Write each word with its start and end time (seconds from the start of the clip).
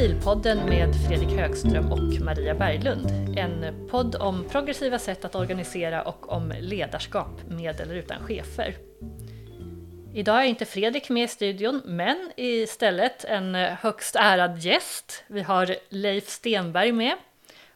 Agilpodden 0.00 0.68
med 0.68 0.94
Fredrik 1.08 1.38
Högström 1.38 1.92
och 1.92 2.20
Maria 2.20 2.54
Berglund. 2.54 3.36
En 3.38 3.88
podd 3.90 4.16
om 4.16 4.48
progressiva 4.48 4.98
sätt 4.98 5.24
att 5.24 5.34
organisera 5.34 6.02
och 6.02 6.32
om 6.32 6.52
ledarskap 6.60 7.40
med 7.48 7.80
eller 7.80 7.94
utan 7.94 8.26
chefer. 8.26 8.76
Idag 10.14 10.40
är 10.40 10.44
inte 10.44 10.64
Fredrik 10.64 11.08
med 11.08 11.24
i 11.24 11.28
studion, 11.28 11.82
men 11.84 12.32
istället 12.36 13.24
en 13.24 13.54
högst 13.54 14.16
ärad 14.16 14.58
gäst. 14.58 15.24
Vi 15.26 15.42
har 15.42 15.76
Leif 15.88 16.28
Stenberg 16.28 16.92
med, 16.92 17.16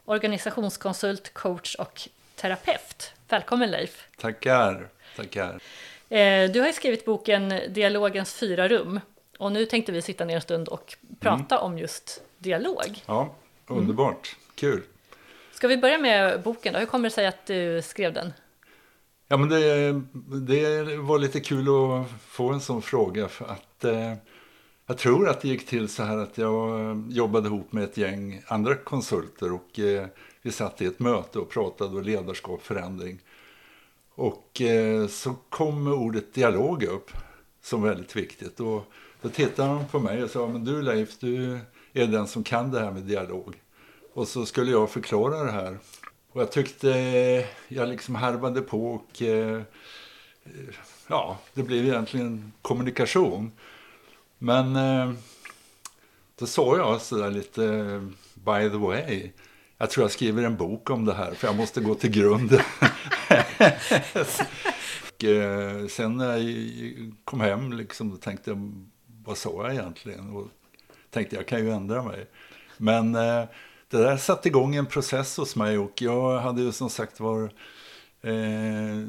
organisationskonsult, 0.05 1.33
coach 1.33 1.75
och 1.75 2.01
terapeut. 2.35 3.13
Välkommen 3.29 3.71
Leif! 3.71 4.07
Tackar, 4.17 4.87
tackar. 5.15 5.59
Eh, 6.09 6.51
du 6.51 6.61
har 6.61 6.71
skrivit 6.71 7.05
boken 7.05 7.53
Dialogens 7.69 8.33
fyra 8.33 8.67
rum 8.67 8.99
och 9.37 9.51
nu 9.51 9.65
tänkte 9.65 9.91
vi 9.91 10.01
sitta 10.01 10.25
ner 10.25 10.35
en 10.35 10.41
stund 10.41 10.67
och 10.67 10.97
prata 11.19 11.55
mm. 11.55 11.65
om 11.65 11.77
just 11.77 12.23
dialog. 12.37 13.03
Ja, 13.05 13.35
underbart. 13.67 14.35
Mm. 14.35 14.51
Kul. 14.55 14.83
Ska 15.53 15.67
vi 15.67 15.77
börja 15.77 15.97
med 15.97 16.41
boken 16.41 16.73
då? 16.73 16.79
Hur 16.79 16.85
kommer 16.85 17.09
det 17.09 17.15
sig 17.15 17.27
att 17.27 17.45
du 17.45 17.81
skrev 17.81 18.13
den? 18.13 18.33
Ja, 19.27 19.37
men 19.37 19.49
det, 19.49 19.91
det 20.39 20.97
var 20.97 21.19
lite 21.19 21.39
kul 21.39 21.67
att 21.67 22.07
få 22.27 22.49
en 22.49 22.61
sån 22.61 22.81
fråga. 22.81 23.27
För 23.27 23.45
att, 23.45 23.83
eh, 23.83 24.13
jag 24.85 24.97
tror 24.97 25.29
att 25.29 25.41
det 25.41 25.47
gick 25.47 25.65
till 25.65 25.89
så 25.89 26.03
här 26.03 26.17
att 26.17 26.37
jag 26.37 27.03
jobbade 27.09 27.47
ihop 27.47 27.71
med 27.71 27.83
ett 27.83 27.97
gäng 27.97 28.41
andra 28.47 28.75
konsulter. 28.75 29.53
och 29.53 29.79
eh, 29.79 30.05
Vi 30.41 30.51
satt 30.51 30.81
i 30.81 30.85
ett 30.85 30.99
möte 30.99 31.39
och 31.39 31.49
pratade 31.49 31.97
om 31.97 32.03
ledarskap, 32.03 32.61
förändring. 32.61 33.19
Och 34.15 34.61
eh, 34.61 35.07
så 35.07 35.35
kom 35.49 35.87
ordet 35.87 36.33
dialog 36.33 36.83
upp 36.83 37.11
som 37.61 37.83
väldigt 37.83 38.15
viktigt. 38.15 38.59
Och 38.59 38.83
då 39.25 39.31
tittade 39.31 39.69
han 39.69 39.87
på 39.87 39.99
mig 39.99 40.23
och 40.23 40.29
sa, 40.29 40.47
men 40.47 40.65
du 40.65 40.81
Leif, 40.81 41.19
du 41.19 41.59
är 41.93 42.07
den 42.07 42.27
som 42.27 42.43
kan 42.43 42.71
det 42.71 42.79
här 42.79 42.91
med 42.91 43.03
dialog. 43.03 43.55
Och 44.13 44.27
så 44.27 44.45
skulle 44.45 44.71
jag 44.71 44.89
förklara 44.89 45.43
det 45.43 45.51
här. 45.51 45.77
Och 46.31 46.41
jag 46.41 46.51
tyckte 46.51 46.89
jag 47.67 47.89
liksom 47.89 48.15
harvade 48.15 48.61
på 48.61 48.87
och 48.87 49.21
eh, 49.21 49.61
ja, 51.07 51.37
det 51.53 51.63
blev 51.63 51.85
egentligen 51.85 52.53
kommunikation. 52.61 53.51
Men 54.37 54.75
eh, 54.75 55.13
då 56.39 56.45
sa 56.45 56.77
jag 56.77 57.01
sådär 57.01 57.31
lite 57.31 57.65
eh, 57.65 58.01
by 58.33 58.69
the 58.69 58.77
way. 58.77 59.31
Jag 59.77 59.89
tror 59.89 60.03
jag 60.03 60.11
skriver 60.11 60.43
en 60.43 60.57
bok 60.57 60.89
om 60.89 61.05
det 61.05 61.13
här 61.13 61.33
för 61.33 61.47
jag 61.47 61.55
måste 61.55 61.81
gå 61.81 61.95
till 61.95 62.11
grunden. 62.11 62.61
och, 64.13 65.91
sen 65.91 66.17
när 66.17 66.37
jag 66.37 67.13
kom 67.23 67.41
hem 67.41 67.73
liksom, 67.73 68.09
då 68.09 68.17
tänkte 68.17 68.49
jag 68.49 68.85
vad 69.25 69.37
sa 69.37 69.49
jag 69.63 69.73
egentligen? 69.73 70.35
Och 70.35 70.47
tänkte 71.09 71.35
jag 71.35 71.47
kan 71.47 71.59
ju 71.59 71.71
ändra 71.71 72.03
mig. 72.03 72.27
Men 72.77 73.15
eh, 73.15 73.43
det 73.89 73.97
där 73.97 74.17
satte 74.17 74.47
igång 74.47 74.75
en 74.75 74.85
process 74.85 75.37
hos 75.37 75.55
mig 75.55 75.77
och 75.77 76.01
jag 76.01 76.39
hade 76.39 76.61
ju 76.61 76.71
som 76.71 76.89
sagt 76.89 77.19
var 77.19 77.43
eh, 78.21 79.07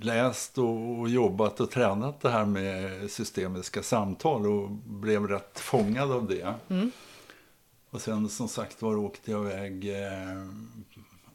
läst 0.00 0.58
och, 0.58 0.98
och, 0.98 1.08
jobbat 1.08 1.60
och 1.60 1.70
tränat 1.70 2.20
det 2.20 2.30
här 2.30 2.44
med 2.44 3.10
systemiska 3.10 3.82
samtal 3.82 4.46
och 4.46 4.70
blev 4.70 5.28
rätt 5.28 5.60
fångad 5.60 6.12
av 6.12 6.28
det. 6.28 6.54
Mm. 6.68 6.90
Och 7.90 8.00
sen 8.00 8.28
som 8.28 8.48
sagt 8.48 8.82
var 8.82 8.96
åkte 8.96 9.30
jag 9.30 9.46
iväg 9.46 10.02
eh, 10.02 10.48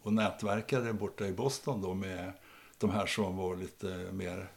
och 0.02 0.14
nätverkade 0.14 0.94
borta 0.94 1.28
i 1.28 1.32
Boston 1.32 1.82
då 1.82 1.94
med 1.94 2.34
de 2.78 2.90
här 2.90 3.06
som 3.06 3.38
var 3.38 3.56
lite 3.56 3.88
mer 4.12 4.48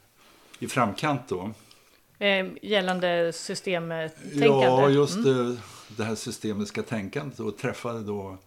i 0.58 0.68
framkant 0.68 1.28
då. 1.28 1.50
Eh, 2.18 2.46
gällande 2.62 3.32
systemtänkande? 3.32 4.46
Ja, 4.46 4.88
just 4.88 5.16
mm. 5.16 5.58
det, 5.96 6.04
här 6.04 6.14
systemiska 6.14 6.82
tänkandet 6.82 7.40
och 7.40 7.58
träffade 7.58 8.02
då 8.02 8.38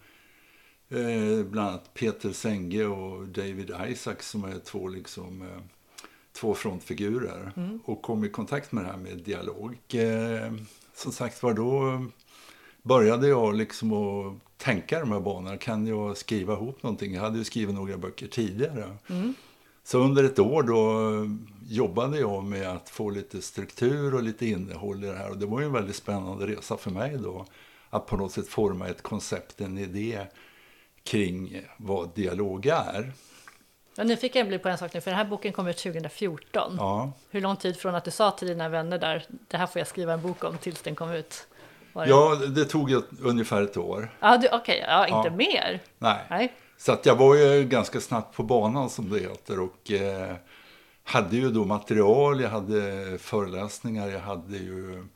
eh, 0.88 1.44
bland 1.44 1.68
annat 1.68 1.94
Peter 1.94 2.32
Senge 2.32 2.84
och 2.84 3.28
David 3.28 3.72
Isaac 3.88 4.16
som 4.20 4.44
är 4.44 4.58
två, 4.58 4.88
liksom, 4.88 5.42
eh, 5.42 5.62
två 6.32 6.54
frontfigurer 6.54 7.52
mm. 7.56 7.80
och 7.84 8.02
kom 8.02 8.24
i 8.24 8.28
kontakt 8.28 8.72
med 8.72 8.84
det 8.84 8.90
här 8.90 8.98
med 8.98 9.18
dialog. 9.18 9.78
Eh, 9.94 10.52
som 10.94 11.12
sagt 11.12 11.42
var 11.42 11.54
då 11.54 12.04
började 12.82 13.28
jag 13.28 13.54
liksom 13.54 13.92
att 13.92 14.34
tänka 14.56 15.00
de 15.00 15.12
här 15.12 15.20
banorna. 15.20 15.56
Kan 15.56 15.86
jag 15.86 16.16
skriva 16.16 16.52
ihop 16.52 16.82
någonting? 16.82 17.14
Jag 17.14 17.22
hade 17.22 17.38
ju 17.38 17.44
skrivit 17.44 17.74
några 17.74 17.98
böcker 17.98 18.26
tidigare. 18.26 18.96
Mm. 19.08 19.34
Så 19.84 19.98
under 19.98 20.24
ett 20.24 20.38
år 20.38 20.62
då 20.62 21.10
jobbade 21.68 22.18
jag 22.18 22.44
med 22.44 22.68
att 22.68 22.88
få 22.88 23.10
lite 23.10 23.42
struktur 23.42 24.14
och 24.14 24.22
lite 24.22 24.46
innehåll 24.46 25.04
i 25.04 25.06
det 25.06 25.16
här. 25.16 25.30
Och 25.30 25.38
det 25.38 25.46
var 25.46 25.60
ju 25.60 25.66
en 25.66 25.72
väldigt 25.72 25.96
spännande 25.96 26.46
resa 26.46 26.76
för 26.76 26.90
mig 26.90 27.18
då. 27.22 27.46
Att 27.90 28.06
på 28.06 28.16
något 28.16 28.32
sätt 28.32 28.48
forma 28.48 28.88
ett 28.88 29.02
koncept, 29.02 29.60
en 29.60 29.78
idé 29.78 30.26
kring 31.04 31.62
vad 31.76 32.14
dialog 32.14 32.66
är. 32.66 33.12
Jag 33.96 34.04
är 34.04 34.08
nyfiken 34.08 34.48
blir 34.48 34.58
på 34.58 34.68
en 34.68 34.78
sak 34.78 34.94
nu, 34.94 35.00
för 35.00 35.10
den 35.10 35.18
här 35.18 35.24
boken 35.24 35.52
kom 35.52 35.66
ut 35.66 35.76
2014. 35.76 36.76
Ja. 36.78 37.12
Hur 37.30 37.40
lång 37.40 37.56
tid 37.56 37.76
från 37.76 37.94
att 37.94 38.04
du 38.04 38.10
sa 38.10 38.30
till 38.30 38.48
dina 38.48 38.68
vänner 38.68 38.98
där, 38.98 39.24
det 39.48 39.56
här 39.56 39.66
får 39.66 39.80
jag 39.80 39.88
skriva 39.88 40.12
en 40.12 40.22
bok 40.22 40.44
om, 40.44 40.58
tills 40.58 40.82
den 40.82 40.94
kom 40.94 41.10
ut? 41.10 41.46
Det? 41.92 42.08
Ja, 42.08 42.34
det 42.34 42.64
tog 42.64 42.92
ett, 42.92 43.04
ungefär 43.22 43.62
ett 43.62 43.76
år. 43.76 44.12
Ja, 44.20 44.36
Okej, 44.36 44.58
okay, 44.60 44.78
ja, 44.78 45.06
inte 45.06 45.28
ja. 45.28 45.36
mer? 45.36 45.80
Nej. 45.98 46.26
Nej. 46.30 46.52
Så 46.80 46.92
att 46.92 47.06
jag 47.06 47.16
var 47.16 47.34
ju 47.34 47.64
ganska 47.64 48.00
snabbt 48.00 48.36
på 48.36 48.42
banan 48.42 48.90
som 48.90 49.10
det 49.10 49.20
heter 49.20 49.60
och 49.60 49.90
eh, 49.90 50.36
hade 51.04 51.36
ju 51.36 51.50
då 51.50 51.64
material, 51.64 52.40
jag 52.40 52.50
hade 52.50 53.18
föreläsningar, 53.18 54.08
jag 54.08 54.20
hade 54.20 54.56
ju 54.56 55.06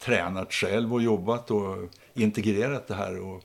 tränat 0.00 0.52
själv 0.52 0.94
och 0.94 1.02
jobbat 1.02 1.50
och 1.50 1.76
integrerat 2.14 2.88
det 2.88 2.94
här 2.94 3.20
och, 3.20 3.42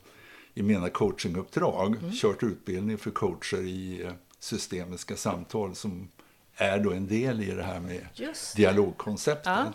i 0.54 0.64
mina 0.64 0.90
coachinguppdrag. 0.90 1.96
Mm. 1.96 2.12
Kört 2.12 2.44
utbildning 2.44 2.98
för 2.98 3.12
coacher 3.12 3.62
i 3.62 4.04
eh, 4.04 4.12
systemiska 4.40 5.16
samtal 5.16 5.76
som 5.76 6.08
är 6.58 6.80
då 6.80 6.92
en 6.92 7.08
del 7.08 7.42
i 7.42 7.52
det 7.52 7.64
här 7.64 7.80
med 7.80 8.08
dialogkonceptet. 8.56 9.46
Ja. 9.46 9.66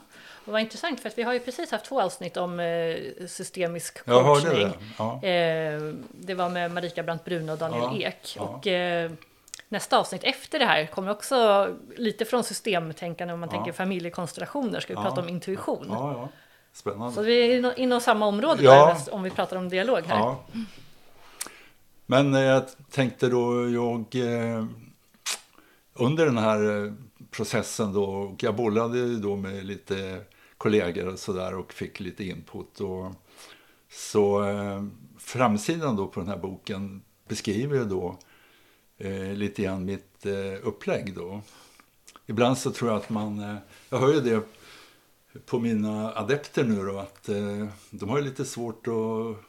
Och 0.45 0.53
vad 0.53 0.61
intressant 0.61 1.01
för 1.01 1.09
att 1.09 1.19
vi 1.19 1.23
har 1.23 1.33
ju 1.33 1.41
precis 1.41 1.71
haft 1.71 1.85
två 1.85 2.01
avsnitt 2.01 2.37
om 2.37 2.61
eh, 2.61 2.97
systemisk 3.27 4.05
coachning. 4.05 4.53
Det. 4.53 4.73
Ja. 4.99 5.23
Eh, 5.23 5.81
det. 6.13 6.35
var 6.35 6.49
med 6.49 6.71
Marika 6.71 7.03
Brandt 7.03 7.25
Brune 7.25 7.53
och 7.53 7.59
Daniel 7.59 8.01
ja. 8.01 8.09
Ek. 8.09 8.37
Och 8.39 8.67
eh, 8.67 9.11
nästa 9.69 9.99
avsnitt 9.99 10.25
efter 10.25 10.59
det 10.59 10.65
här 10.65 10.87
kommer 10.87 11.11
också 11.11 11.69
lite 11.97 12.25
från 12.25 12.45
systemtänkande 12.45 13.35
om 13.35 13.41
man 13.41 13.49
tänker 13.49 13.73
familjekonstellationer. 13.73 14.81
Ska 14.81 14.93
vi 14.93 15.03
prata 15.03 15.21
om 15.21 15.29
intuition. 15.29 16.29
Spännande. 16.73 17.15
Så 17.15 17.23
vi 17.23 17.57
är 17.57 17.79
inom 17.79 18.01
samma 18.01 18.27
område 18.27 18.63
där, 18.63 19.15
om 19.15 19.23
vi 19.23 19.31
pratar 19.31 19.57
om 19.57 19.69
dialog 19.69 20.03
här. 20.07 20.35
Men 22.07 22.35
eh, 22.35 22.41
jag 22.41 22.65
tänkte 22.91 23.29
då, 23.29 23.71
jag 23.71 24.15
eh, 24.15 24.65
under 25.99 26.27
den 26.27 26.39
här 26.39 26.85
eh, 26.85 26.93
processen 27.31 27.93
då, 27.93 28.05
och 28.05 28.43
jag 28.43 28.57
bollade 28.57 29.19
då 29.19 29.37
med 29.37 29.67
lite 29.67 30.21
kollegor 30.59 31.09
och 31.09 31.19
sådär 31.19 31.55
och 31.55 31.73
fick 31.73 32.01
lite 32.01 32.25
input. 32.25 32.81
Och, 32.81 33.13
så 33.91 34.45
eh, 34.45 34.85
framsidan 35.19 35.97
då 35.97 36.07
på 36.07 36.21
den 36.21 36.29
här 36.29 36.39
boken 36.39 37.03
beskriver 37.29 37.85
då 37.85 38.19
eh, 38.99 39.33
lite 39.33 39.63
grann 39.63 39.85
mitt 39.85 40.27
eh, 40.27 40.67
upplägg 40.67 41.15
då. 41.15 41.41
Ibland 42.27 42.59
så 42.59 42.71
tror 42.71 42.91
jag 42.91 42.99
att 42.99 43.11
man, 43.11 43.39
eh, 43.39 43.57
jag 43.89 43.99
hör 43.99 44.15
ju 44.15 44.21
det 44.21 44.43
på 45.47 45.59
mina 45.59 46.13
adepter 46.15 46.65
nu 46.65 46.87
då 46.87 46.99
att 46.99 47.29
eh, 47.29 47.67
de 47.91 48.09
har 48.09 48.19
ju 48.19 48.25
lite 48.25 48.45
svårt 48.45 48.87
att 48.87 49.45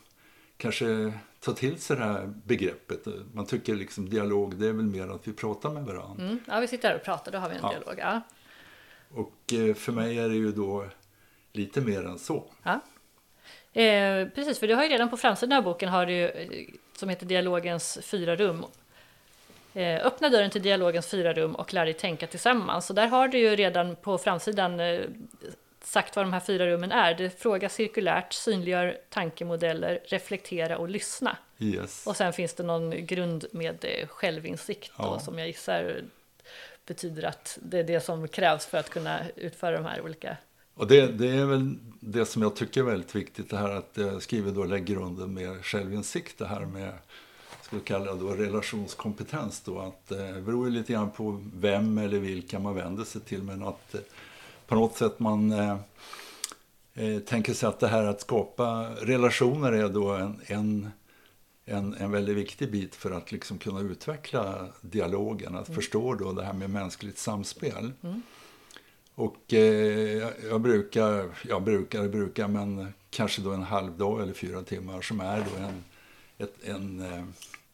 kanske 0.57 1.13
ta 1.39 1.53
till 1.53 1.81
sig 1.81 1.97
det 1.97 2.03
här 2.03 2.33
begreppet. 2.45 3.07
Man 3.33 3.45
tycker 3.45 3.75
liksom 3.75 4.09
dialog, 4.09 4.55
det 4.55 4.67
är 4.67 4.73
väl 4.73 4.85
mer 4.85 5.07
att 5.07 5.27
vi 5.27 5.33
pratar 5.33 5.69
med 5.69 5.83
varandra. 5.83 6.23
Mm. 6.23 6.39
Ja, 6.47 6.59
vi 6.59 6.67
sitter 6.67 6.89
här 6.89 6.95
och 6.95 7.03
pratar, 7.03 7.31
då 7.31 7.37
har 7.37 7.49
vi 7.49 7.55
en 7.55 7.61
ja. 7.63 7.69
dialog. 7.69 7.95
Ja. 7.97 8.21
Och 9.09 9.53
eh, 9.53 9.75
för 9.75 9.91
mig 9.91 10.19
är 10.19 10.29
det 10.29 10.35
ju 10.35 10.51
då 10.51 10.85
lite 11.53 11.81
mer 11.81 12.05
än 12.05 12.19
så. 12.19 12.43
Ja. 12.63 12.79
Eh, 13.81 14.27
precis, 14.27 14.59
för 14.59 14.67
du 14.67 14.75
har 14.75 14.83
ju 14.83 14.89
redan 14.89 15.09
på 15.09 15.17
framsidan 15.17 15.57
av 15.57 15.63
boken 15.63 15.89
har 15.89 16.05
du, 16.05 16.29
eh, 16.29 16.49
som 16.95 17.09
heter 17.09 17.25
Dialogens 17.25 17.99
fyra 18.03 18.35
rum. 18.35 18.65
Eh, 19.73 20.05
öppna 20.05 20.29
dörren 20.29 20.49
till 20.49 20.61
dialogens 20.61 21.07
fyra 21.07 21.33
rum 21.33 21.55
och 21.55 21.73
lär 21.73 21.85
dig 21.85 21.93
tänka 21.93 22.27
tillsammans. 22.27 22.89
Och 22.89 22.95
där 22.95 23.07
har 23.07 23.27
du 23.27 23.39
ju 23.39 23.55
redan 23.55 23.95
på 23.95 24.17
framsidan 24.17 24.79
eh, 24.79 25.01
sagt 25.89 26.15
vad 26.15 26.25
de 26.25 26.33
här 26.33 26.39
fyra 26.39 26.67
rummen 26.67 26.91
är. 26.91 27.13
Det 27.13 27.39
frågar 27.39 27.69
cirkulärt, 27.69 28.33
synliggör 28.33 28.97
tankemodeller, 29.09 29.99
reflektera 30.05 30.77
och 30.77 30.89
lyssna. 30.89 31.37
Yes. 31.59 32.07
Och 32.07 32.15
sen 32.15 32.33
finns 32.33 32.53
det 32.53 32.63
någon 32.63 33.05
grund 33.05 33.45
med 33.51 33.85
eh, 33.85 34.07
självinsikt 34.07 34.91
då, 34.97 35.03
ja. 35.03 35.19
som 35.19 35.39
jag 35.39 35.47
gissar 35.47 36.01
betyder 36.85 37.23
att 37.23 37.57
det 37.61 37.79
är 37.79 37.83
det 37.83 37.99
som 37.99 38.27
krävs 38.27 38.65
för 38.65 38.77
att 38.77 38.89
kunna 38.89 39.19
utföra 39.35 39.71
de 39.71 39.85
här 39.85 40.01
olika 40.01 40.37
och 40.73 40.87
det, 40.87 41.07
det, 41.07 41.27
är 41.27 41.45
väl 41.45 41.75
det 41.99 42.25
som 42.25 42.41
jag 42.41 42.55
tycker 42.55 42.81
är 42.81 42.85
väldigt 42.85 43.15
viktigt, 43.15 43.49
det 43.49 43.57
här 43.57 43.69
att 43.69 43.91
jag 43.93 44.21
skriver 44.21 44.51
då 44.51 44.63
lägger 44.63 44.95
grunden 44.95 45.33
med 45.33 45.65
självinsikt, 45.65 46.37
det 46.37 46.45
här 46.45 46.65
med 46.65 46.93
vi 47.71 47.79
kalla 47.79 48.15
då 48.15 48.33
relationskompetens 48.33 49.61
då, 49.61 49.79
att 49.79 50.11
eh, 50.11 50.17
det 50.17 50.41
beror 50.41 50.67
ju 50.67 50.73
lite 50.73 50.93
grann 50.93 51.11
på 51.11 51.45
vem 51.55 51.97
eller 51.97 52.19
vilka 52.19 52.59
man 52.59 52.75
vänder 52.75 53.03
sig 53.03 53.21
till, 53.21 53.43
men 53.43 53.63
att 53.63 53.95
eh, 53.95 54.01
på 54.69 54.75
något 54.75 54.97
sätt 54.97 55.19
man 55.19 55.51
eh, 55.51 55.77
eh, 56.93 57.19
tänker 57.19 57.53
sig 57.53 57.69
att 57.69 57.79
det 57.79 57.87
här 57.87 58.03
att 58.03 58.21
skapa 58.21 58.89
relationer 59.01 59.71
är 59.71 59.89
då 59.89 60.09
en, 60.09 60.41
en, 60.45 60.89
en, 61.65 61.93
en 61.93 62.11
väldigt 62.11 62.37
viktig 62.37 62.71
bit 62.71 62.95
för 62.95 63.11
att 63.11 63.31
liksom 63.31 63.57
kunna 63.57 63.79
utveckla 63.79 64.67
dialogen, 64.81 65.55
att 65.55 65.67
mm. 65.67 65.75
förstå 65.75 66.13
då 66.13 66.31
det 66.31 66.43
här 66.43 66.53
med 66.53 66.69
mänskligt 66.69 67.17
samspel. 67.17 67.91
Mm. 68.03 68.21
Och 69.15 69.53
eh, 69.53 70.29
jag 70.49 70.61
brukar, 70.61 71.29
jag 71.47 71.63
brukar, 71.63 72.07
brukar, 72.07 72.47
men 72.47 72.93
kanske 73.09 73.41
då 73.41 73.51
en 73.51 73.63
halv 73.63 73.97
dag 73.97 74.21
eller 74.21 74.33
fyra 74.33 74.61
timmar 74.61 75.01
som 75.01 75.19
är 75.19 75.37
då 75.37 75.63
en, 75.63 75.83
ett, 76.37 76.55
en 76.63 76.99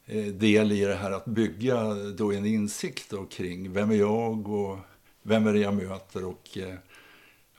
eh, 0.06 0.24
del 0.26 0.72
i 0.72 0.84
det 0.84 0.94
här 0.94 1.10
att 1.10 1.24
bygga 1.24 1.94
då 1.94 2.32
en 2.32 2.46
insikt 2.46 3.10
då 3.10 3.24
kring 3.24 3.72
vem 3.72 3.90
är 3.90 3.94
jag 3.94 4.48
och 4.48 4.78
vem 5.22 5.46
är 5.46 5.52
det 5.52 5.58
jag 5.58 5.74
möter 5.74 6.24
och 6.24 6.58
eh, 6.58 6.74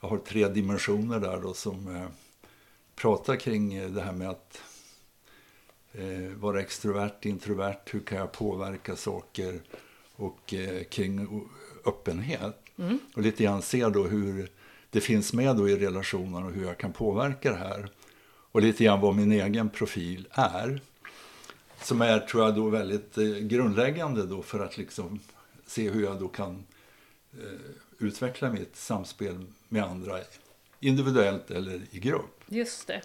jag 0.00 0.08
har 0.08 0.18
tre 0.18 0.48
dimensioner 0.48 1.20
där 1.20 1.40
då 1.40 1.54
som 1.54 1.96
eh, 1.96 2.08
pratar 2.94 3.36
kring 3.36 3.94
det 3.94 4.02
här 4.02 4.12
med 4.12 4.30
att 4.30 4.62
eh, 5.92 6.36
vara 6.36 6.60
extrovert, 6.60 7.24
introvert, 7.24 7.80
hur 7.86 8.00
kan 8.00 8.18
jag 8.18 8.32
påverka 8.32 8.96
saker 8.96 9.60
och 10.16 10.54
eh, 10.54 10.84
kring 10.84 11.44
öppenhet. 11.84 12.56
Mm. 12.78 12.98
Och 13.14 13.22
lite 13.22 13.44
grann 13.44 13.62
se 13.62 13.88
då 13.88 14.04
hur 14.04 14.50
det 14.90 15.00
finns 15.00 15.32
med 15.32 15.56
då 15.56 15.68
i 15.68 15.76
relationen 15.76 16.44
och 16.44 16.52
hur 16.52 16.66
jag 16.66 16.78
kan 16.78 16.92
påverka 16.92 17.50
det 17.50 17.58
här. 17.58 17.88
Och 18.52 18.62
lite 18.62 18.84
grann 18.84 19.00
vad 19.00 19.16
min 19.16 19.32
egen 19.32 19.70
profil 19.70 20.28
är. 20.30 20.80
Som 21.82 22.02
är, 22.02 22.18
tror 22.18 22.44
jag, 22.44 22.54
då 22.54 22.68
väldigt 22.68 23.18
eh, 23.18 23.24
grundläggande 23.24 24.26
då 24.26 24.42
för 24.42 24.60
att 24.60 24.78
liksom 24.78 25.20
se 25.66 25.90
hur 25.90 26.02
jag 26.02 26.20
då 26.20 26.28
kan 26.28 26.64
eh, 27.32 27.70
utveckla 27.98 28.50
mitt 28.50 28.76
samspel 28.76 29.44
med 29.68 29.84
andra 29.84 30.18
individuellt 30.80 31.50
eller 31.50 31.80
i 31.90 31.98
grupp. 31.98 32.44
Just 32.46 32.86
det. 32.86 33.02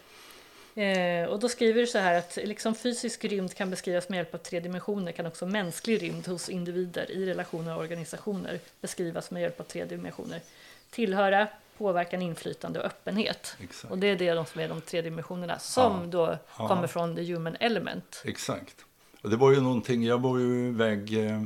Eh, 0.76 1.30
och 1.30 1.40
då 1.40 1.50
skriver 1.50 1.82
du 1.82 1.88
så 1.88 1.98
här 1.98 2.18
att 2.18 2.38
liksom 2.44 2.76
fysisk 2.76 3.26
rymd 3.26 3.54
kan 3.56 3.70
beskrivas 3.70 4.10
med 4.10 4.18
hjälp 4.18 4.34
av 4.34 4.38
tre 4.38 4.60
dimensioner 4.60 5.12
kan 5.12 5.26
också 5.26 5.46
mänsklig 5.46 6.02
rymd 6.02 6.28
hos 6.28 6.50
individer 6.50 7.12
i 7.12 7.26
relationer 7.26 7.76
och 7.76 7.82
organisationer 7.82 8.60
beskrivas 8.82 9.32
med 9.32 9.42
hjälp 9.42 9.60
av 9.60 9.64
tre 9.64 9.86
dimensioner. 9.86 10.42
Tillhöra, 10.90 11.48
påverkan, 11.78 12.22
inflytande 12.22 12.80
och 12.80 12.86
öppenhet. 12.86 13.56
Exakt. 13.64 13.92
Och 13.92 13.98
det 13.98 14.08
är 14.08 14.16
det 14.16 14.50
som 14.50 14.62
är 14.62 14.70
de 14.70 14.82
tre 14.82 15.02
dimensionerna 15.02 15.60
som 15.60 16.02
ja. 16.02 16.08
då 16.08 16.38
ja. 16.58 16.68
kommer 16.68 16.88
från 16.88 17.16
the 17.16 17.34
human 17.34 17.56
element. 17.60 18.22
Exakt. 18.26 18.86
Och 19.22 19.30
det 19.30 19.38
var 19.38 19.52
ju 19.52 19.62
någonting, 19.62 20.04
jag 20.04 20.22
var 20.22 20.38
ju 20.38 20.68
iväg 20.68 21.28
eh, 21.28 21.44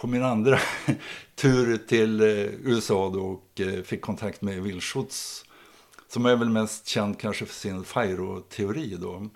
på 0.00 0.06
min 0.06 0.22
andra 0.22 0.58
tur 1.34 1.76
till 1.76 2.20
eh, 2.20 2.28
USA 2.64 3.10
då 3.14 3.20
och 3.20 3.60
eh, 3.60 3.82
fick 3.82 4.00
kontakt 4.00 4.42
med 4.42 4.62
Will 4.62 4.80
Schutz 4.80 5.44
som 6.08 6.26
är 6.26 6.36
väl 6.36 6.48
mest 6.50 6.88
känd 6.88 7.18
kanske 7.18 7.46
för 7.46 7.54
sin 7.54 7.84
FIRO-teori 7.84 8.96
då, 9.00 9.28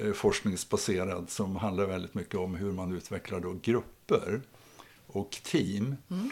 eh, 0.00 0.12
forskningsbaserad 0.12 1.30
som 1.30 1.56
handlar 1.56 1.86
väldigt 1.86 2.14
mycket 2.14 2.34
om 2.34 2.54
hur 2.54 2.72
man 2.72 2.96
utvecklar 2.96 3.40
då 3.40 3.58
grupper 3.62 4.40
och 5.06 5.30
team. 5.30 5.96
Mm. 6.10 6.30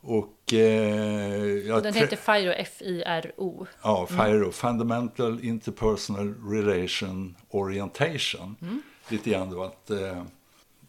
Och, 0.00 0.52
eh, 0.52 1.74
och 1.74 1.82
den 1.82 1.94
heter 1.94 2.16
FIRO, 2.16 2.52
F-I-R-O. 2.52 3.66
Ja, 3.82 4.06
FIRO, 4.06 4.36
mm. 4.36 4.52
Fundamental 4.52 5.44
Interpersonal 5.44 6.34
Relation 6.34 7.36
Orientation. 7.50 8.56
Mm. 8.62 8.82
Lite 9.08 9.30
grann 9.30 9.50
då 9.50 9.64
att 9.64 9.90
eh, 9.90 10.24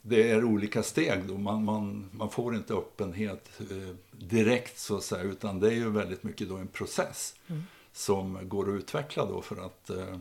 det 0.01 0.31
är 0.31 0.44
olika 0.44 0.83
steg 0.83 1.24
då. 1.27 1.38
Man, 1.38 1.63
man, 1.63 2.09
man 2.12 2.30
får 2.30 2.56
inte 2.56 2.74
öppenhet 2.74 3.50
eh, 3.59 3.95
direkt 4.12 4.80
så 4.80 4.98
att 4.98 5.03
säga, 5.03 5.24
utan 5.24 5.59
det 5.59 5.68
är 5.68 5.75
ju 5.75 5.89
väldigt 5.89 6.24
mycket 6.24 6.50
då 6.50 6.57
en 6.57 6.68
process. 6.68 7.36
Mm 7.48 7.63
som 7.94 8.50
går 8.50 8.69
att 8.69 8.75
utveckla 8.75 9.25
då 9.25 9.42
för 9.42 9.65
att 9.65 9.89
eh, 9.89 10.18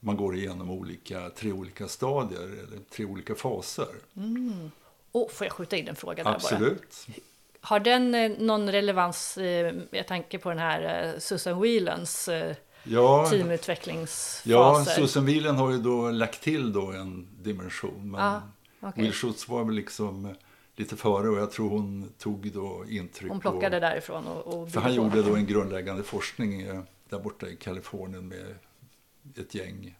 man 0.00 0.16
går 0.16 0.36
igenom 0.36 0.70
olika, 0.70 1.30
tre 1.30 1.52
olika 1.52 1.88
stadier 1.88 2.42
eller 2.42 2.78
tre 2.90 3.04
olika 3.04 3.34
faser. 3.34 3.94
Mm. 4.16 4.70
Oh, 5.12 5.28
får 5.28 5.44
jag 5.44 5.52
skjuta 5.52 5.76
in 5.76 5.88
en 5.88 5.96
fråga 5.96 6.24
där 6.24 6.30
Absolut. 6.30 7.06
bara? 7.06 7.14
Har 7.60 7.80
den 7.80 8.14
eh, 8.14 8.30
någon 8.38 8.72
relevans, 8.72 9.38
eh, 9.38 9.74
jag 9.90 10.06
tänker 10.06 10.38
på 10.38 10.48
den 10.48 10.58
här 10.58 11.12
eh, 11.14 11.18
Susan 11.18 11.60
Whelans 11.60 12.28
eh, 12.28 12.56
ja, 12.84 13.26
teamutvecklingsfaser? 13.30 14.50
Ja, 14.50 14.84
Susan 14.84 15.26
Whelan 15.26 15.56
har 15.56 15.70
ju 15.70 15.78
då 15.78 16.10
lagt 16.10 16.42
till 16.42 16.72
då 16.72 16.92
en 16.92 17.28
dimension. 17.42 18.10
Men 18.10 18.20
ah, 18.20 18.40
okay. 18.82 19.04
Will 19.04 19.12
Schutz 19.12 19.48
var 19.48 19.64
väl 19.64 19.74
liksom 19.74 20.34
lite 20.76 20.96
före 20.96 21.28
och 21.28 21.38
jag 21.38 21.50
tror 21.50 21.70
hon 21.70 22.12
tog 22.18 22.52
då 22.52 22.84
intryck. 22.88 23.30
Hon 23.30 23.40
plockade 23.40 23.76
och, 23.76 23.80
därifrån 23.80 24.26
och, 24.26 24.62
och 24.62 24.70
För 24.70 24.80
han 24.80 24.94
gjorde 24.94 25.22
då 25.22 25.36
en 25.36 25.46
grundläggande 25.46 26.02
forskning 26.02 26.60
eh, 26.60 26.80
där 27.08 27.18
borta 27.18 27.48
i 27.48 27.56
Kalifornien 27.56 28.28
med 28.28 28.54
ett 29.36 29.54
gäng 29.54 29.96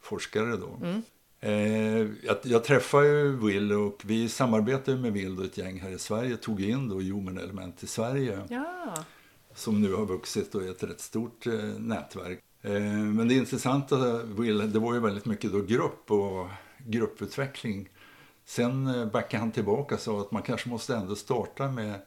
forskare 0.00 0.56
då. 0.56 0.78
Mm. 0.82 1.02
Eh, 1.40 2.08
jag, 2.22 2.36
jag 2.42 2.64
träffade 2.64 3.06
ju 3.06 3.36
Will 3.36 3.72
och 3.72 4.02
vi 4.04 4.28
samarbetade 4.28 4.98
med 4.98 5.12
Will 5.12 5.38
och 5.38 5.44
ett 5.44 5.58
gäng 5.58 5.80
här 5.80 5.90
i 5.90 5.98
Sverige. 5.98 6.36
Tog 6.36 6.62
in 6.62 6.88
då 6.88 7.00
Human 7.00 7.38
Element 7.38 7.82
i 7.82 7.86
Sverige. 7.86 8.40
Ja. 8.48 8.94
Som 9.54 9.82
nu 9.82 9.94
har 9.94 10.06
vuxit 10.06 10.54
och 10.54 10.62
är 10.62 10.70
ett 10.70 10.82
rätt 10.82 11.00
stort 11.00 11.46
eh, 11.46 11.52
nätverk. 11.78 12.40
Eh, 12.62 12.72
men 12.92 13.28
det 13.28 13.34
intressanta 13.34 14.22
Will, 14.22 14.72
det 14.72 14.78
var 14.78 14.94
ju 14.94 15.00
väldigt 15.00 15.24
mycket 15.24 15.52
då 15.52 15.60
grupp 15.60 16.10
och 16.10 16.48
grupputveckling 16.78 17.88
Sen 18.44 18.86
eh, 18.86 19.06
backade 19.06 19.40
han 19.40 19.52
tillbaka 19.52 19.94
och 19.94 20.00
sa 20.00 20.20
att 20.20 20.32
man 20.32 20.42
kanske 20.42 20.68
måste 20.68 20.96
ändå 20.96 21.16
starta 21.16 21.70
med 21.70 22.00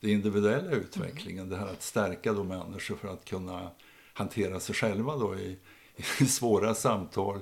den 0.00 0.10
individuella 0.10 0.70
utvecklingen. 0.70 1.46
Mm. 1.46 1.50
Det 1.50 1.56
här 1.56 1.72
att 1.72 1.82
stärka 1.82 2.32
då 2.32 2.44
människor 2.44 2.96
för 2.96 3.08
att 3.08 3.24
kunna 3.24 3.70
hantera 4.14 4.60
sig 4.60 4.74
själva 4.74 5.16
då 5.16 5.36
i, 5.36 5.58
i 6.20 6.26
svåra 6.26 6.74
samtal, 6.74 7.40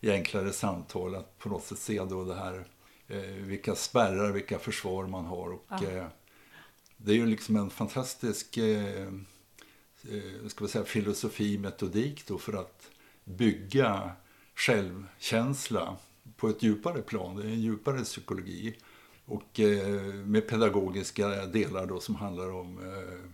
i 0.00 0.10
enklare 0.10 0.52
samtal. 0.52 1.14
Att 1.14 1.38
på 1.38 1.48
något 1.48 1.64
sätt 1.64 1.78
se 1.78 2.04
då 2.04 2.24
det 2.24 2.34
här, 2.34 2.64
eh, 3.08 3.20
vilka 3.20 3.74
spärrar, 3.74 4.32
vilka 4.32 4.58
försvar 4.58 5.06
man 5.06 5.24
har. 5.24 5.52
Och, 5.52 5.82
eh, 5.82 6.06
det 6.96 7.12
är 7.12 7.16
ju 7.16 7.26
liksom 7.26 7.56
en 7.56 7.70
fantastisk 7.70 8.56
eh, 8.56 9.08
eh 10.10 10.48
ska 10.48 10.64
vi 10.64 10.70
säga, 10.70 10.84
filosofi, 10.84 11.58
metodik 11.58 12.26
då 12.26 12.38
för 12.38 12.52
att 12.52 12.90
bygga 13.24 14.10
självkänsla 14.54 15.96
på 16.36 16.48
ett 16.48 16.62
djupare 16.62 17.02
plan, 17.02 17.36
det 17.36 17.42
är 17.42 17.46
en 17.46 17.60
djupare 17.60 18.04
psykologi. 18.04 18.74
Och 19.24 19.60
eh, 19.60 19.88
med 20.14 20.48
pedagogiska 20.48 21.46
delar 21.46 21.86
då 21.86 22.00
som 22.00 22.14
handlar 22.14 22.50
om 22.50 22.78
eh, 22.78 23.30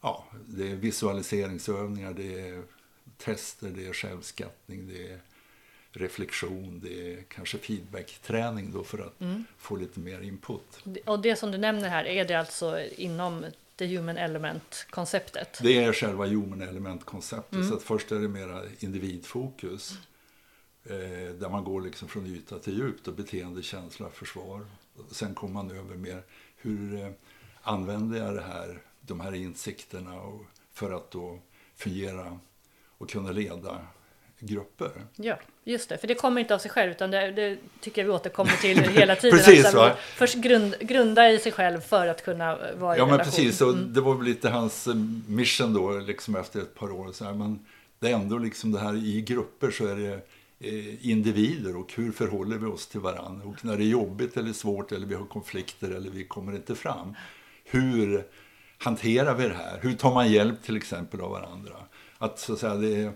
ja, 0.00 0.26
det 0.46 0.70
är 0.70 0.76
visualiseringsövningar, 0.76 2.14
det 2.14 2.48
är 2.48 2.62
tester, 3.16 3.68
det 3.68 3.86
är 3.86 3.92
självskattning, 3.92 4.88
det 4.88 5.12
är 5.12 5.20
reflektion, 5.92 6.80
det 6.84 7.12
är 7.12 7.22
kanske 7.22 7.58
feedbackträning 7.58 8.72
då 8.72 8.84
för 8.84 8.98
att 8.98 9.20
mm. 9.20 9.44
få 9.58 9.76
lite 9.76 10.00
mer 10.00 10.20
input. 10.20 10.84
Och 11.04 11.20
det 11.20 11.36
som 11.36 11.50
du 11.50 11.58
nämner 11.58 11.88
här, 11.88 12.04
är 12.04 12.24
det 12.24 12.34
alltså 12.34 12.80
inom 12.96 13.44
the 13.76 13.86
human 13.86 14.16
element-konceptet? 14.16 15.58
Det 15.62 15.84
är 15.84 15.92
själva 15.92 16.26
human 16.26 16.62
element-konceptet, 16.62 17.54
mm. 17.54 17.68
så 17.68 17.74
att 17.74 17.82
först 17.82 18.12
är 18.12 18.18
det 18.20 18.28
mera 18.28 18.62
individfokus. 18.78 19.98
Eh, 20.90 21.34
där 21.34 21.48
man 21.48 21.64
går 21.64 21.80
liksom 21.80 22.08
från 22.08 22.26
yta 22.26 22.58
till 22.58 22.78
djup, 22.78 23.08
och 23.08 23.14
beteende, 23.14 23.62
känsla, 23.62 24.10
försvar. 24.10 24.66
Sen 25.10 25.34
kommer 25.34 25.54
man 25.54 25.70
över 25.70 25.94
mer, 25.94 26.22
hur 26.56 27.02
eh, 27.02 27.10
använder 27.62 28.18
jag 28.18 28.34
det 28.34 28.42
här, 28.42 28.78
de 29.00 29.20
här 29.20 29.34
insikterna 29.34 30.20
och, 30.20 30.42
för 30.72 30.92
att 30.92 31.10
då 31.10 31.38
fungera 31.76 32.38
och 32.98 33.10
kunna 33.10 33.32
leda 33.32 33.78
grupper. 34.38 34.90
Ja, 35.16 35.38
just 35.64 35.88
det. 35.88 35.98
För 35.98 36.08
det 36.08 36.14
kommer 36.14 36.40
inte 36.40 36.54
av 36.54 36.58
sig 36.58 36.70
själv 36.70 36.90
utan 36.90 37.10
det, 37.10 37.30
det 37.30 37.58
tycker 37.80 38.02
jag 38.02 38.06
vi 38.06 38.12
återkommer 38.12 38.52
till 38.52 38.78
hela 38.90 39.16
tiden. 39.16 39.38
precis, 39.38 39.64
alltså? 39.64 39.96
Först 40.14 40.34
grund, 40.34 40.74
grunda 40.80 41.30
i 41.30 41.38
sig 41.38 41.52
själv 41.52 41.80
för 41.80 42.06
att 42.06 42.24
kunna 42.24 42.58
vara 42.76 42.96
i 42.96 42.98
Ja, 42.98 43.06
men 43.06 43.18
precis. 43.18 43.60
Och 43.60 43.72
mm. 43.72 43.92
Det 43.92 44.00
var 44.00 44.14
väl 44.14 44.26
lite 44.26 44.48
hans 44.48 44.86
eh, 44.86 44.94
mission 45.28 45.74
då, 45.74 45.98
liksom 45.98 46.36
efter 46.36 46.60
ett 46.60 46.74
par 46.74 46.90
år. 46.92 47.12
Så 47.12 47.24
här, 47.24 47.32
men 47.32 47.66
det 47.98 48.10
är 48.10 48.14
ändå 48.14 48.38
liksom 48.38 48.72
det 48.72 48.78
här 48.78 48.96
i 48.96 49.22
grupper 49.22 49.70
så 49.70 49.86
är 49.86 49.96
det 49.96 50.10
Eh, 50.12 50.20
Eh, 50.58 51.10
individer 51.10 51.76
och 51.76 51.92
hur 51.94 52.12
förhåller 52.12 52.58
vi 52.58 52.66
oss 52.66 52.86
till 52.86 53.00
varandra. 53.00 53.48
Och 53.48 53.64
när 53.64 53.76
det 53.76 53.84
är 53.84 53.88
jobbigt 53.88 54.36
eller 54.36 54.52
svårt 54.52 54.92
eller 54.92 55.06
vi 55.06 55.14
har 55.14 55.26
konflikter 55.26 55.90
eller 55.90 56.10
vi 56.10 56.24
kommer 56.24 56.52
inte 56.52 56.74
fram. 56.74 57.14
Hur 57.64 58.26
hanterar 58.78 59.34
vi 59.34 59.48
det 59.48 59.54
här? 59.54 59.78
Hur 59.82 59.94
tar 59.94 60.14
man 60.14 60.32
hjälp 60.32 60.62
till 60.62 60.76
exempel 60.76 61.20
av 61.20 61.30
varandra? 61.30 61.72
Att 62.18 62.38
så 62.38 62.52
att 62.52 62.58
säga, 62.58 62.74
det 62.74 62.96
är 62.96 63.12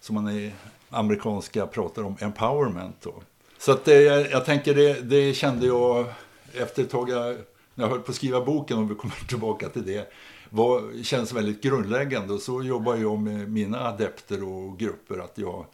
som 0.00 0.14
man 0.14 0.30
i 0.30 0.52
amerikanska 0.88 1.66
pratar 1.66 2.02
om 2.02 2.16
empowerment. 2.20 2.96
Då. 3.00 3.22
Så 3.58 3.72
att 3.72 3.84
det, 3.84 4.02
jag 4.30 4.44
tänker 4.44 4.74
det, 4.74 5.00
det 5.00 5.34
kände 5.34 5.66
jag 5.66 6.06
efter 6.54 6.82
ett 6.82 6.90
tag 6.90 7.10
jag, 7.10 7.36
när 7.74 7.84
jag 7.84 7.88
höll 7.88 8.00
på 8.00 8.10
att 8.10 8.16
skriva 8.16 8.44
boken, 8.44 8.78
om 8.78 8.88
vi 8.88 8.94
kommer 8.94 9.14
tillbaka 9.28 9.68
till 9.68 9.86
det, 9.86 10.12
var, 10.50 11.02
känns 11.02 11.32
väldigt 11.32 11.62
grundläggande. 11.62 12.34
Och 12.34 12.40
så 12.40 12.62
jobbar 12.62 12.96
jag 12.96 13.18
med 13.18 13.50
mina 13.50 13.80
adepter 13.88 14.44
och 14.44 14.78
grupper 14.78 15.18
att 15.18 15.38
jag, 15.38 15.66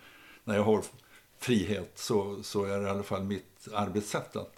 när 0.45 0.57
jag 0.57 0.65
har 0.65 0.83
frihet 1.39 1.93
så, 1.95 2.43
så 2.43 2.65
är 2.65 2.79
det 2.79 2.87
i 2.87 2.91
alla 2.91 3.03
fall 3.03 3.23
mitt 3.23 3.69
arbetssätt. 3.73 4.37
Att, 4.37 4.53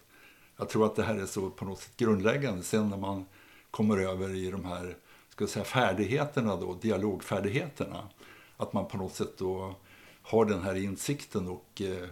jag 0.57 0.69
tror 0.69 0.87
att 0.87 0.97
det 0.97 1.03
här 1.03 1.15
är 1.15 1.27
så 1.27 1.51
på 1.51 1.65
något 1.65 1.81
sätt 1.81 1.97
grundläggande. 1.97 2.63
Sen 2.63 2.89
när 2.89 2.97
man 2.97 3.27
kommer 3.71 3.99
över 3.99 4.35
i 4.35 4.51
de 4.51 4.65
här 4.65 4.97
ska 5.29 5.47
säga, 5.47 5.65
färdigheterna 5.65 6.57
då, 6.57 6.75
dialogfärdigheterna. 6.75 8.09
Att 8.57 8.73
man 8.73 8.89
på 8.89 8.97
något 8.97 9.15
sätt 9.15 9.39
då 9.39 9.75
har 10.23 10.45
den 10.45 10.63
här 10.63 10.75
insikten 10.75 11.49
och 11.49 11.83
eh, 11.83 12.09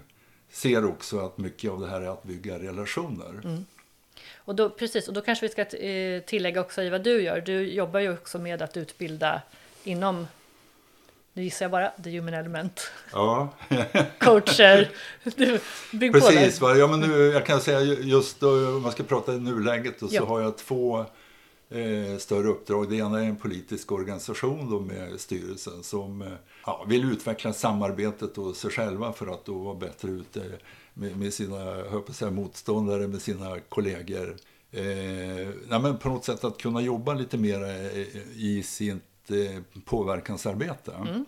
ser 0.50 0.84
också 0.84 1.18
att 1.18 1.38
mycket 1.38 1.70
av 1.70 1.80
det 1.80 1.88
här 1.88 2.00
är 2.00 2.08
att 2.08 2.22
bygga 2.22 2.58
relationer. 2.58 3.40
Mm. 3.44 3.64
Och 4.36 4.54
då, 4.54 4.70
precis, 4.70 5.08
och 5.08 5.14
då 5.14 5.20
kanske 5.20 5.46
vi 5.46 5.52
ska 5.52 5.76
eh, 5.76 6.22
tillägga 6.22 6.60
också 6.60 6.82
i 6.82 6.90
vad 6.90 7.04
du 7.04 7.22
gör. 7.22 7.40
Du 7.40 7.72
jobbar 7.72 8.00
ju 8.00 8.12
också 8.12 8.38
med 8.38 8.62
att 8.62 8.76
utbilda 8.76 9.42
inom, 9.84 10.26
nu 11.38 11.44
gissar 11.44 11.64
jag 11.64 11.70
bara, 11.70 11.90
the 12.04 12.10
human 12.10 12.34
element. 12.34 12.90
Ja. 13.12 13.48
Coacher. 14.18 14.90
Du, 15.24 15.60
bygg 15.92 16.12
Precis, 16.12 16.60
va? 16.60 16.76
Ja, 16.76 16.86
men 16.86 17.00
nu, 17.00 17.16
jag 17.16 17.46
kan 17.46 17.60
säga 17.60 17.80
just 17.82 18.40
då, 18.40 18.68
om 18.76 18.82
man 18.82 18.92
ska 18.92 19.02
prata 19.02 19.34
i 19.34 19.40
nuläget 19.40 20.00
då, 20.00 20.08
så 20.08 20.24
har 20.24 20.40
jag 20.40 20.58
två 20.58 20.98
eh, 21.70 22.18
större 22.18 22.48
uppdrag. 22.48 22.90
Det 22.90 22.96
ena 22.96 23.20
är 23.20 23.24
en 23.24 23.36
politisk 23.36 23.92
organisation 23.92 24.70
då 24.70 24.80
med 24.80 25.20
styrelsen 25.20 25.82
som 25.82 26.22
eh, 26.22 26.28
ja, 26.66 26.84
vill 26.88 27.12
utveckla 27.12 27.52
samarbetet 27.52 28.38
och 28.38 28.56
sig 28.56 28.70
själva 28.70 29.12
för 29.12 29.26
att 29.26 29.44
då 29.44 29.58
vara 29.58 29.74
bättre 29.74 30.08
ute 30.08 30.42
med, 30.94 31.16
med 31.16 31.34
sina 31.34 31.64
jag 31.66 32.14
säga, 32.14 32.30
motståndare, 32.30 33.08
med 33.08 33.22
sina 33.22 33.60
kollegor. 33.68 34.36
Eh, 34.70 34.82
nej, 35.68 35.80
men 35.80 35.98
på 35.98 36.08
något 36.08 36.24
sätt 36.24 36.44
att 36.44 36.58
kunna 36.58 36.80
jobba 36.80 37.14
lite 37.14 37.36
mer 37.38 37.90
i 38.34 38.62
sitt 38.62 39.02
eh, 39.30 39.80
påverkansarbete. 39.84 40.92
Mm. 40.92 41.24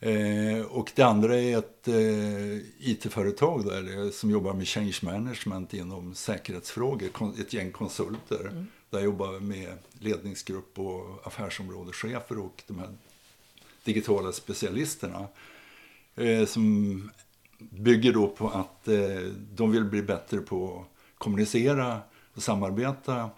Eh, 0.00 0.64
och 0.66 0.92
det 0.94 1.02
andra 1.02 1.36
är 1.36 1.58
ett 1.58 1.88
eh, 1.88 2.90
IT-företag 2.90 3.64
där, 3.64 4.10
som 4.10 4.30
jobbar 4.30 4.52
med 4.52 4.68
change 4.68 4.98
management 5.02 5.74
inom 5.74 6.14
säkerhetsfrågor, 6.14 7.08
ett 7.40 7.52
gäng 7.52 7.72
konsulter. 7.72 8.40
Mm. 8.40 8.66
Där 8.90 8.98
jag 8.98 9.04
jobbar 9.04 9.40
med 9.40 9.78
ledningsgrupp 9.98 10.78
och 10.78 11.26
affärsområdeschefer 11.26 12.38
och 12.38 12.62
de 12.66 12.78
här 12.78 12.88
digitala 13.84 14.32
specialisterna. 14.32 15.26
Eh, 16.16 16.46
som 16.46 17.10
bygger 17.58 18.12
då 18.12 18.28
på 18.28 18.48
att 18.48 18.88
eh, 18.88 19.30
de 19.54 19.70
vill 19.70 19.84
bli 19.84 20.02
bättre 20.02 20.38
på 20.38 20.78
att 20.78 21.18
kommunicera 21.18 22.00
och 22.34 22.42
samarbeta. 22.42 23.30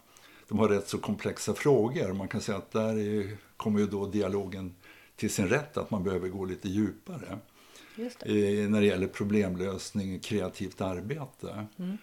De 0.49 0.59
har 0.59 0.69
rätt 0.69 0.89
så 0.89 0.99
komplexa 0.99 1.55
frågor. 1.55 2.13
Man 2.13 2.29
kan 2.29 2.41
säga 2.41 2.59
att 2.59 2.71
där 2.71 2.99
är, 2.99 3.37
kommer 3.57 3.81
ju 3.81 3.87
då 3.87 4.07
dialogen 4.07 4.75
till 5.17 5.31
sin 5.31 5.49
rätt, 5.49 5.77
att 5.77 5.91
man 5.91 6.05
behöver 6.05 6.29
gå 6.29 6.45
lite 6.45 6.69
djupare. 6.69 7.39
Det. 7.97 8.69
när 8.69 8.81
det 8.81 8.87
gäller 8.87 9.07
problemlösning 9.07 10.21
kreativt 10.21 10.81
arbete. 10.81 11.67
Mm. 11.79 11.99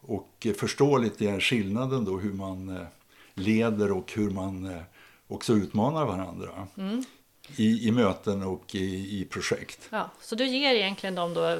Och 0.00 0.46
förstå 0.56 0.98
lite 0.98 1.40
skillnaden 1.40 2.04
då 2.04 2.18
hur 2.18 2.32
man 2.32 2.68
eh, 2.68 2.86
leder 3.34 3.92
och 3.92 4.12
hur 4.12 4.30
man 4.30 4.64
eh, 4.64 4.82
också 5.28 5.52
utmanar 5.52 6.06
varandra. 6.06 6.68
Mm. 6.76 7.04
I, 7.56 7.88
i 7.88 7.92
möten 7.92 8.42
och 8.42 8.74
i, 8.74 9.20
i 9.20 9.24
projekt. 9.24 9.88
Ja, 9.90 10.10
så 10.20 10.34
du 10.34 10.46
ger 10.46 10.74
egentligen 10.74 11.14
dem 11.14 11.34
då 11.34 11.58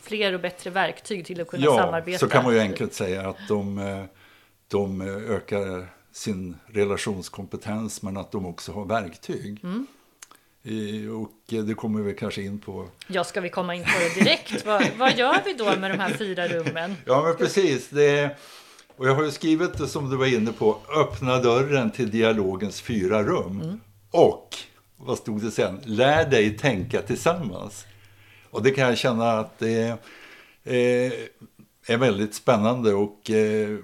fler 0.00 0.32
och 0.32 0.40
bättre 0.40 0.70
verktyg 0.70 1.26
till 1.26 1.40
att 1.40 1.48
kunna 1.48 1.64
ja, 1.64 1.76
samarbeta? 1.76 2.10
Ja, 2.10 2.18
så 2.18 2.28
kan 2.28 2.44
man 2.44 2.54
ju 2.54 2.60
enkelt 2.60 2.94
säga 2.94 3.28
att 3.28 3.48
de, 3.48 3.78
eh, 3.78 4.04
de 4.70 5.00
ökar 5.28 5.86
sin 6.12 6.56
relationskompetens 6.66 8.02
men 8.02 8.16
att 8.16 8.32
de 8.32 8.46
också 8.46 8.72
har 8.72 8.84
verktyg. 8.84 9.64
Mm. 9.64 9.86
Och 11.22 11.64
det 11.66 11.74
kommer 11.74 12.02
vi 12.02 12.14
kanske 12.14 12.42
in 12.42 12.58
på. 12.58 12.88
Ja, 13.06 13.24
ska 13.24 13.40
vi 13.40 13.48
komma 13.48 13.74
in 13.74 13.84
på 13.84 13.98
det 13.98 14.24
direkt? 14.24 14.66
vad, 14.66 14.86
vad 14.98 15.18
gör 15.18 15.36
vi 15.44 15.54
då 15.54 15.64
med 15.64 15.90
de 15.90 15.98
här 15.98 16.14
fyra 16.14 16.48
rummen? 16.48 16.96
Ja, 17.04 17.22
men 17.22 17.36
precis. 17.36 17.88
Det, 17.88 18.36
och 18.96 19.08
jag 19.08 19.14
har 19.14 19.24
ju 19.24 19.30
skrivit 19.30 19.78
det 19.78 19.88
som 19.88 20.10
du 20.10 20.16
var 20.16 20.26
inne 20.26 20.52
på, 20.52 20.78
öppna 20.96 21.38
dörren 21.38 21.90
till 21.90 22.10
dialogens 22.10 22.80
fyra 22.80 23.22
rum. 23.22 23.60
Mm. 23.60 23.80
Och, 24.10 24.56
vad 24.96 25.18
stod 25.18 25.42
det 25.42 25.50
sen? 25.50 25.80
Lär 25.84 26.30
dig 26.30 26.58
tänka 26.58 27.02
tillsammans. 27.02 27.86
Och 28.50 28.62
det 28.62 28.70
kan 28.70 28.88
jag 28.88 28.98
känna 28.98 29.32
att 29.32 29.58
det 29.58 29.98
är, 30.64 31.12
är 31.86 31.96
väldigt 31.96 32.34
spännande 32.34 32.94
och 32.94 33.30
eh, 33.30 33.78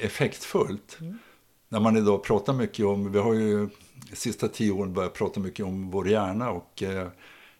effektfullt. 0.00 0.98
Mm. 1.00 1.18
När 1.68 1.80
man 1.80 1.96
idag 1.96 2.24
pratar 2.24 2.52
mycket 2.52 2.86
om, 2.86 3.12
vi 3.12 3.18
har 3.18 3.34
ju 3.34 3.68
de 4.10 4.16
sista 4.16 4.48
tio 4.48 4.72
åren 4.72 4.92
börjat 4.92 5.14
prata 5.14 5.40
mycket 5.40 5.66
om 5.66 5.90
vår 5.90 6.08
hjärna 6.08 6.50
och 6.50 6.82
eh, 6.82 7.08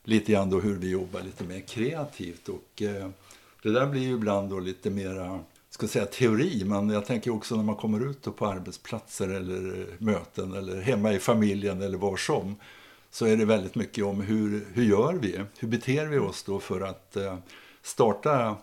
lite 0.05 0.33
grann 0.33 0.51
då 0.51 0.61
hur 0.61 0.77
vi 0.77 0.91
jobbar 0.91 1.21
lite 1.21 1.45
mer 1.45 1.61
kreativt. 1.61 2.49
Och, 2.49 2.83
eh, 2.83 3.09
det 3.63 3.73
där 3.73 3.87
blir 3.87 4.03
ju 4.03 4.15
ibland 4.15 4.51
då 4.51 4.61
lite 4.61 4.91
mera 4.91 5.41
ska 5.71 5.89
säga 5.89 6.07
teori, 6.07 6.63
men 6.65 6.91
jag 6.91 7.07
tänker 7.07 7.35
också 7.35 7.57
när 7.57 7.63
man 7.63 7.77
kommer 7.77 8.11
ut 8.11 8.37
på 8.37 8.47
arbetsplatser 8.47 9.29
eller 9.29 9.87
möten 9.99 10.55
eller 10.55 10.81
hemma 10.81 11.13
i 11.13 11.19
familjen 11.19 11.83
eller 11.83 11.99
var 11.99 12.17
som 12.17 12.57
så 13.11 13.27
är 13.27 13.37
det 13.37 13.45
väldigt 13.45 13.75
mycket 13.75 14.05
om 14.05 14.21
hur, 14.21 14.67
hur 14.75 14.85
gör 14.85 15.13
vi? 15.13 15.41
Hur 15.59 15.69
beter 15.69 16.07
vi 16.07 16.19
oss 16.19 16.43
då 16.43 16.61
för 16.61 16.81
att 16.81 17.17
eh, 17.17 17.37
starta 17.83 18.57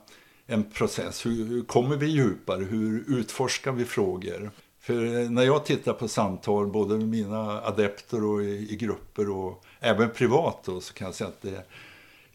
en 0.48 0.64
process? 0.64 1.26
Hur, 1.26 1.46
hur 1.46 1.64
kommer 1.64 1.98
vi 1.98 2.06
djupare? 2.08 2.64
Hur 2.64 3.04
utforskar 3.08 3.72
vi 3.72 3.86
frågor? 3.86 4.52
För 4.88 5.30
när 5.30 5.44
jag 5.44 5.66
tittar 5.66 5.94
på 5.94 6.08
samtal, 6.08 6.68
både 6.68 6.98
med 6.98 7.08
mina 7.08 7.62
adepter 7.62 8.24
och 8.24 8.44
i, 8.44 8.68
i 8.74 8.76
grupper 8.76 9.30
och 9.30 9.66
även 9.80 10.10
privat 10.10 10.60
då, 10.66 10.82
så 10.82 10.94
kan 10.94 11.06
jag 11.06 11.16
säga 11.16 11.28
att 11.28 11.42
det, 11.42 11.56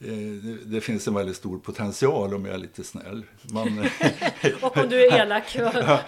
eh, 0.09 0.57
det 0.65 0.81
finns 0.81 1.09
en 1.09 1.15
väldigt 1.15 1.37
stor 1.37 1.59
potential 1.59 2.35
om 2.35 2.45
jag 2.45 2.55
är 2.55 2.59
lite 2.59 2.85
snäll. 2.85 3.25
Man, 3.43 3.89
och 4.61 4.77
om 4.77 4.89
du 4.89 5.07
är 5.07 5.21
elak. 5.21 5.55
ja, 5.55 6.01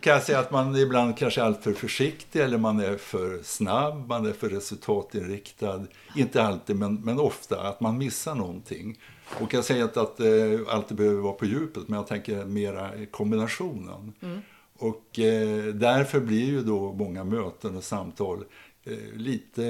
kan 0.00 0.12
jag 0.12 0.22
säga 0.22 0.38
att 0.38 0.50
man 0.50 0.76
ibland 0.76 1.18
kanske 1.18 1.40
är 1.40 1.44
alltför 1.44 1.72
försiktig 1.72 2.40
eller 2.40 2.58
man 2.58 2.80
är 2.80 2.96
för 2.96 3.40
snabb, 3.42 4.08
man 4.08 4.26
är 4.26 4.32
för 4.32 4.48
resultatinriktad. 4.48 5.86
Inte 6.16 6.42
alltid, 6.42 6.76
men, 6.76 6.94
men 6.94 7.20
ofta 7.20 7.60
att 7.60 7.80
man 7.80 7.98
missar 7.98 8.34
någonting. 8.34 8.98
Och 9.40 9.54
jag 9.54 9.64
säger 9.64 9.84
inte 9.84 10.00
att 10.00 10.16
det 10.16 10.68
alltid 10.68 10.96
behöver 10.96 11.20
vara 11.20 11.32
på 11.32 11.46
djupet, 11.46 11.88
men 11.88 11.96
jag 11.96 12.06
tänker 12.06 12.44
mera 12.44 12.90
kombinationen. 13.10 14.12
Mm. 14.22 14.40
Och 14.78 15.18
eh, 15.18 15.64
därför 15.64 16.20
blir 16.20 16.44
ju 16.44 16.62
då 16.62 16.92
många 16.92 17.24
möten 17.24 17.76
och 17.76 17.84
samtal 17.84 18.44
eh, 18.84 19.16
lite 19.16 19.64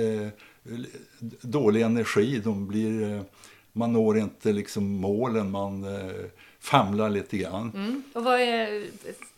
eh, 0.64 0.78
dålig 1.40 1.82
energi. 1.82 2.38
De 2.44 2.66
blir, 2.66 3.12
eh, 3.12 3.22
man 3.72 3.92
når 3.92 4.18
inte 4.18 4.52
liksom 4.52 4.84
målen, 4.84 5.50
man 5.50 5.84
eh, 5.84 6.24
famlar 6.60 7.10
lite 7.10 7.36
grann. 7.36 7.72
Mm. 7.74 8.02
Och 8.14 8.24
vad 8.24 8.40
är, 8.40 8.86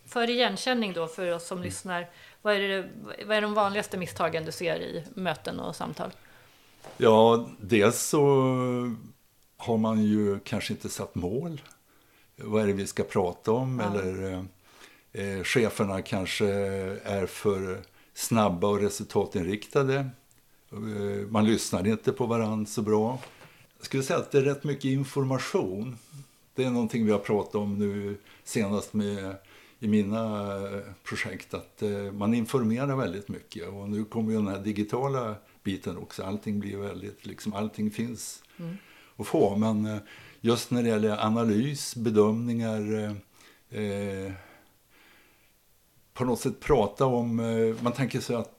för 0.08 0.30
igenkänning 0.30 0.92
då 0.92 1.06
för 1.06 1.34
oss 1.34 1.46
som 1.46 1.58
mm. 1.58 1.64
lyssnar, 1.64 2.08
vad 2.42 2.54
är, 2.54 2.68
det, 2.68 2.88
vad 3.26 3.36
är 3.36 3.42
de 3.42 3.54
vanligaste 3.54 3.98
misstagen 3.98 4.44
du 4.44 4.52
ser 4.52 4.80
i 4.80 5.04
möten 5.14 5.60
och 5.60 5.76
samtal? 5.76 6.10
Ja, 6.96 7.48
dels 7.60 8.02
så 8.02 8.52
har 9.66 9.78
man 9.78 10.02
ju 10.02 10.38
kanske 10.38 10.72
inte 10.72 10.88
satt 10.88 11.14
mål. 11.14 11.60
Vad 12.36 12.62
är 12.62 12.66
det 12.66 12.72
vi 12.72 12.86
ska 12.86 13.02
prata 13.02 13.52
om? 13.52 13.78
Ja. 13.78 14.00
Eller 14.00 14.44
eh, 15.12 15.42
cheferna 15.42 16.02
kanske 16.02 16.46
är 17.04 17.26
för 17.26 17.82
snabba 18.14 18.68
och 18.68 18.80
resultatinriktade. 18.80 20.10
Eh, 20.72 21.28
man 21.28 21.44
lyssnar 21.44 21.86
inte 21.86 22.12
på 22.12 22.26
varandra 22.26 22.66
så 22.66 22.82
bra. 22.82 23.18
Jag 23.78 23.86
skulle 23.86 24.02
säga 24.02 24.18
att 24.18 24.30
det 24.30 24.38
är 24.38 24.42
rätt 24.42 24.64
mycket 24.64 24.84
information. 24.84 25.98
Det 26.54 26.64
är 26.64 26.70
någonting 26.70 27.06
vi 27.06 27.12
har 27.12 27.18
pratat 27.18 27.54
om 27.54 27.78
nu 27.78 28.16
senast 28.44 28.94
med, 28.94 29.36
i 29.78 29.88
mina 29.88 30.54
eh, 30.56 30.80
projekt. 31.02 31.54
Att 31.54 31.82
eh, 31.82 32.12
man 32.12 32.34
informerar 32.34 32.96
väldigt 32.96 33.28
mycket. 33.28 33.68
Och 33.68 33.88
nu 33.88 34.04
kommer 34.04 34.30
ju 34.30 34.36
den 34.36 34.48
här 34.48 34.58
digitala 34.58 35.34
biten 35.62 35.96
också. 35.96 36.22
Allting 36.22 36.60
blir 36.60 36.76
väldigt, 36.76 37.26
liksom, 37.26 37.52
allting 37.52 37.90
finns 37.90 38.42
mm 38.58 38.76
att 39.16 39.26
få. 39.26 39.56
Men 39.56 39.86
eh, 39.86 39.98
just 40.40 40.70
när 40.70 40.82
det 40.82 40.88
gäller 40.88 41.26
analys, 41.26 41.96
bedömningar, 41.96 42.94
eh, 42.94 43.82
eh 43.82 44.32
på 46.12 46.24
något 46.24 46.40
sätt 46.40 46.60
prata 46.60 47.06
om, 47.06 47.40
eh, 47.40 47.82
man 47.82 47.92
tänker 47.92 48.20
sig 48.20 48.36
att 48.36 48.52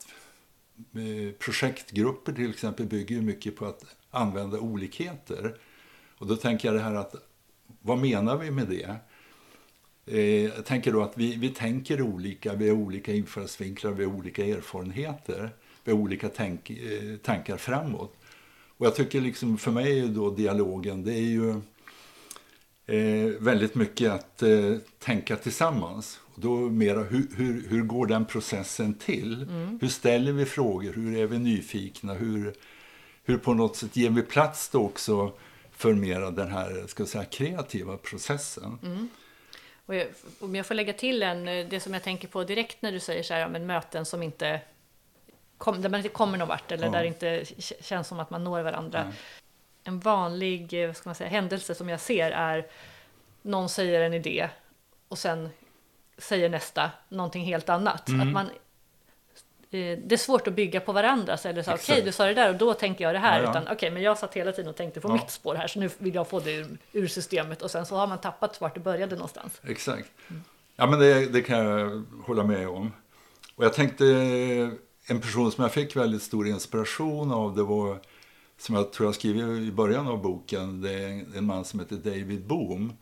projektgrupper 1.39 2.33
till 2.33 2.49
exempel 2.49 2.85
bygger 2.85 3.21
mycket 3.21 3.55
på 3.55 3.65
att 3.65 3.83
använda 4.11 4.59
olikheter. 4.59 5.57
Och 6.17 6.27
då 6.27 6.35
tänker 6.35 6.67
jag 6.67 6.75
det 6.75 6.81
här 6.81 6.93
att, 6.95 7.15
vad 7.81 7.97
menar 7.97 8.37
vi 8.37 8.51
med 8.51 8.67
det? 8.67 8.95
Jag 10.55 10.65
tänker 10.65 10.91
då 10.91 11.01
att 11.01 11.17
vi, 11.17 11.35
vi 11.35 11.49
tänker 11.49 12.01
olika, 12.01 12.53
vi 12.53 12.69
har 12.69 12.75
olika 12.75 13.13
infallsvinklar, 13.13 13.91
vi 13.91 14.05
har 14.05 14.13
olika 14.13 14.45
erfarenheter, 14.45 15.49
vi 15.83 15.91
har 15.91 15.99
olika 15.99 16.29
tänk, 16.29 16.71
tankar 17.23 17.57
framåt. 17.57 18.16
Och 18.77 18.86
jag 18.86 18.96
tycker 18.96 19.22
liksom, 19.22 19.57
för 19.57 19.72
mig 19.72 20.00
är 20.00 20.07
då 20.07 20.29
dialogen, 20.29 21.03
det 21.03 21.13
är 21.13 21.22
ju 21.22 21.50
eh, 22.86 23.34
väldigt 23.39 23.75
mycket 23.75 24.12
att 24.12 24.43
eh, 24.43 24.75
tänka 25.00 25.36
tillsammans. 25.36 26.19
Då 26.36 26.55
mera, 26.55 27.03
hur, 27.03 27.27
hur, 27.36 27.69
hur 27.69 27.81
går 27.81 28.05
den 28.05 28.25
processen 28.25 28.93
till? 28.93 29.43
Mm. 29.43 29.79
Hur 29.81 29.88
ställer 29.88 30.31
vi 30.31 30.46
frågor? 30.46 30.93
Hur 30.93 31.17
är 31.17 31.27
vi 31.27 31.39
nyfikna? 31.39 32.13
Hur, 32.13 32.53
hur 33.24 33.38
på 33.38 33.53
något 33.53 33.75
sätt 33.75 33.96
ger 33.96 34.10
vi 34.10 34.22
plats 34.22 34.69
då 34.69 34.86
också 34.86 35.31
för 35.72 35.93
mera 35.93 36.31
den 36.31 36.51
här 36.51 36.88
ska 36.88 37.05
säga, 37.05 37.25
kreativa 37.25 37.98
processen? 37.98 38.79
Mm. 38.84 39.10
Och 39.86 39.96
jag, 39.96 40.07
om 40.39 40.55
jag 40.55 40.65
får 40.65 40.75
lägga 40.75 40.93
till 40.93 41.24
en, 41.24 41.46
det 41.46 41.79
som 41.79 41.93
jag 41.93 42.03
tänker 42.03 42.27
på 42.27 42.43
direkt 42.43 42.81
när 42.81 42.91
du 42.91 43.00
säger 43.00 43.24
så 43.24 43.34
här, 43.34 43.50
men 43.50 43.65
möten 43.65 44.05
som 44.05 44.24
inte 44.24 44.62
kom, 45.57 45.81
där 45.81 45.89
man 45.89 45.99
inte 45.99 46.09
kommer 46.09 46.37
någon 46.37 46.47
vart 46.47 46.71
eller 46.71 46.85
Ja. 46.85 46.91
där 46.91 47.01
det 47.01 47.07
inte 47.07 47.45
känns 47.81 48.07
som 48.07 48.19
att 48.19 48.29
man 48.29 48.43
når 48.43 48.61
varandra. 48.61 49.03
Nej. 49.03 49.13
En 49.83 49.99
vanlig 49.99 50.81
eh, 50.83 50.87
vad 50.87 50.97
ska 50.97 51.09
man 51.09 51.15
säga, 51.15 51.29
händelse 51.29 51.75
som 51.75 51.89
jag 51.89 51.99
ser 51.99 52.31
är 52.31 52.65
någon 53.41 53.69
säger 53.69 54.01
en 54.01 54.13
idé 54.13 54.49
och 55.07 55.17
sen 55.17 55.49
säger 56.17 56.49
nästa 56.49 56.91
någonting 57.09 57.45
helt 57.45 57.69
annat. 57.69 58.09
Mm. 58.09 58.21
Att 58.27 58.33
man, 58.33 58.45
eh, 58.45 59.97
det 60.05 60.11
är 60.11 60.17
svårt 60.17 60.47
att 60.47 60.53
bygga 60.53 60.79
på 60.79 60.91
varandra. 60.91 61.37
Så 61.37 61.47
eller 61.47 61.63
så, 61.63 61.71
okej, 61.71 61.79
Exakt. 61.81 62.05
du 62.05 62.11
sa 62.11 62.25
det 62.25 62.33
där 62.33 62.49
och 62.49 62.55
då 62.55 62.73
tänker 62.73 63.03
jag 63.03 63.15
det 63.15 63.19
här. 63.19 63.37
Ja, 63.39 63.43
ja. 63.43 63.49
Utan 63.49 63.67
okej, 63.75 63.91
men 63.91 64.03
jag 64.03 64.17
satt 64.17 64.33
hela 64.33 64.51
tiden 64.51 64.69
och 64.69 64.75
tänkte 64.75 64.99
på 65.01 65.09
Ja. 65.09 65.13
mitt 65.13 65.29
spår 65.31 65.55
här, 65.55 65.67
så 65.67 65.79
nu 65.79 65.89
vill 65.97 66.15
jag 66.15 66.27
få 66.27 66.39
det 66.39 66.51
ur, 66.51 66.77
ur 66.91 67.07
systemet. 67.07 67.61
Och 67.61 67.71
sen 67.71 67.85
så 67.85 67.95
har 67.95 68.07
man 68.07 68.17
tappat 68.17 68.61
vart 68.61 68.73
det 68.73 68.79
började 68.79 69.15
någonstans. 69.15 69.61
Exakt. 69.67 70.09
Ja, 70.75 70.85
men 70.87 70.99
det, 70.99 71.25
det 71.33 71.41
kan 71.41 71.57
jag 71.65 72.03
hålla 72.25 72.43
med 72.43 72.67
om. 72.69 72.93
Och 73.55 73.65
jag 73.65 73.73
tänkte, 73.73 74.05
en 75.07 75.21
person 75.21 75.51
som 75.51 75.61
jag 75.61 75.73
fick 75.73 75.95
väldigt 75.95 76.21
stor 76.21 76.47
inspiration 76.47 77.31
av, 77.31 77.55
det 77.55 77.63
var, 77.63 77.99
som 78.57 78.75
jag 78.75 78.91
tror 78.91 79.07
jag 79.07 79.15
skrev 79.15 79.57
i 79.57 79.71
början 79.71 80.07
av 80.07 80.21
boken, 80.21 80.81
det 80.81 80.93
är 80.93 81.25
en 81.37 81.45
man 81.45 81.65
som 81.65 81.79
heter 81.79 81.95
David 81.95 82.47
Bohm. 82.47 82.93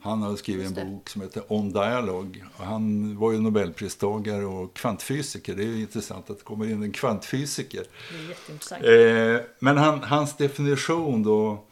Han 0.00 0.22
har 0.22 0.36
skrivit 0.36 0.78
en 0.78 0.90
bok 0.90 1.08
som 1.08 1.22
heter 1.22 1.42
On 1.48 1.72
Dialogue. 1.72 2.44
Och 2.56 2.64
han 2.64 3.16
var 3.16 3.32
ju 3.32 3.40
Nobelpristagare 3.40 4.44
och 4.44 4.74
kvantfysiker. 4.74 5.54
Det 5.54 5.64
är 5.64 5.76
intressant 5.76 6.30
att 6.30 6.38
det 6.38 6.44
kommer 6.44 6.70
in 6.70 6.82
en 6.82 6.92
kvantfysiker. 6.92 7.84
Det 8.10 8.18
är 8.18 8.28
jätteintressant. 8.28 8.84
Eh, 8.84 9.50
men 9.58 9.76
han, 9.76 10.02
hans 10.02 10.36
definition 10.36 11.22
då, 11.22 11.64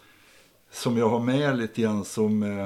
som 0.73 0.97
jag 0.97 1.09
har 1.09 1.21
med 1.21 1.59
lite 1.59 1.83
grann 1.83 2.05
som 2.05 2.43
eh, 2.43 2.65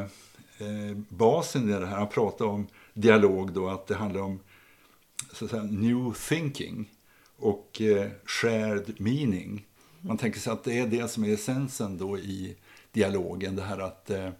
eh, 0.66 0.96
basen 1.08 1.68
i 1.68 1.72
det 1.72 1.86
här, 1.86 1.96
han 1.96 2.08
pratar 2.08 2.44
om 2.44 2.66
dialog 2.94 3.52
då, 3.52 3.68
att 3.68 3.86
det 3.86 3.94
handlar 3.94 4.20
om 4.20 4.40
så 5.32 5.44
att 5.44 5.50
säga, 5.50 5.62
new 5.62 6.14
thinking 6.28 6.90
och 7.36 7.80
eh, 7.80 8.10
shared 8.24 9.00
meaning. 9.00 9.66
Man 10.00 10.18
tänker 10.18 10.40
sig 10.40 10.52
att 10.52 10.64
det 10.64 10.78
är 10.78 10.86
det 10.86 11.08
som 11.08 11.24
är 11.24 11.34
essensen 11.34 11.98
då 11.98 12.18
i 12.18 12.56
dialogen, 12.92 13.56
det 13.56 13.62
här 13.62 13.78
att 13.78 14.10
eh, 14.10 14.30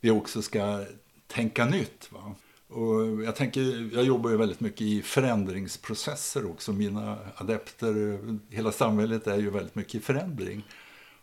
vi 0.00 0.10
också 0.10 0.42
ska 0.42 0.84
tänka 1.26 1.64
nytt. 1.64 2.12
Va? 2.12 2.34
Och 2.68 3.24
jag, 3.24 3.36
tänker, 3.36 3.90
jag 3.94 4.04
jobbar 4.04 4.30
ju 4.30 4.36
väldigt 4.36 4.60
mycket 4.60 4.80
i 4.80 5.02
förändringsprocesser 5.02 6.50
också. 6.50 6.72
Mina 6.72 7.18
adepter, 7.36 8.20
hela 8.54 8.72
samhället 8.72 9.26
är 9.26 9.38
ju 9.38 9.50
väldigt 9.50 9.74
mycket 9.74 9.94
i 9.94 10.00
förändring. 10.00 10.62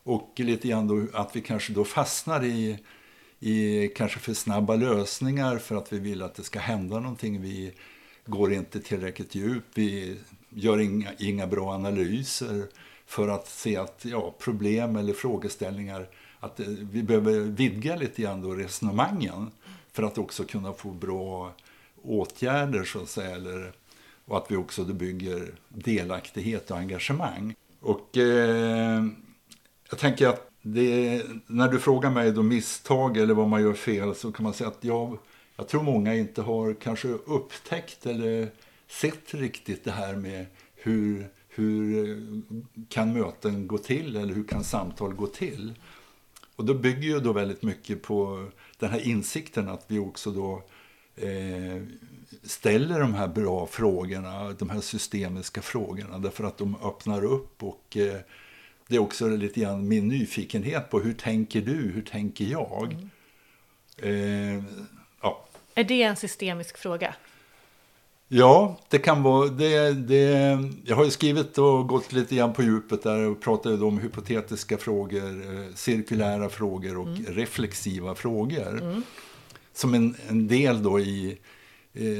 Och 0.04 0.34
lite 0.36 0.68
grann 0.68 0.88
då 0.88 1.18
att 1.18 1.36
vi 1.36 1.42
kanske 1.42 1.74
då 1.74 1.86
fastnar 1.86 2.44
i, 2.44 2.80
i 3.40 3.88
kanske 3.88 4.20
för 4.20 4.34
snabba 4.34 4.76
lösningar 4.76 5.58
för 5.58 5.76
att 5.76 5.94
vi 5.94 6.00
vill 6.00 6.22
att 6.22 6.36
det 6.36 6.44
ska 6.44 6.60
hända 6.60 7.00
någonting. 7.00 7.42
Vi 7.42 7.74
går 8.26 8.54
inte 8.54 8.80
tillräckligt 8.80 9.36
djupt. 9.36 9.68
vi 9.74 10.18
gör 10.54 10.80
inga, 10.80 11.10
inga 11.20 11.48
bra 11.48 11.74
analyser 11.74 12.66
för 13.06 13.28
att 13.28 13.48
se 13.48 13.78
att 13.78 14.06
ja, 14.06 14.36
problem 14.40 14.96
eller 14.96 15.14
frågeställningar, 15.14 16.08
att 16.40 16.60
eh, 16.60 16.66
vi 16.68 17.04
behöver 17.04 17.40
vidga 17.40 17.96
lite 17.96 18.22
grann 18.22 18.42
då 18.42 18.54
resonemangen 18.54 19.52
för 19.92 20.04
att 20.04 20.18
också 20.18 20.44
kunna 20.44 20.74
få 20.74 20.90
bra 20.90 21.52
åtgärder 22.04 22.84
så 22.84 23.02
att 23.02 23.10
säga, 23.10 23.36
eller, 23.36 23.72
och 24.26 24.38
att 24.38 24.52
vi 24.52 24.56
också 24.56 24.84
då 24.84 24.94
bygger 24.94 25.54
delaktighet 25.70 26.72
och 26.72 26.78
engagemang. 26.78 27.56
Och 27.80 28.18
eh, 28.18 29.06
jag 29.90 30.00
tänker 30.00 30.28
att 30.28 30.52
det, 30.62 31.24
när 31.48 31.68
du 31.68 31.80
frågar 31.80 32.12
mig 32.12 32.32
då 32.32 32.44
misstag 32.44 33.18
eller 33.18 33.34
vad 33.34 33.48
man 33.48 33.62
gör 33.62 33.74
fel 33.74 34.16
så 34.16 34.32
kan 34.32 34.44
man 34.44 34.54
säga 34.54 34.68
att 34.68 34.84
jag, 34.84 35.18
jag 35.56 35.68
tror 35.68 35.84
många 35.84 36.16
inte 36.16 36.42
har 36.42 36.74
kanske 36.74 37.08
upptäckt 37.08 38.06
eller 38.06 38.52
sett 38.92 39.34
riktigt 39.34 39.84
det 39.84 39.92
här 39.92 40.16
med 40.16 40.46
hur, 40.76 41.30
hur 41.50 42.42
kan 42.90 43.14
möten 43.14 43.68
gå 43.68 43.78
till 43.78 44.16
eller 44.16 44.34
hur 44.34 44.44
kan 44.44 44.64
samtal 44.64 45.14
gå 45.14 45.28
till. 45.28 45.74
Och 46.56 46.66
då 46.66 46.74
bygger 46.74 47.02
ju 47.02 47.20
då 47.20 47.34
väldigt 47.34 47.64
mycket 47.64 48.02
på 48.02 48.50
den 48.78 48.90
här 48.90 49.08
insikten 49.08 49.70
att 49.70 49.86
vi 49.88 50.00
också 50.00 50.32
då 50.32 50.64
eh, 51.16 51.84
ställer 52.44 53.00
de 53.00 53.14
här 53.14 53.28
bra 53.28 53.68
frågorna, 53.68 54.52
de 54.52 54.70
här 54.70 54.82
systemiska 54.82 55.62
frågorna, 55.62 56.20
därför 56.20 56.44
att 56.44 56.58
de 56.58 56.76
öppnar 56.84 57.24
upp 57.24 57.64
och 57.64 57.98
eh, 57.98 58.20
det 58.88 58.96
är 58.96 59.00
också 59.00 59.28
lite 59.28 59.60
grann 59.60 59.88
min 59.88 60.08
nyfikenhet 60.08 60.90
på 60.90 61.00
hur 61.00 61.14
tänker 61.14 61.62
du, 61.62 61.74
hur 61.74 62.02
tänker 62.02 62.46
jag? 62.46 62.96
Eh, 63.98 64.64
ja. 65.22 65.46
Är 65.76 65.84
det 65.84 66.04
en 66.04 66.16
systemisk 66.16 66.78
fråga? 66.78 67.16
Ja, 68.34 68.80
det 68.90 68.98
kan 68.98 69.24
vara. 69.24 69.48
Det, 69.48 69.94
det, 69.94 70.60
jag 70.84 70.96
har 70.96 71.06
ju 71.06 71.12
skrivit 71.12 71.58
och 71.58 71.88
gått 71.88 72.12
lite 72.12 72.36
grann 72.36 72.54
på 72.54 72.64
djupet 72.64 73.04
där 73.04 73.30
och 73.30 73.42
pratat 73.42 73.82
om 73.82 74.00
hypotetiska 74.00 74.78
frågor, 74.78 75.42
eh, 75.42 75.66
cirkulära 75.76 76.50
frågor 76.50 76.98
och 76.98 77.08
reflexiva 77.28 78.16
frågor. 78.16 79.02
Som 79.74 79.94
en, 79.94 80.16
en 80.28 80.48
del 80.48 80.84
då 80.84 81.00
i 81.00 81.38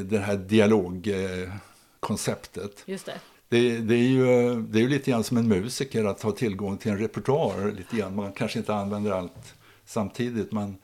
det 0.06 0.18
här 0.18 0.38
dialogkonceptet. 0.38 2.84
Just 2.86 3.06
det. 3.06 3.20
Det, 3.50 3.78
det, 3.78 3.96
är 3.96 4.10
ju, 4.10 4.56
det 4.62 4.80
är 4.80 4.82
ju 4.82 4.90
lite 4.90 5.12
grann 5.12 5.24
som 5.24 5.38
en 5.38 5.48
musiker 5.48 6.06
att 6.06 6.22
ha 6.22 6.32
tillgång 6.32 6.78
till 6.78 6.92
en 6.92 6.98
repertoar. 6.98 7.72
Lite 7.72 7.98
grann. 7.98 8.16
Man 8.16 8.32
kanske 8.32 8.60
inte 8.60 8.74
använder 8.74 9.12
allt 9.12 9.54
samtidigt. 9.86 10.52
Man, 10.52 10.78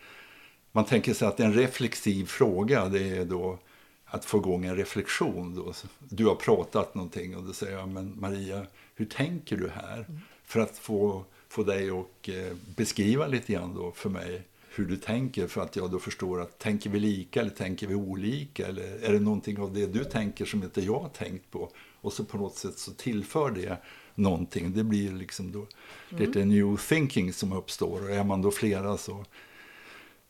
man 0.72 0.86
tänker 0.86 1.13
sig 1.13 1.28
att 1.28 1.40
en 1.40 1.54
reflexiv 1.54 2.26
fråga 2.26 2.86
det 2.86 3.18
är 3.18 3.26
då 3.26 3.60
att 4.08 4.26
få 4.26 4.38
igång 4.38 4.65
en 4.65 4.76
reflektion. 4.76 5.56
Då. 5.56 5.74
Du 6.00 6.26
har 6.26 6.36
pratat 6.36 6.96
någonting 6.96 7.36
och 7.36 7.43
då 7.43 7.54
säger 7.54 7.78
jag, 7.78 7.89
men 7.89 8.20
Maria, 8.20 8.65
hur 8.96 9.06
tänker 9.06 9.58
du 9.58 9.70
här? 9.70 10.06
För 10.43 10.60
att 10.60 10.78
få, 10.78 11.24
få 11.48 11.63
dig 11.63 11.89
att 11.89 12.28
eh, 12.28 12.58
beskriva 12.76 13.28
lite 13.28 13.54
grann 13.54 13.76
då 13.76 13.91
för 13.91 14.10
mig 14.10 14.41
hur 14.76 14.86
du 14.86 14.98
tänker 14.98 15.48
för 15.48 15.62
att 15.62 15.76
jag 15.76 15.91
då 15.91 16.00
förstår 16.00 16.41
att 16.41 16.60
tänker 16.60 16.89
vi 16.89 17.00
lika 17.00 17.41
eller 17.41 17.52
tänker 17.52 17.88
vi 17.88 17.96
olika 17.96 18.67
eller 18.67 19.04
är 19.04 19.13
det 19.13 19.20
någonting 19.20 19.60
av 19.60 19.74
det 19.74 19.86
du 19.86 20.04
tänker 20.04 20.46
som 20.46 20.63
inte 20.63 20.82
jag 20.82 21.00
har 21.00 21.10
tänkt 21.10 21.52
på 21.52 21.70
och 22.02 22.13
så 22.13 22.24
på 22.24 22.38
något 22.38 22.56
sätt 22.56 22.78
så 22.78 22.91
tillför 22.91 23.52
det 23.52 23.78
någonting. 24.15 24.74
Det 24.74 24.84
blir 24.84 25.12
liksom 25.12 25.52
då 25.52 25.65
lite 26.10 26.46
new 26.46 26.78
thinking 26.78 27.34
som 27.34 27.54
uppstår 27.54 28.04
och 28.04 28.10
är 28.10 28.24
man 28.24 28.41
då 28.41 28.52
flera 28.52 28.98
så 28.98 29.26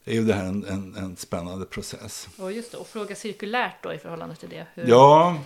är 0.07 0.13
ju 0.13 0.23
det 0.23 0.33
här 0.33 0.45
en, 0.45 0.65
en, 0.65 0.95
en 0.95 1.15
spännande 1.15 1.65
process. 1.65 2.27
Och 2.37 2.51
just 2.51 2.71
det, 2.71 2.77
och 2.77 2.87
fråga 2.87 3.15
cirkulärt 3.15 3.83
då 3.83 3.93
i 3.93 3.97
förhållande 3.97 4.35
till 4.35 4.49
det. 4.49 4.67
Hur... 4.73 4.87
Ja, 4.87 5.37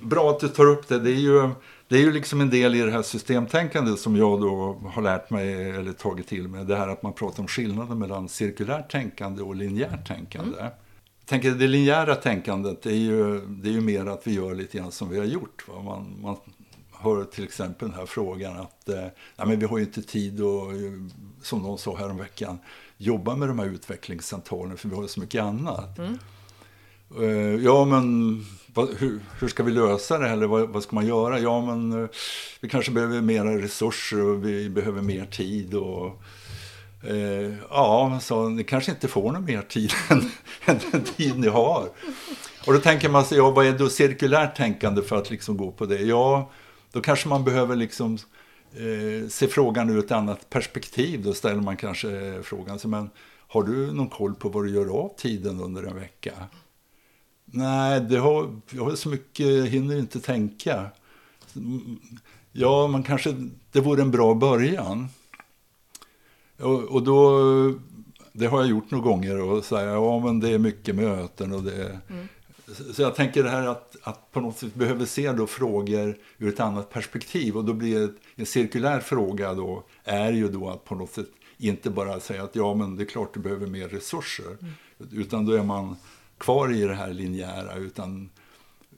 bra 0.00 0.30
att 0.30 0.40
du 0.40 0.48
tar 0.48 0.66
upp 0.66 0.88
det. 0.88 0.98
Det 0.98 1.10
är 1.10 1.14
ju, 1.14 1.50
det 1.88 1.96
är 1.96 2.00
ju 2.00 2.12
liksom 2.12 2.40
en 2.40 2.50
del 2.50 2.74
i 2.74 2.80
det 2.80 2.90
här 2.90 3.02
systemtänkandet 3.02 3.98
som 3.98 4.16
jag 4.16 4.40
då 4.40 4.80
har 4.92 5.02
lärt 5.02 5.30
mig 5.30 5.70
eller 5.70 5.92
tagit 5.92 6.28
till 6.28 6.48
mig. 6.48 6.64
Det 6.64 6.76
här 6.76 6.88
att 6.88 7.02
man 7.02 7.12
pratar 7.12 7.40
om 7.40 7.48
skillnaden 7.48 7.98
mellan 7.98 8.28
cirkulärt 8.28 8.90
tänkande 8.90 9.42
och 9.42 9.56
linjärt 9.56 10.08
tänkande. 10.08 10.56
Jag 10.58 10.72
tänker 11.26 11.50
det 11.50 11.66
linjära 11.66 12.14
tänkandet 12.14 12.82
det 12.82 12.90
är, 12.90 12.94
ju, 12.94 13.40
det 13.40 13.68
är 13.68 13.72
ju 13.72 13.80
mer 13.80 14.06
att 14.06 14.26
vi 14.26 14.34
gör 14.34 14.54
lite 14.54 14.78
grann 14.78 14.92
som 14.92 15.08
vi 15.08 15.18
har 15.18 15.26
gjort. 15.26 15.68
Va? 15.68 15.82
Man, 15.82 16.16
man 16.22 16.36
hör 17.00 17.24
till 17.24 17.44
exempel 17.44 17.88
den 17.88 17.98
här 17.98 18.06
frågan 18.06 18.56
att 18.56 18.88
eh, 18.88 19.00
nej, 19.36 19.46
men 19.46 19.58
vi 19.58 19.66
har 19.66 19.78
ju 19.78 19.84
inte 19.84 20.02
tid 20.02 20.40
eh, 20.40 20.46
som 21.42 21.62
någon 21.62 21.78
sa 21.78 21.96
häromveckan, 21.96 22.58
jobba 22.98 23.36
med 23.36 23.48
de 23.48 23.58
här 23.58 23.66
utvecklingssamtalen 23.66 24.76
för 24.76 24.88
vi 24.88 24.96
har 24.96 25.06
så 25.06 25.20
mycket 25.20 25.42
annat. 25.42 25.98
Eh, 25.98 27.54
Ja, 27.64 27.84
men 27.84 28.36
vad, 28.74 28.88
hur, 28.98 29.20
hur 29.40 29.48
ska 29.48 29.62
vi 29.62 29.72
lösa 29.72 30.18
det? 30.18 30.28
Eller 30.28 30.46
vad, 30.46 30.68
vad 30.68 30.82
ska 30.82 30.94
man 30.94 31.06
göra? 31.06 31.38
Ja, 31.40 31.66
men 31.66 32.02
eh, 32.02 32.08
vi 32.60 32.68
kanske 32.68 32.92
behöver 32.92 33.20
mera 33.20 33.58
resurser 33.58 34.20
och 34.24 34.44
vi 34.44 34.70
behöver 34.70 35.02
mer 35.02 35.24
tid. 35.24 35.74
Och, 35.74 36.22
eh, 37.10 37.52
ja, 37.70 38.18
så 38.22 38.48
ni 38.48 38.64
kanske 38.64 38.90
inte 38.90 39.08
får 39.08 39.32
någon 39.32 39.44
mer 39.44 39.62
tid 39.62 39.92
än, 40.08 40.30
än 40.64 40.78
den 40.92 41.04
tid 41.04 41.38
ni 41.38 41.48
har. 41.48 41.88
Och 42.66 42.72
då 42.72 42.80
tänker 42.80 43.08
man 43.08 43.24
sig, 43.24 43.38
ja, 43.38 43.50
vad 43.50 43.66
är 43.66 43.78
då 43.78 43.88
cirkulärt 43.88 44.56
tänkande 44.56 45.02
för 45.02 45.16
att 45.16 45.30
liksom 45.30 45.56
gå 45.56 45.70
på 45.70 45.86
det? 45.86 46.00
Ja, 46.02 46.50
då 46.92 47.00
kanske 47.00 47.28
man 47.28 47.44
behöver 47.44 47.76
liksom 47.76 48.18
eh, 48.74 49.28
se 49.28 49.48
frågan 49.48 49.90
ur 49.90 49.98
ett 49.98 50.12
annat 50.12 50.50
perspektiv. 50.50 51.22
Då 51.22 51.34
ställer 51.34 51.60
man 51.60 51.76
kanske 51.76 52.40
frågan, 52.42 52.78
sig, 52.78 52.90
men 52.90 53.10
har 53.48 53.62
du 53.62 53.92
någon 53.92 54.08
koll 54.08 54.34
på 54.34 54.48
vad 54.48 54.64
du 54.64 54.70
gör 54.70 54.88
av 55.04 55.12
tiden 55.16 55.60
under 55.60 55.82
en 55.82 55.94
vecka? 55.96 56.32
Nej, 57.44 58.00
det 58.00 58.18
har, 58.18 58.60
jag 58.70 58.84
har 58.84 58.94
så 58.94 59.08
mycket, 59.08 59.68
hinner 59.68 59.98
inte 59.98 60.20
tänka. 60.20 60.86
Ja, 62.52 62.86
man 62.86 63.02
kanske, 63.02 63.50
det 63.72 63.80
vore 63.80 64.02
en 64.02 64.10
bra 64.10 64.34
början. 64.34 65.08
Och, 66.58 66.82
och 66.82 67.02
då, 67.02 67.40
det 68.32 68.46
har 68.46 68.60
jag 68.60 68.68
gjort 68.68 68.90
några 68.90 69.04
gånger 69.04 69.40
och 69.40 69.64
säga, 69.64 69.90
ja 69.92 70.18
men 70.18 70.40
det 70.40 70.48
är 70.48 70.58
mycket 70.58 70.94
möten 70.94 71.52
och 71.52 71.62
det 71.62 71.72
så- 72.08 72.28
så 72.92 73.02
jag 73.02 73.14
tänker 73.14 73.42
det 73.42 73.50
här 73.50 73.66
att, 73.66 73.96
att 74.02 74.32
på 74.32 74.40
något 74.40 74.58
sätt 74.58 74.74
behöver 74.74 75.06
se 75.06 75.32
då 75.32 75.46
frågor 75.46 76.18
ur 76.38 76.48
ett 76.48 76.60
annat 76.60 76.90
perspektiv 76.90 77.56
och 77.56 77.64
då 77.64 77.72
blir 77.72 78.00
det 78.00 78.12
en 78.34 78.46
cirkulär 78.46 79.00
fråga 79.00 79.54
då 79.54 79.84
är 80.04 80.32
ju 80.32 80.48
då 80.48 80.68
att 80.68 80.84
på 80.84 80.94
något 80.94 81.12
sätt 81.12 81.28
inte 81.56 81.90
bara 81.90 82.20
säga 82.20 82.42
att 82.42 82.56
ja 82.56 82.74
men 82.74 82.96
det 82.96 83.02
är 83.02 83.06
klart 83.06 83.34
du 83.34 83.40
behöver 83.40 83.66
mer 83.66 83.88
resurser 83.88 84.56
utan 85.12 85.46
då 85.46 85.52
är 85.52 85.62
man 85.62 85.96
kvar 86.38 86.74
i 86.74 86.80
det 86.80 86.94
här 86.94 87.12
linjära 87.12 87.74
utan 87.74 88.30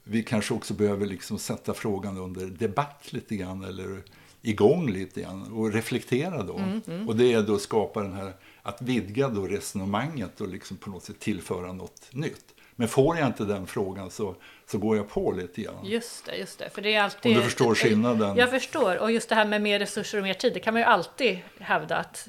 vi 0.04 0.22
kanske 0.22 0.54
också 0.54 0.74
behöver 0.74 1.06
liksom 1.06 1.38
sätta 1.38 1.74
frågan 1.74 2.18
under 2.18 2.46
debatt 2.46 3.12
lite 3.12 3.36
grann 3.36 3.64
eller 3.64 4.02
igång 4.42 4.90
lite 4.90 5.20
grann 5.20 5.52
och 5.52 5.72
reflektera 5.72 6.42
då. 6.42 6.56
Mm, 6.56 6.80
mm. 6.86 7.08
Och 7.08 7.16
det 7.16 7.32
är 7.32 7.42
då 7.42 7.54
att 7.54 7.60
skapa 7.60 8.02
den 8.02 8.12
här, 8.12 8.34
att 8.62 8.82
vidga 8.82 9.28
då 9.28 9.46
resonemanget 9.46 10.40
och 10.40 10.48
liksom 10.48 10.76
på 10.76 10.90
något 10.90 11.04
sätt 11.04 11.18
tillföra 11.18 11.72
något 11.72 12.08
nytt. 12.12 12.54
Men 12.80 12.88
får 12.88 13.18
jag 13.18 13.26
inte 13.26 13.44
den 13.44 13.66
frågan 13.66 14.10
så, 14.10 14.36
så 14.66 14.78
går 14.78 14.96
jag 14.96 15.08
på 15.08 15.32
lite 15.32 15.62
grann. 15.62 15.84
Just 15.84 16.24
det, 16.24 16.36
just 16.36 16.58
det. 16.58 16.70
För 16.70 16.82
det 16.82 16.94
är 16.94 17.02
alltid... 17.02 17.32
Om 17.32 17.38
du 17.38 17.44
förstår 17.44 17.74
skillnaden. 17.74 18.36
Jag 18.36 18.50
förstår. 18.50 18.96
Och 18.96 19.12
just 19.12 19.28
det 19.28 19.34
här 19.34 19.46
med 19.46 19.62
mer 19.62 19.78
resurser 19.78 20.18
och 20.18 20.24
mer 20.24 20.34
tid, 20.34 20.54
det 20.54 20.60
kan 20.60 20.74
man 20.74 20.80
ju 20.80 20.86
alltid 20.86 21.38
hävda 21.58 21.96
att 21.96 22.28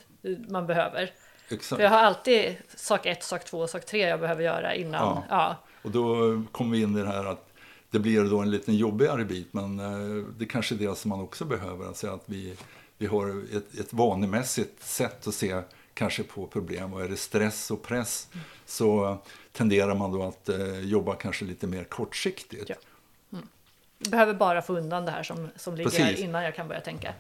man 0.49 0.67
behöver. 0.67 1.11
Exakt. 1.49 1.77
För 1.77 1.83
jag 1.83 1.89
har 1.89 1.99
alltid 1.99 2.55
sak 2.75 3.05
ett, 3.05 3.23
sak 3.23 3.45
två 3.45 3.59
och 3.59 3.69
sak 3.69 3.85
tre 3.85 3.99
jag 3.99 4.19
behöver 4.19 4.43
göra 4.43 4.75
innan. 4.75 5.01
Ja. 5.01 5.23
Ja. 5.29 5.55
Och 5.81 5.91
då 5.91 6.15
kommer 6.51 6.71
vi 6.71 6.83
in 6.83 6.97
i 6.97 7.01
det 7.01 7.07
här 7.07 7.25
att 7.25 7.53
det 7.91 7.99
blir 7.99 8.23
då 8.23 8.39
en 8.39 8.51
liten 8.51 8.75
jobbigare 8.75 9.25
bit, 9.25 9.53
men 9.53 9.79
eh, 9.79 10.25
det 10.37 10.45
kanske 10.45 10.75
är 10.75 10.79
det 10.79 10.97
som 10.97 11.09
man 11.09 11.21
också 11.21 11.45
behöver. 11.45 11.87
Alltså 11.87 12.07
att 12.07 12.23
vi, 12.25 12.53
vi 12.97 13.05
har 13.05 13.43
ett, 13.57 13.79
ett 13.79 13.93
vanemässigt 13.93 14.83
sätt 14.83 15.27
att 15.27 15.33
se 15.33 15.61
kanske 15.93 16.23
på 16.23 16.47
problem. 16.47 16.93
Och 16.93 17.01
är 17.01 17.09
det 17.09 17.17
stress 17.17 17.71
och 17.71 17.83
press 17.83 18.27
så 18.65 19.17
tenderar 19.51 19.95
man 19.95 20.11
då 20.11 20.23
att 20.23 20.49
eh, 20.49 20.79
jobba 20.79 21.15
kanske 21.15 21.45
lite 21.45 21.67
mer 21.67 21.83
kortsiktigt. 21.83 22.69
Ja. 22.69 22.75
Jag 23.97 24.11
behöver 24.11 24.33
bara 24.33 24.61
få 24.61 24.77
undan 24.77 25.05
det 25.05 25.11
här 25.11 25.23
som, 25.23 25.49
som 25.55 25.75
ligger 25.75 25.91
här 25.91 26.05
Precis. 26.09 26.25
innan 26.25 26.43
jag 26.43 26.55
kan 26.55 26.67
börja 26.67 26.81
tänka. 26.81 27.13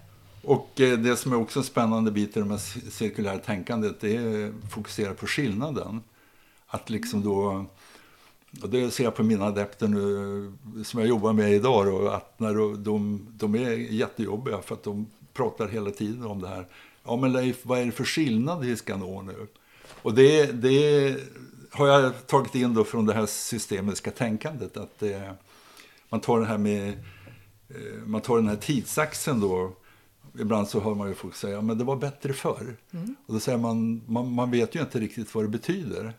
Och 0.43 0.81
eh, 0.81 0.97
det 0.97 1.15
som 1.15 1.33
är 1.33 1.37
också 1.37 1.59
en 1.59 1.65
spännande 1.65 2.11
bit 2.11 2.37
i 2.37 2.39
det 2.39 2.45
här 2.45 2.57
cir- 2.57 2.89
cirkulära 2.89 3.37
tänkandet 3.37 3.99
det 4.01 4.15
är 4.15 4.47
att 4.47 4.71
fokusera 4.71 5.13
på 5.13 5.27
skillnaden. 5.27 6.01
Att 6.67 6.89
liksom 6.89 7.23
då, 7.23 7.65
och 8.61 8.69
det 8.69 8.91
ser 8.91 9.03
jag 9.03 9.15
på 9.15 9.23
mina 9.23 9.45
adepter 9.45 9.87
nu 9.87 10.53
som 10.83 10.99
jag 10.99 11.09
jobbar 11.09 11.33
med 11.33 11.51
idag 11.51 11.85
då, 11.85 12.09
att 12.09 12.39
när 12.39 12.53
de, 12.53 12.83
de, 12.83 13.27
de 13.31 13.55
är 13.55 13.69
jättejobbiga 13.71 14.61
för 14.61 14.75
att 14.75 14.83
de 14.83 15.07
pratar 15.33 15.67
hela 15.67 15.91
tiden 15.91 16.25
om 16.25 16.41
det 16.41 16.47
här. 16.47 16.65
Ja 17.03 17.15
men 17.15 17.31
Leif, 17.33 17.57
vad 17.63 17.79
är 17.79 17.85
det 17.85 17.91
för 17.91 18.03
skillnad 18.03 18.65
vi 18.65 18.77
ska 18.77 18.97
nå 18.97 19.21
nu? 19.21 19.47
Och 20.01 20.13
det, 20.13 20.45
det 20.45 21.17
har 21.71 21.87
jag 21.87 22.27
tagit 22.27 22.55
in 22.55 22.73
då 22.73 22.83
från 22.83 23.05
det 23.05 23.13
här 23.13 23.25
systemiska 23.25 24.11
tänkandet 24.11 24.77
att 24.77 24.99
det, 24.99 25.33
man 26.09 26.19
tar 26.19 26.39
det 26.39 26.45
här 26.45 26.57
med 26.57 26.89
eh, 27.69 28.05
man 28.05 28.21
tar 28.21 28.35
den 28.35 28.47
här 28.47 28.55
tidsaxeln 28.55 29.39
då. 29.39 29.73
Ibland 30.39 30.67
så 30.67 30.79
hör 30.79 30.95
man 30.95 31.07
ju 31.07 31.15
folk 31.15 31.35
säga 31.35 31.61
men 31.61 31.77
det 31.77 31.83
var 31.83 31.95
bättre 31.95 32.33
förr. 32.33 32.75
Och 33.27 33.33
då 33.33 33.39
säger 33.39 33.57
man, 33.57 34.01
man, 34.07 34.31
man 34.31 34.51
vet 34.51 34.75
ju 34.75 34.79
inte 34.79 34.99
riktigt 34.99 35.35
vad 35.35 35.43
det 35.43 35.49
betyder. 35.49 36.13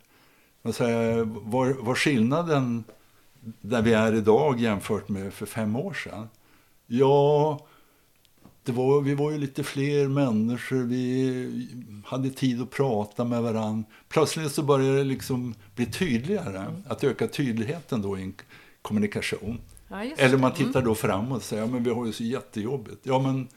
Man 0.62 0.72
säger, 0.72 1.24
var, 1.24 1.76
var 1.80 1.94
skillnaden 1.94 2.84
där 3.60 3.82
vi 3.82 3.92
är 3.92 4.14
idag 4.14 4.60
jämfört 4.60 5.08
med 5.08 5.34
för 5.34 5.46
fem 5.46 5.76
år 5.76 5.92
sedan? 5.92 6.28
Ja, 6.86 7.66
det 8.64 8.72
var, 8.72 9.00
vi 9.00 9.14
var 9.14 9.30
ju 9.30 9.38
lite 9.38 9.64
fler 9.64 10.08
människor, 10.08 10.82
vi 10.82 12.02
hade 12.06 12.30
tid 12.30 12.62
att 12.62 12.70
prata 12.70 13.24
med 13.24 13.42
varandra. 13.42 13.84
Plötsligt 14.08 14.52
så 14.52 14.62
började 14.62 14.96
det 14.96 15.04
liksom 15.04 15.54
bli 15.74 15.86
tydligare, 15.86 16.82
att 16.86 17.04
öka 17.04 17.28
tydligheten 17.28 18.02
då 18.02 18.18
i 18.18 18.22
en 18.22 18.34
kommunikation. 18.82 19.60
Ja, 19.88 20.02
Eller 20.02 20.38
man 20.38 20.52
tittar 20.52 20.82
då 20.82 20.94
framåt 20.94 21.36
och 21.36 21.42
säger, 21.42 21.62
ja 21.62 21.68
men 21.68 21.84
vi 21.84 21.90
har 21.90 22.06
ju 22.06 22.12
så 22.12 22.24
jättejobbigt. 22.24 23.00
Ja 23.02 23.18
men 23.18 23.48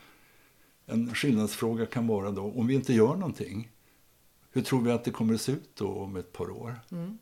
en 0.86 1.16
skillnadsfråga 1.16 1.86
kan 1.86 2.08
vara 2.08 2.32
då, 2.32 2.54
om 2.56 2.68
vi 2.68 2.74
inte 2.74 2.94
gör 2.94 3.16
någonting, 3.16 3.72
hur 4.52 4.62
tror 4.62 4.82
vi 4.82 4.92
att 4.92 5.04
det 5.04 5.12
kommer 5.12 5.34
att 5.34 5.42
se 5.42 5.52
ut 5.52 5.76
då 5.76 5.88
om 5.88 6.16
ett 6.16 6.34
par 6.34 6.50
år? 6.50 6.80
Mm. 6.92 7.18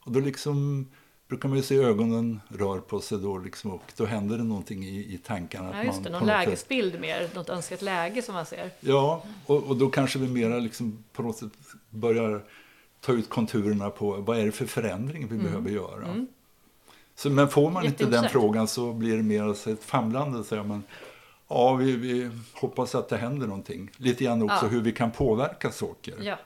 Och 0.00 0.12
då 0.12 0.20
liksom 0.20 0.86
brukar 1.28 1.48
man 1.48 1.56
ju 1.58 1.62
se 1.62 1.76
ögonen 1.76 2.40
rör 2.48 2.78
på 2.78 3.00
sig 3.00 3.18
då 3.18 3.38
liksom, 3.38 3.70
och 3.70 3.92
då 3.96 4.04
händer 4.04 4.38
det 4.38 4.44
någonting 4.44 4.84
i, 4.84 5.14
i 5.14 5.18
tankarna. 5.18 5.70
Ja, 5.76 5.84
just 5.84 6.04
det. 6.04 6.10
Någon 6.10 6.20
något 6.20 6.28
sätt- 6.28 6.46
lägesbild 6.48 7.00
mer, 7.00 7.28
något 7.34 7.48
önskat 7.48 7.82
läge 7.82 8.22
som 8.22 8.34
man 8.34 8.46
ser. 8.46 8.70
Ja, 8.80 9.22
och, 9.46 9.62
och 9.64 9.76
då 9.76 9.88
kanske 9.88 10.18
vi 10.18 10.28
mera 10.28 10.58
liksom 10.58 11.04
på 11.12 11.22
något 11.22 11.36
sätt 11.36 11.52
börjar 11.90 12.44
ta 13.00 13.12
ut 13.12 13.28
konturerna 13.28 13.90
på 13.90 14.12
vad 14.12 14.38
är 14.38 14.44
det 14.44 14.52
för 14.52 14.66
förändring 14.66 15.28
vi 15.28 15.38
behöver 15.38 15.70
göra. 15.70 16.04
Mm. 16.06 16.26
Så, 17.14 17.30
men 17.30 17.48
får 17.48 17.70
man 17.70 17.84
inte 17.86 18.06
den 18.06 18.28
frågan 18.28 18.68
så 18.68 18.92
blir 18.92 19.16
det 19.16 19.22
mer 19.22 19.68
ett 19.72 19.84
famlande. 19.84 20.44
Så 20.44 20.62
man, 20.62 20.82
ja, 21.48 21.74
vi, 21.74 21.96
vi 21.96 22.30
hoppas 22.54 22.94
att 22.94 23.08
det 23.08 23.16
händer 23.16 23.46
någonting. 23.46 23.90
Lite 23.96 24.24
grann 24.24 24.42
också 24.42 24.58
Ja. 24.66 24.68
hur 24.68 24.80
vi 24.80 24.92
kan 24.92 25.10
påverka 25.10 25.70
saker. 25.72 26.14
Ja. 26.20 26.38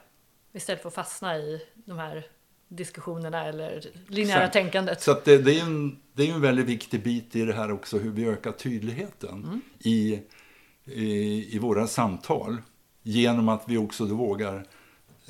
Istället 0.53 0.81
för 0.81 0.87
att 0.89 0.95
fastna 0.95 1.37
i 1.37 1.61
de 1.75 1.97
här 1.97 2.25
diskussionerna 2.75 3.45
eller 3.45 3.81
linjära 4.07 4.37
Exakt. 4.39 4.53
tänkandet. 4.53 5.01
Så 5.01 5.17
det, 5.23 5.37
det, 5.37 5.59
är 5.59 5.63
en, 5.63 5.97
det 6.13 6.29
är 6.29 6.33
en 6.33 6.41
väldigt 6.41 6.65
viktig 6.65 7.03
bit 7.03 7.35
i 7.35 7.45
det 7.45 7.53
här 7.53 7.71
också, 7.71 7.97
hur 7.97 8.11
vi 8.11 8.25
ökar 8.25 8.51
tydligheten 8.51 9.29
Mm. 9.43 9.61
i, 9.79 10.21
i, 10.85 11.55
i 11.55 11.59
våra 11.59 11.87
samtal. 11.87 12.57
Genom 13.03 13.49
att 13.49 13.63
vi 13.67 13.77
också 13.77 14.05
då 14.05 14.15
vågar 14.15 14.65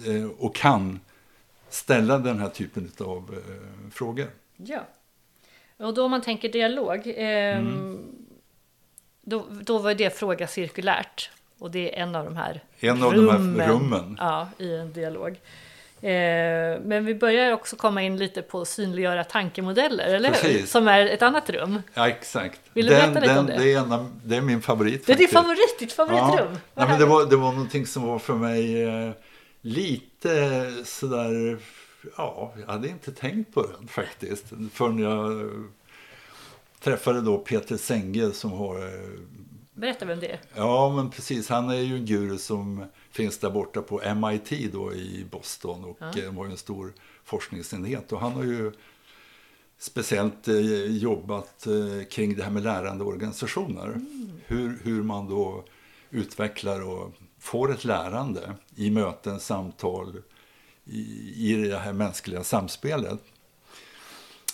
eh, 0.07 0.25
och 0.37 0.55
kan 0.55 0.99
ställa 1.69 2.17
den 2.19 2.39
här 2.39 2.49
typen 2.49 2.91
av 2.99 3.33
eh, 3.47 3.89
frågor. 3.91 4.27
Ja. 4.57 4.79
Och 5.77 5.93
då 5.93 6.03
om 6.05 6.11
man 6.11 6.21
tänker 6.21 6.49
dialog, 6.49 7.01
ehm, 7.05 7.67
Mm. 7.67 7.99
då, 9.21 9.45
då 9.61 9.77
var 9.77 9.93
det 9.93 10.17
fråga 10.17 10.47
cirkulärt. 10.47 11.29
Och 11.59 11.71
det 11.71 11.97
är 11.97 12.03
en 12.03 12.15
av 12.15 12.25
de 12.25 12.35
här 12.35 12.63
En 12.79 13.03
av 13.03 13.13
de 13.13 13.29
här 13.29 13.67
rummen. 13.69 14.15
Ja, 14.19 14.47
i 14.57 14.75
en 14.75 14.93
dialog. 14.93 15.39
Eh, 16.01 16.79
men 16.83 17.05
vi 17.05 17.15
börjar 17.15 17.51
också 17.51 17.75
komma 17.75 18.03
in 18.03 18.17
lite 18.17 18.41
på 18.41 18.65
synliggöra 18.65 19.23
tankemodeller, 19.23 20.13
eller 20.13 20.29
hur? 20.29 20.35
Precis. 20.35 20.71
Som 20.71 20.87
är 20.87 21.05
ett 21.05 21.21
annat 21.21 21.49
rum. 21.49 21.81
Ja, 21.93 22.07
exakt. 22.09 22.59
Vill 22.73 22.85
du 22.85 22.91
berätta 22.91 23.19
lite 23.19 23.39
om 23.39 23.45
det? 23.45 23.57
Det 23.57 23.73
är, 23.73 23.79
en 23.79 23.91
av, 23.91 24.19
det 24.23 24.35
är 24.35 24.41
min 24.41 24.61
favorit. 24.61 25.05
Det 25.05 25.13
är 25.13 25.17
din 25.17 25.27
favorit, 25.27 25.79
ditt 25.79 25.93
favoritrum. 25.93 26.47
Ja. 26.51 26.59
Nej, 26.73 26.87
men 26.87 26.99
det, 26.99 27.05
var, 27.05 27.25
det 27.25 27.35
var 27.35 27.51
någonting 27.51 27.85
som 27.85 28.03
var 28.03 28.19
för 28.19 28.33
mig 28.33 28.83
eh, 28.83 29.11
lite 29.61 30.71
sådär... 30.85 31.57
Ja, 32.17 32.53
jag 32.59 32.73
hade 32.73 32.87
inte 32.87 33.11
tänkt 33.11 33.53
på 33.53 33.61
det 33.61 33.87
faktiskt. 33.87 34.45
Förrän 34.73 34.99
jag 34.99 35.41
eh, 35.41 35.47
träffade 36.83 37.21
då 37.21 37.37
Peter 37.37 37.77
Senge 37.77 38.31
som 38.31 38.51
har... 38.51 38.77
eh, 39.83 39.87
Berätta 39.87 40.05
vem 40.05 40.19
det 40.19 40.31
är. 40.31 40.39
Ja, 40.55 40.93
men 40.95 41.09
precis. 41.09 41.49
Han 41.49 41.69
är 41.69 41.75
ju 41.75 41.95
en 41.95 42.05
guru 42.05 42.37
som 42.37 42.85
finns 43.11 43.37
där 43.37 43.49
borta 43.49 43.81
på 43.81 44.01
MIT 44.15 44.73
då 44.73 44.93
i 44.93 45.25
Boston 45.31 45.83
och 45.85 45.97
Ja. 45.99 46.21
eh, 46.23 46.31
var 46.33 46.45
ju 46.45 46.51
en 46.51 46.57
stor 46.57 46.93
forskningsenhet. 47.23 48.11
Och 48.11 48.19
han 48.19 48.31
har 48.31 48.43
ju 48.43 48.71
speciellt 49.77 50.47
eh, 50.47 50.55
jobbat 50.97 51.67
eh, 51.67 52.05
kring 52.07 52.35
det 52.35 52.43
här 52.43 52.51
med 52.51 52.63
lärande 52.63 53.03
organisationer. 53.03 54.01
Hur, 54.45 54.79
hur 54.83 55.03
man 55.03 55.29
då 55.29 55.63
utvecklar 56.09 56.81
och 56.81 57.11
får 57.39 57.71
ett 57.71 57.85
lärande 57.85 58.53
i 58.75 58.91
möten, 58.91 59.39
samtal, 59.39 60.21
i, 60.85 61.01
i 61.51 61.67
det 61.69 61.77
här 61.77 61.93
mänskliga 61.93 62.43
samspelet. 62.43 63.19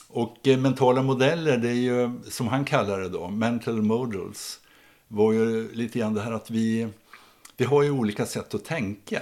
Och 0.07 0.47
eh, 0.47 0.57
mentala 0.59 1.01
modeller, 1.01 1.57
det 1.57 1.69
är 1.69 1.73
ju 1.73 2.11
som 2.29 2.47
han 2.47 2.65
kallar 2.65 2.99
det 2.99 3.09
då, 3.09 3.27
mental 3.29 3.81
models, 3.81 4.59
var 5.07 5.33
ju 5.33 5.71
lite 5.73 5.99
grann 5.99 6.13
det 6.13 6.21
här 6.21 6.31
att 6.31 6.49
vi, 6.51 6.87
vi 7.57 7.65
har 7.65 7.83
ju 7.83 7.91
olika 7.91 8.25
sätt 8.25 8.53
att 8.53 8.65
tänka. 8.65 9.21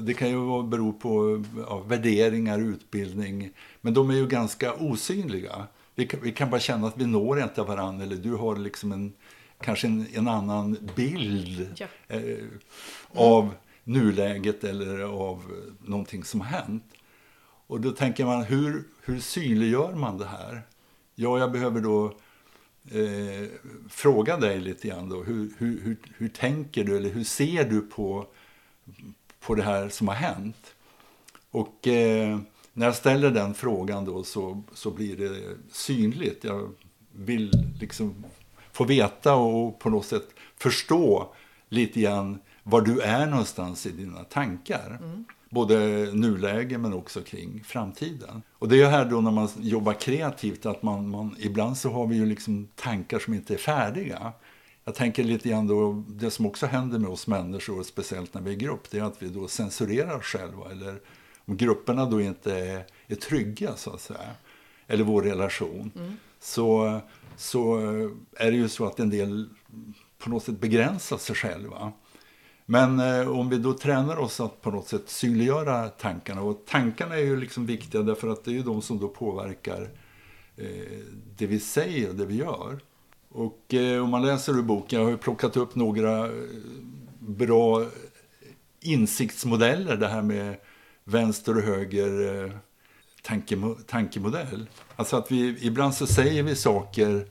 Det 0.00 0.14
kan 0.14 0.28
ju 0.28 0.62
bero 0.62 0.92
på 0.92 1.44
ja, 1.68 1.78
värderingar, 1.78 2.58
utbildning, 2.58 3.50
men 3.80 3.94
de 3.94 4.10
är 4.10 4.14
ju 4.14 4.26
ganska 4.26 4.74
osynliga. 4.74 5.66
Vi 5.94 6.06
kan, 6.06 6.20
vi 6.22 6.32
kan 6.32 6.50
bara 6.50 6.60
känna 6.60 6.86
att 6.86 6.96
vi 6.96 7.06
når 7.06 7.42
inte 7.42 7.62
varandra 7.62 8.04
eller 8.04 8.16
du 8.16 8.34
har 8.34 8.56
liksom 8.56 8.92
en, 8.92 9.12
kanske 9.60 9.86
en, 9.86 10.06
en 10.14 10.28
annan 10.28 10.76
bild 10.96 11.68
Ja. 11.76 11.86
eh, 12.08 12.38
av 13.14 13.54
nuläget 13.84 14.64
eller 14.64 15.00
av 15.00 15.42
någonting 15.84 16.24
som 16.24 16.40
har 16.40 16.48
hänt. 16.48 16.84
Och 17.66 17.80
då 17.80 17.90
tänker 17.90 18.24
man, 18.24 18.42
hur, 18.44 18.84
hur 19.04 19.20
synliggör 19.20 19.94
man 19.94 20.18
det 20.18 20.26
här? 20.26 20.62
Ja, 21.14 21.38
jag 21.38 21.52
behöver 21.52 21.80
då 21.80 22.14
eh, 22.90 23.48
fråga 23.88 24.36
dig 24.36 24.60
lite 24.60 24.88
grann 24.88 25.08
då. 25.08 25.22
Hur, 25.22 25.50
hur, 25.58 25.80
hur, 25.80 25.96
hur 26.16 26.28
tänker 26.28 26.84
du 26.84 26.96
eller 26.96 27.10
hur 27.10 27.24
ser 27.24 27.64
du 27.64 27.80
på, 27.80 28.26
på 29.40 29.54
det 29.54 29.62
här 29.62 29.88
som 29.88 30.08
har 30.08 30.14
hänt? 30.14 30.74
Och 31.50 31.88
eh, 31.88 32.38
när 32.72 32.86
jag 32.86 32.94
ställer 32.94 33.30
den 33.30 33.54
frågan 33.54 34.04
då 34.04 34.24
så, 34.24 34.62
så 34.72 34.90
blir 34.90 35.16
det 35.16 35.56
synligt. 35.72 36.44
Jag 36.44 36.70
vill 37.12 37.50
liksom 37.80 38.24
få 38.72 38.84
veta 38.84 39.34
och 39.34 39.78
på 39.78 39.90
något 39.90 40.06
sätt 40.06 40.28
förstå 40.56 41.34
lite 41.68 42.00
grann 42.00 42.38
var 42.62 42.80
du 42.80 43.00
är 43.00 43.26
någonstans 43.26 43.86
i 43.86 43.90
dina 43.90 44.24
tankar. 44.24 44.98
Mm. 45.02 45.24
Både 45.54 45.78
nuläge 46.12 46.78
men 46.78 46.92
också 46.94 47.20
kring 47.20 47.64
framtiden. 47.64 48.42
Och 48.52 48.68
det 48.68 48.74
är 48.74 48.78
ju 48.78 48.86
här 48.86 49.04
då 49.04 49.20
när 49.20 49.30
man 49.30 49.48
jobbar 49.60 49.92
kreativt 49.92 50.66
att 50.66 50.82
man, 50.82 51.08
man 51.08 51.36
ibland 51.38 51.76
så 51.76 51.90
har 51.90 52.06
vi 52.06 52.16
ju 52.16 52.26
liksom 52.26 52.68
tankar 52.74 53.18
som 53.18 53.34
inte 53.34 53.54
är 53.54 53.58
färdiga. 53.58 54.32
Jag 54.84 54.94
tänker 54.94 55.24
lite 55.24 55.48
grann 55.48 55.66
då, 55.66 56.04
det 56.08 56.30
som 56.30 56.46
också 56.46 56.66
händer 56.66 56.98
med 56.98 57.10
oss 57.10 57.26
människor, 57.26 57.82
speciellt 57.82 58.34
när 58.34 58.42
vi 58.42 58.50
är 58.50 58.54
i 58.54 58.56
grupp, 58.56 58.90
det 58.90 58.98
är 58.98 59.02
att 59.02 59.22
vi 59.22 59.28
då 59.28 59.48
censurerar 59.48 60.16
oss 60.16 60.24
själva. 60.24 60.70
Eller 60.70 61.00
om 61.44 61.56
grupperna 61.56 62.04
då 62.04 62.20
inte 62.20 62.58
är, 62.58 62.86
är 63.06 63.14
trygga 63.14 63.76
så 63.76 63.90
att 63.90 64.00
säga, 64.00 64.30
eller 64.86 65.04
vår 65.04 65.22
relation. 65.22 65.90
så, 66.40 67.00
så 67.36 67.78
är 68.36 68.50
det 68.50 68.56
ju 68.56 68.68
så 68.68 68.86
att 68.86 69.00
en 69.00 69.10
del 69.10 69.48
på 70.18 70.30
något 70.30 70.44
sätt 70.44 70.60
begränsar 70.60 71.18
sig 71.18 71.36
själva. 71.36 71.92
Men 72.66 73.00
eh, 73.00 73.28
om 73.28 73.48
vi 73.48 73.58
då 73.58 73.72
tränar 73.72 74.16
oss 74.16 74.40
att 74.40 74.62
på 74.62 74.70
något 74.70 74.88
sätt 74.88 75.02
synliggöra 75.06 75.88
tankarna. 75.88 76.42
Och 76.42 76.62
tankarna 76.66 77.14
är 77.14 77.22
ju 77.22 77.40
liksom 77.40 77.66
viktiga 77.66 78.02
därför 78.02 78.28
att 78.28 78.44
det 78.44 78.50
är 78.50 78.52
ju 78.52 78.62
de 78.62 78.82
som 78.82 78.98
då 78.98 79.08
påverkar 79.08 79.82
eh, 80.56 80.98
det 81.36 81.46
vi 81.46 81.60
säger 81.60 82.08
och 82.08 82.14
det 82.14 82.26
vi 82.26 82.36
gör. 82.36 82.78
Och 83.28 83.74
eh, 83.74 84.02
om 84.02 84.10
man 84.10 84.22
läser 84.22 84.52
ur 84.52 84.62
boken, 84.62 84.98
jag 84.98 85.06
har 85.06 85.10
ju 85.10 85.18
plockat 85.18 85.56
upp 85.56 85.74
några 85.74 86.26
eh, 86.26 86.32
bra 87.18 87.86
insiktsmodeller. 88.80 89.96
Det 89.96 90.08
här 90.08 90.22
med 90.22 90.56
vänster 91.04 91.56
och 91.56 91.62
höger 91.62 92.44
eh, 92.44 92.52
tankemo 93.22 93.74
tankemodell. 93.86 94.68
Alltså 94.96 95.16
att 95.16 95.32
vi, 95.32 95.58
ibland 95.60 95.94
så 95.94 96.06
säger 96.06 96.42
vi 96.42 96.56
saker 96.56 97.26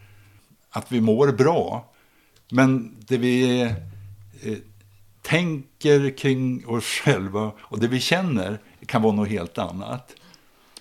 att 0.70 0.92
vi 0.92 1.02
mår 1.02 1.32
bra. 1.32 1.94
Men 2.52 2.98
det 3.08 3.18
vi 3.18 3.62
eh, 3.62 4.58
tänker 5.24 6.18
kring 6.18 6.68
oss 6.68 6.86
själva 6.86 7.52
och 7.60 7.80
det 7.80 7.88
vi 7.88 8.00
känner 8.00 8.60
kan 8.86 9.02
vara 9.02 9.14
något 9.14 9.30
helt 9.30 9.58
annat. 9.58 10.16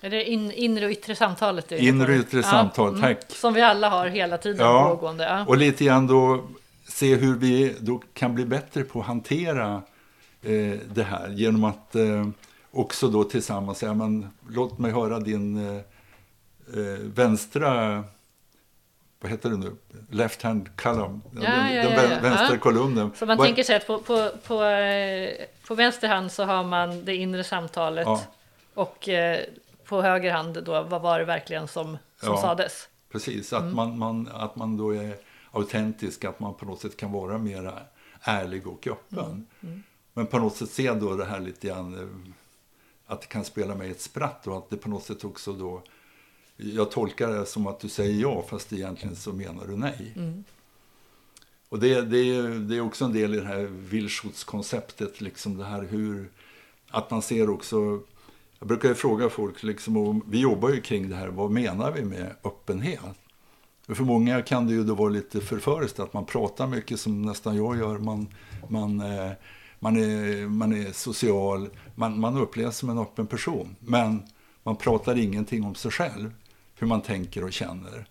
Är 0.00 0.10
det 0.10 0.30
in, 0.30 0.52
inre 0.52 0.84
och 0.84 0.90
yttre 0.90 1.16
samtalet? 1.16 1.68
Du 1.68 1.76
inre 1.76 2.12
och 2.12 2.18
yttre 2.18 2.38
ja, 2.38 2.42
samtal, 2.42 2.88
mm. 2.88 3.00
tack. 3.00 3.18
Som 3.28 3.54
vi 3.54 3.60
alla 3.60 3.88
har 3.88 4.06
hela 4.06 4.38
tiden 4.38 4.66
ja, 4.66 4.88
pågående. 4.88 5.24
Ja. 5.24 5.44
Och 5.46 5.56
lite 5.56 5.84
grann 5.84 6.06
då 6.06 6.44
se 6.88 7.14
hur 7.14 7.36
vi 7.36 7.74
då 7.80 8.02
kan 8.14 8.34
bli 8.34 8.44
bättre 8.44 8.84
på 8.84 9.00
att 9.00 9.06
hantera 9.06 9.82
eh, 10.42 10.78
det 10.94 11.02
här 11.02 11.28
genom 11.28 11.64
att 11.64 11.94
eh, 11.94 12.28
också 12.70 13.08
då 13.08 13.24
tillsammans 13.24 13.78
säga, 13.78 13.94
men 13.94 14.28
låt 14.48 14.78
mig 14.78 14.92
höra 14.92 15.20
din 15.20 15.56
eh, 15.56 15.76
eh 15.76 16.98
vänstra 17.14 18.04
vad 19.22 19.30
heter 19.30 19.50
det 19.50 19.56
nu? 19.56 19.76
Left 20.10 20.42
hand 20.42 20.76
column. 20.76 21.22
Ja, 21.34 21.40
den, 21.40 21.74
ja, 21.74 21.82
ja, 21.84 21.90
den 21.90 22.22
vänstra 22.22 22.58
kolumnen. 22.58 23.10
Så 23.14 23.26
man 23.26 23.36
Vad... 23.36 23.46
tänker 23.46 23.62
sig 23.62 23.76
att 23.76 23.86
på, 23.86 23.98
på, 23.98 24.30
på, 24.46 24.64
eh, 24.64 25.30
på, 25.66 25.74
vänster 25.74 26.08
hand 26.08 26.32
så 26.32 26.44
har 26.44 26.64
man 26.64 27.04
det 27.04 27.16
inre 27.16 27.44
samtalet 27.44 28.08
och 28.74 29.08
eh, 29.08 29.40
på 29.84 30.02
höger 30.02 30.32
hand 30.32 30.64
då, 30.64 30.82
vad 30.82 31.02
var 31.02 31.18
det 31.18 31.24
verkligen 31.24 31.68
som, 31.68 31.98
som 32.20 32.36
sades? 32.36 32.88
Precis, 33.12 33.52
att, 33.52 33.62
mm. 33.62 33.76
man, 33.76 33.98
man, 33.98 34.28
att 34.32 34.56
man 34.56 34.76
då 34.76 34.94
är 34.94 35.16
autentisk, 35.50 36.24
att 36.24 36.40
man 36.40 36.54
på 36.54 36.64
något 36.64 36.80
sätt 36.80 36.96
kan 36.96 37.12
vara 37.12 37.38
mer 37.38 37.72
ärlig 38.20 38.66
och 38.66 38.86
öppen. 38.86 39.18
Mm. 39.18 39.46
Mm. 39.62 39.82
Men 40.12 40.26
på 40.26 40.38
något 40.38 40.56
sätt 40.56 40.70
se 40.70 40.92
då 40.92 41.16
det 41.16 41.24
här 41.24 41.40
lite 41.40 41.66
grann, 41.66 41.94
eh, 41.94 42.32
att 43.06 43.20
det 43.20 43.26
kan 43.26 43.44
spela 43.44 43.74
mig 43.74 43.90
ett 43.90 44.00
spratt 44.00 44.46
och 44.46 44.56
att 44.56 44.70
det 44.70 44.76
på 44.76 44.88
något 44.88 45.04
sätt 45.04 45.24
också 45.24 45.52
då 45.52 45.82
jag 46.64 46.90
tolkar 46.90 47.28
det 47.28 47.46
som 47.46 47.66
att 47.66 47.80
du 47.80 47.88
säger 47.88 48.20
ja 48.22 48.44
fast 48.48 48.72
egentligen 48.72 49.16
så 49.16 49.32
menar 49.32 49.66
du 49.66 49.76
nej. 49.76 50.12
Mm. 50.16 50.44
Och 51.68 51.78
det, 51.78 52.00
det, 52.00 52.18
är, 52.18 52.42
det 52.42 52.76
är 52.76 52.80
också 52.80 53.04
en 53.04 53.12
del 53.12 53.34
i 53.34 53.40
det 53.40 53.46
här 53.46 53.64
Wilschutzkonceptet, 53.70 55.20
liksom 55.20 55.56
det 55.56 55.64
här 55.64 55.82
hur, 55.82 56.30
att 56.90 57.10
man 57.10 57.22
ser 57.22 57.50
också, 57.50 58.00
jag 58.58 58.68
brukar 58.68 58.88
ju 58.88 58.94
fråga 58.94 59.28
folk, 59.28 59.62
liksom, 59.62 59.96
och 59.96 60.22
vi 60.26 60.40
jobbar 60.40 60.70
ju 60.70 60.80
kring 60.80 61.10
det 61.10 61.16
här, 61.16 61.28
vad 61.28 61.50
menar 61.50 61.92
vi 61.92 62.04
med 62.04 62.36
öppenhet? 62.44 63.00
För 63.88 64.04
många 64.04 64.42
kan 64.42 64.66
det 64.66 64.72
ju 64.72 64.84
då 64.84 64.94
vara 64.94 65.08
lite 65.08 65.40
förföriskt 65.40 66.00
att 66.00 66.12
man 66.12 66.26
pratar 66.26 66.66
mycket 66.66 67.00
som 67.00 67.22
nästan 67.22 67.56
jag 67.56 67.76
gör, 67.76 67.98
man, 67.98 68.28
man, 68.68 69.00
eh, 69.00 69.32
man, 69.78 69.96
är, 69.96 70.46
man 70.46 70.72
är 70.72 70.92
social, 70.92 71.68
man, 71.94 72.20
man 72.20 72.36
upplevs 72.36 72.76
som 72.76 72.90
en 72.90 72.98
öppen 72.98 73.26
person, 73.26 73.76
men 73.80 74.22
man 74.62 74.76
pratar 74.76 75.18
ingenting 75.18 75.64
om 75.64 75.74
sig 75.74 75.90
själv 75.90 76.30
hur 76.82 76.86
man 76.88 77.02
tänker 77.02 77.44
och 77.44 77.52
känner. 77.52 78.04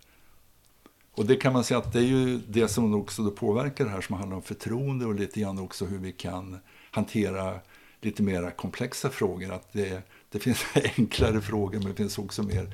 Och 1.14 1.26
det 1.26 1.36
kan 1.36 1.52
man 1.52 1.64
säga 1.64 1.78
att 1.78 1.92
det 1.92 1.98
är 1.98 2.02
ju 2.02 2.38
det 2.38 2.68
som 2.68 2.94
också 2.94 3.30
påverkar 3.30 3.84
det 3.84 3.90
här 3.90 4.00
som 4.00 4.16
handlar 4.16 4.36
om 4.36 4.42
förtroende 4.42 5.06
och 5.06 5.14
lite 5.14 5.40
grann 5.40 5.58
också 5.58 5.84
hur 5.84 5.98
vi 5.98 6.12
kan 6.12 6.58
hantera 6.90 7.60
lite 8.00 8.22
mer 8.22 8.50
komplexa 8.50 9.10
frågor. 9.10 9.52
Att 9.52 9.72
det, 9.72 10.02
det 10.30 10.38
finns 10.38 10.64
enklare 10.96 11.40
frågor 11.40 11.78
men 11.78 11.88
det 11.88 11.94
finns 11.94 12.18
också 12.18 12.42
mer 12.42 12.66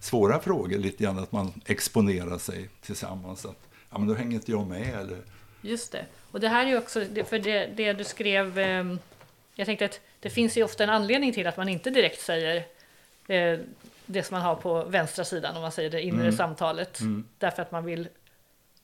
svåra 0.00 0.40
frågor. 0.40 0.78
Lite 0.78 1.04
grann 1.04 1.18
att 1.18 1.32
man 1.32 1.52
exponerar 1.66 2.38
sig 2.38 2.70
tillsammans. 2.80 3.44
Att, 3.44 3.68
ja 3.90 3.98
men 3.98 4.08
då 4.08 4.14
hänger 4.14 4.34
inte 4.34 4.50
jag 4.50 4.66
med 4.66 5.00
eller... 5.00 5.22
Just 5.60 5.92
det. 5.92 6.06
Och 6.30 6.40
det 6.40 6.48
här 6.48 6.66
är 6.66 6.70
ju 6.70 6.78
också, 6.78 7.04
för 7.26 7.38
det, 7.38 7.66
det 7.76 7.92
du 7.92 8.04
skrev, 8.04 8.58
ehm, 8.58 8.98
jag 9.54 9.66
tänkte 9.66 9.84
att 9.84 10.00
det 10.20 10.30
finns 10.30 10.56
ju 10.56 10.64
ofta 10.64 10.84
en 10.84 10.90
anledning 10.90 11.32
till 11.32 11.46
att 11.46 11.56
man 11.56 11.68
inte 11.68 11.90
direkt 11.90 12.20
säger 12.20 12.66
eh, 13.28 13.58
det 14.06 14.22
som 14.22 14.34
man 14.34 14.42
har 14.42 14.54
på 14.54 14.84
vänstra 14.84 15.24
sidan, 15.24 15.56
om 15.56 15.62
man 15.62 15.72
säger 15.72 15.90
det 15.90 16.02
inre 16.02 16.20
mm. 16.20 16.36
samtalet. 16.36 17.00
Mm. 17.00 17.24
Därför 17.38 17.62
att 17.62 17.72
man 17.72 17.84
vill 17.84 18.08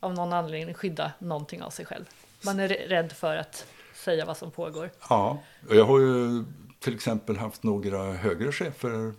av 0.01 0.15
någon 0.15 0.33
anledning 0.33 0.75
skydda 0.75 1.13
någonting 1.19 1.63
av 1.63 1.71
sig 1.71 1.87
själv. 1.87 2.05
Man 2.45 2.61
är 2.61 2.69
rädd 2.69 3.13
för 3.13 3.37
att 3.37 3.67
säga 3.95 4.25
vad 4.25 4.37
som 4.37 4.51
pågår. 4.51 4.91
Ja, 5.09 5.43
och 5.69 5.77
jag 5.77 5.85
har 5.85 5.99
ju 5.99 6.45
till 6.79 6.95
exempel 6.95 7.37
haft 7.37 7.63
några 7.63 8.13
högre 8.13 8.53
chefer 8.53 9.13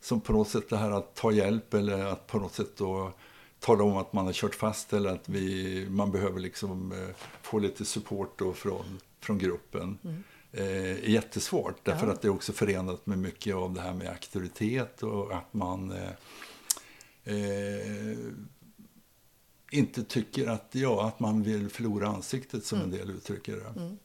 som 0.00 0.20
på 0.20 0.32
något 0.32 0.48
sätt 0.48 0.70
det 0.70 0.76
här 0.76 0.90
att 0.90 1.14
ta 1.14 1.32
hjälp 1.32 1.74
eller 1.74 2.04
att 2.04 2.26
på 2.26 2.38
något 2.38 2.54
sätt 2.54 2.76
då 2.76 3.12
tala 3.60 3.84
om 3.84 3.96
att 3.96 4.12
man 4.12 4.26
har 4.26 4.32
kört 4.32 4.54
fast 4.54 4.92
eller 4.92 5.10
att 5.10 5.28
vi, 5.28 5.86
man 5.90 6.12
behöver 6.12 6.40
liksom 6.40 6.92
eh, 6.92 7.14
få 7.42 7.58
lite 7.58 7.84
support 7.84 8.38
då 8.38 8.52
från, 8.52 9.00
från 9.20 9.38
gruppen. 9.38 9.98
Mm 10.04 10.24
eh, 10.52 11.10
jättesvårt. 11.10 11.84
Därför 11.84 12.06
ja. 12.06 12.12
att 12.12 12.22
det 12.22 12.28
är 12.28 12.32
också 12.32 12.52
förenat 12.52 13.06
med 13.06 13.18
mycket 13.18 13.54
av 13.54 13.74
det 13.74 13.80
här 13.80 13.94
med 13.94 14.08
auktoritet 14.08 15.02
och 15.02 15.32
att 15.32 15.54
man 15.54 15.92
eh, 15.92 17.34
eh, 17.34 18.18
inte 19.70 20.04
tycker 20.04 20.46
att, 20.46 20.68
ja, 20.72 21.06
att 21.08 21.20
man 21.20 21.42
vill 21.42 21.68
förlora 21.68 22.08
ansiktet 22.08 22.64
som 22.64 22.78
mm. 22.78 22.90
en 22.90 22.98
del 22.98 23.10
uttrycker 23.10 23.56
det. 23.56 23.80
Mm. 23.80 23.98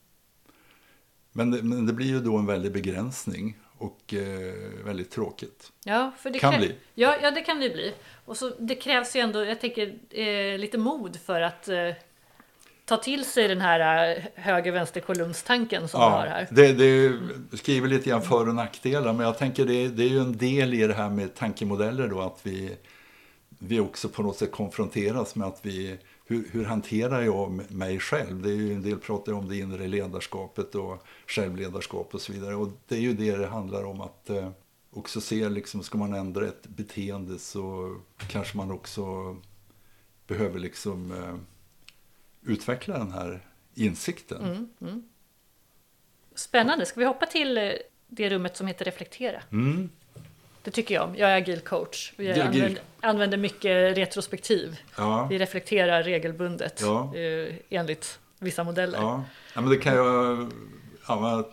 Men, 1.31 1.51
det. 1.51 1.63
Men 1.63 1.85
det 1.85 1.93
blir 1.93 2.07
ju 2.07 2.19
då 2.19 2.37
en 2.37 2.45
väldig 2.45 2.71
begränsning 2.71 3.57
och 3.77 4.13
eh, 4.13 4.53
väldigt 4.85 5.11
tråkigt. 5.11 5.71
Ja, 5.83 6.11
för 6.19 6.29
det 6.29 6.39
kan 6.39 6.59
bli. 6.59 6.75
Ja, 6.93 7.17
ja, 7.21 7.31
det 7.31 7.41
kan 7.41 7.59
det 7.59 7.69
bli. 7.69 7.93
Och 8.25 8.37
så 8.37 8.49
det 8.49 8.75
krävs 8.75 9.15
ju 9.15 9.19
ändå, 9.19 9.45
jag 9.45 9.61
tänker, 9.61 9.99
eh, 10.09 10.57
lite 10.57 10.77
mod 10.77 11.19
för 11.19 11.41
att 11.41 11.67
eh, 11.67 11.89
ta 12.85 12.97
till 12.97 13.25
sig 13.25 13.47
den 13.47 13.61
här 13.61 14.09
äh, 14.17 14.23
höger-vänster-kolumnstanken 14.35 15.87
som 15.87 16.01
ja, 16.01 16.09
du 16.09 16.13
har 16.15 16.25
här. 16.25 16.47
Det, 16.51 16.73
det 16.73 17.57
skriver 17.57 17.87
lite 17.87 18.09
grann 18.09 18.21
för 18.21 18.47
och 18.47 18.55
nackdelar, 18.55 19.13
men 19.13 19.25
jag 19.25 19.37
tänker 19.37 19.65
det, 19.65 19.87
det 19.87 20.03
är 20.03 20.09
ju 20.09 20.19
en 20.19 20.37
del 20.37 20.73
i 20.73 20.87
det 20.87 20.93
här 20.93 21.09
med 21.09 21.35
tankemodeller 21.35 22.07
då, 22.07 22.21
att 22.21 22.39
vi, 22.43 22.77
vi 23.49 23.79
också 23.79 24.09
på 24.09 24.23
något 24.23 24.37
sätt 24.37 24.51
konfronteras 24.51 25.35
med 25.35 25.47
att 25.47 25.59
vi, 25.61 25.97
hur, 26.25 26.47
hur 26.51 26.65
hanterar 26.65 27.21
jag 27.21 27.71
mig 27.71 27.99
själv? 27.99 28.41
Det 28.41 28.49
är 28.49 28.55
ju 28.55 28.73
en 28.73 28.81
del 28.81 28.97
pratar 28.97 29.33
om 29.33 29.49
det 29.49 29.57
inre 29.57 29.87
ledarskapet 29.87 30.75
och 30.75 31.03
självledarskap 31.27 32.13
och 32.13 32.21
så 32.21 32.33
vidare. 32.33 32.55
Och 32.55 32.69
det 32.87 32.95
är 32.95 33.01
ju 33.01 33.13
det 33.13 33.37
det 33.37 33.47
handlar 33.47 33.83
om 33.83 34.01
att 34.01 34.29
eh, 34.29 34.49
också 34.93 35.21
se, 35.21 35.49
liksom, 35.49 35.83
ska 35.83 35.97
man 35.97 36.13
ändra 36.13 36.45
ett 36.45 36.67
beteende 36.67 37.39
så 37.39 37.95
kanske 38.27 38.57
man 38.57 38.71
också 38.71 39.35
behöver 40.27 40.59
liksom 40.59 41.11
eh, 41.11 41.35
utveckla 42.45 42.97
den 42.97 43.11
här 43.11 43.41
insikten. 43.73 44.41
Mm, 44.41 44.69
mm. 44.81 45.03
Spännande. 46.35 46.85
Ska 46.85 46.99
vi 46.99 47.05
hoppa 47.05 47.25
till 47.25 47.57
eh, 47.57 47.71
det 48.07 48.29
rummet 48.29 48.57
som 48.57 48.67
heter 48.67 48.85
reflektera? 48.85 49.41
Mm. 49.51 49.89
Det 50.63 50.71
tycker 50.71 50.95
jag 50.95 51.03
om. 51.03 51.15
Jag 51.15 51.31
är 51.31 51.37
agil 51.37 51.59
coach. 51.59 52.13
Jag 52.17 52.39
använder, 52.39 52.81
använder, 53.01 53.37
mycket 53.37 53.97
retrospektiv. 53.97 54.79
Ja. 54.97 55.27
Vi 55.29 55.39
reflekterar 55.39 56.03
regelbundet 56.03 56.81
ja. 56.81 57.15
eh, 57.15 57.55
enligt 57.69 58.19
vissa 58.39 58.63
modeller. 58.63 58.97
Ja. 58.97 59.23
ja, 59.55 59.61
men 59.61 59.69
det 59.69 59.77
kan 59.77 59.95
jag 59.95 60.51
ja, 61.07 61.49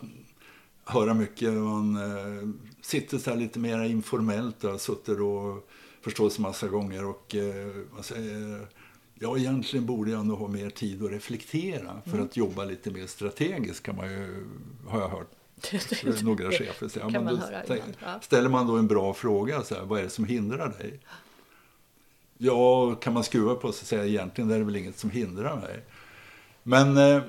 höra 0.85 1.13
mycket. 1.13 1.53
Man 1.53 1.95
eh, 1.95 2.49
sitter 2.81 3.17
så 3.17 3.29
här 3.29 3.37
lite 3.37 3.59
mer 3.59 3.83
informellt 3.83 4.63
och 4.63 4.71
har 4.71 4.77
suttit 4.77 5.19
och 5.19 5.69
förstås 6.01 6.39
massa 6.39 6.67
gånger 6.67 7.05
och 7.05 7.35
man 7.93 8.03
säger 8.03 8.67
Ja, 9.23 9.37
egentligen 9.37 9.85
borde 9.85 10.11
jag 10.11 10.25
nog 10.25 10.39
ha 10.39 10.47
mer 10.47 10.69
tid 10.69 11.03
att 11.03 11.11
reflektera 11.11 12.01
för 12.05 12.13
mm. 12.13 12.25
att 12.25 12.37
jobba 12.37 12.63
lite 12.63 12.91
mer 12.91 13.07
strategiskt 13.07 13.83
kan 13.83 13.95
man 13.95 14.09
ju, 14.09 14.45
har 14.87 15.01
jag 15.01 15.09
hört 15.09 15.31
några 16.23 16.51
chefer 16.51 16.87
säga. 16.87 17.11
Kan 17.11 17.23
man 17.23 17.41
ja. 17.67 18.19
Ställer 18.21 18.49
man 18.49 18.67
då 18.67 18.77
en 18.77 18.87
bra 18.87 19.13
fråga, 19.13 19.63
så 19.63 19.75
här, 19.75 19.81
vad 19.81 19.99
är 19.99 20.03
det 20.03 20.09
som 20.09 20.25
hindrar 20.25 20.69
dig? 20.69 20.99
Ja, 22.37 22.95
kan 22.95 23.13
man 23.13 23.23
skruva 23.23 23.55
på 23.55 23.71
sig 23.71 23.81
och 23.81 23.87
säga 23.87 24.05
egentligen 24.05 24.51
är 24.51 24.57
det 24.57 24.65
väl 24.65 24.75
inget 24.75 24.99
som 24.99 25.09
hindrar 25.09 25.55
mig. 25.55 25.83
Men 26.63 26.97
eh, 26.97 27.21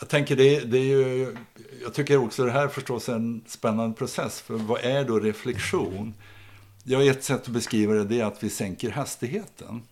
jag 0.00 0.08
tänker 0.08 0.36
det, 0.36 0.60
det 0.60 0.78
är 0.78 0.84
ju, 0.84 1.36
jag 1.82 1.94
tycker 1.94 2.16
också 2.16 2.44
det 2.44 2.52
här 2.52 2.68
förstås 2.68 3.08
är 3.08 3.14
en 3.14 3.44
spännande 3.46 3.96
process. 3.96 4.40
För 4.40 4.54
vad 4.54 4.80
är 4.84 5.04
då 5.04 5.18
reflektion? 5.18 6.14
Ja, 6.84 7.02
ett 7.02 7.24
sätt 7.24 7.42
att 7.42 7.48
beskriva 7.48 7.94
det 7.94 8.20
är 8.20 8.24
att 8.24 8.42
vi 8.42 8.50
sänker 8.50 8.90
hastigheten. 8.90 9.82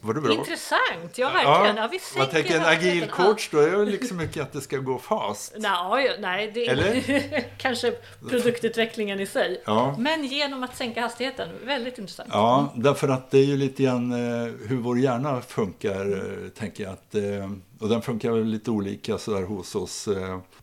Var 0.00 0.14
det 0.14 0.20
bra? 0.20 0.32
Intressant, 0.32 1.18
ja 1.18 1.30
verkligen. 1.30 1.76
Ja, 1.76 1.88
vi 1.92 2.00
man 2.18 2.28
tänker 2.28 2.56
en 2.56 2.64
agil 2.64 3.08
coach, 3.08 3.48
då 3.50 3.58
är 3.58 3.76
det 3.76 3.84
liksom 3.84 4.16
mycket 4.16 4.42
att 4.42 4.52
det 4.52 4.60
ska 4.60 4.76
gå 4.76 4.98
fast. 4.98 5.54
Nej, 5.58 6.16
nej 6.20 6.50
det 6.54 6.66
är 6.66 6.72
Eller? 6.72 7.44
kanske 7.58 7.92
produktutvecklingen 8.28 9.20
i 9.20 9.26
sig. 9.26 9.62
Ja. 9.66 9.96
Men 9.98 10.24
genom 10.24 10.62
att 10.62 10.76
sänka 10.76 11.00
hastigheten, 11.00 11.48
väldigt 11.64 11.98
intressant. 11.98 12.28
Ja, 12.32 12.72
därför 12.74 13.08
att 13.08 13.30
det 13.30 13.38
är 13.38 13.44
ju 13.44 13.56
lite 13.56 13.82
grann 13.82 14.12
eh, 14.12 14.52
hur 14.68 14.76
vår 14.76 14.98
hjärna 14.98 15.40
funkar, 15.40 16.12
eh, 16.12 16.48
tänker 16.48 16.84
jag. 16.84 16.92
Att, 16.92 17.14
eh, 17.14 17.50
och 17.80 17.88
den 17.88 18.02
funkar 18.02 18.30
väl 18.30 18.44
lite 18.44 18.70
olika 18.70 19.18
sådär 19.18 19.42
hos 19.42 19.74
oss. 19.74 20.08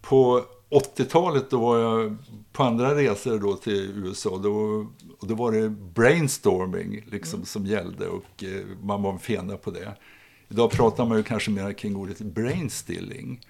På 0.01 0.45
80-talet 0.69 1.49
då 1.49 1.59
var 1.59 1.77
jag 1.77 2.17
på 2.51 2.63
andra 2.63 2.95
resor 2.95 3.39
då 3.39 3.55
till 3.55 3.91
USA. 3.95 4.37
Då, 4.37 4.85
och 5.19 5.27
då 5.27 5.35
var 5.35 5.51
det 5.51 5.69
brainstorming 5.69 7.05
liksom, 7.11 7.37
mm. 7.37 7.45
som 7.45 7.65
gällde 7.65 8.07
och 8.07 8.43
eh, 8.43 8.65
man 8.81 9.01
var 9.01 9.17
fena 9.17 9.57
på 9.57 9.71
det. 9.71 9.95
Idag 10.49 10.71
pratar 10.71 11.05
man 11.05 11.17
ju 11.17 11.23
kanske 11.23 11.51
mer 11.51 11.73
kring 11.73 11.95
ordet 11.95 12.19
brainstilling. 12.19 13.41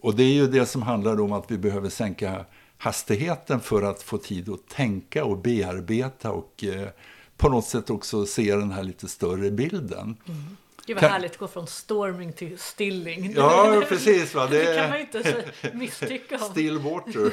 Och 0.00 0.14
det 0.14 0.22
är 0.22 0.32
ju 0.32 0.46
det 0.46 0.66
som 0.66 0.82
handlar 0.82 1.20
om 1.20 1.32
att 1.32 1.50
vi 1.50 1.58
behöver 1.58 1.88
sänka 1.88 2.44
hastigheten 2.78 3.60
för 3.60 3.82
att 3.82 4.02
få 4.02 4.18
tid 4.18 4.48
att 4.48 4.68
tänka 4.68 5.24
och 5.24 5.38
bearbeta 5.38 6.32
och 6.32 6.64
eh, 6.64 6.88
på 7.36 7.48
något 7.48 7.64
sätt 7.64 7.90
också 7.90 8.26
se 8.26 8.56
den 8.56 8.70
här 8.70 8.82
lite 8.82 9.08
större 9.08 9.50
bilden. 9.50 10.16
Mm. 10.28 10.56
Gud 10.90 10.96
vad 10.96 11.02
kan... 11.02 11.10
härligt 11.12 11.32
att 11.32 11.38
gå 11.38 11.48
från 11.48 11.66
storming 11.66 12.32
till 12.32 12.58
stilling. 12.58 13.32
Ja, 13.36 13.82
precis. 13.88 14.34
Va? 14.34 14.46
Det, 14.50 14.58
det 14.58 14.76
kan 14.76 14.88
man 14.88 14.98
ju 14.98 15.04
inte 15.04 15.44
misstycka 15.72 16.34
om. 16.34 16.50
Still 16.50 16.78
water. 16.78 17.32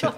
ja, 0.02 0.12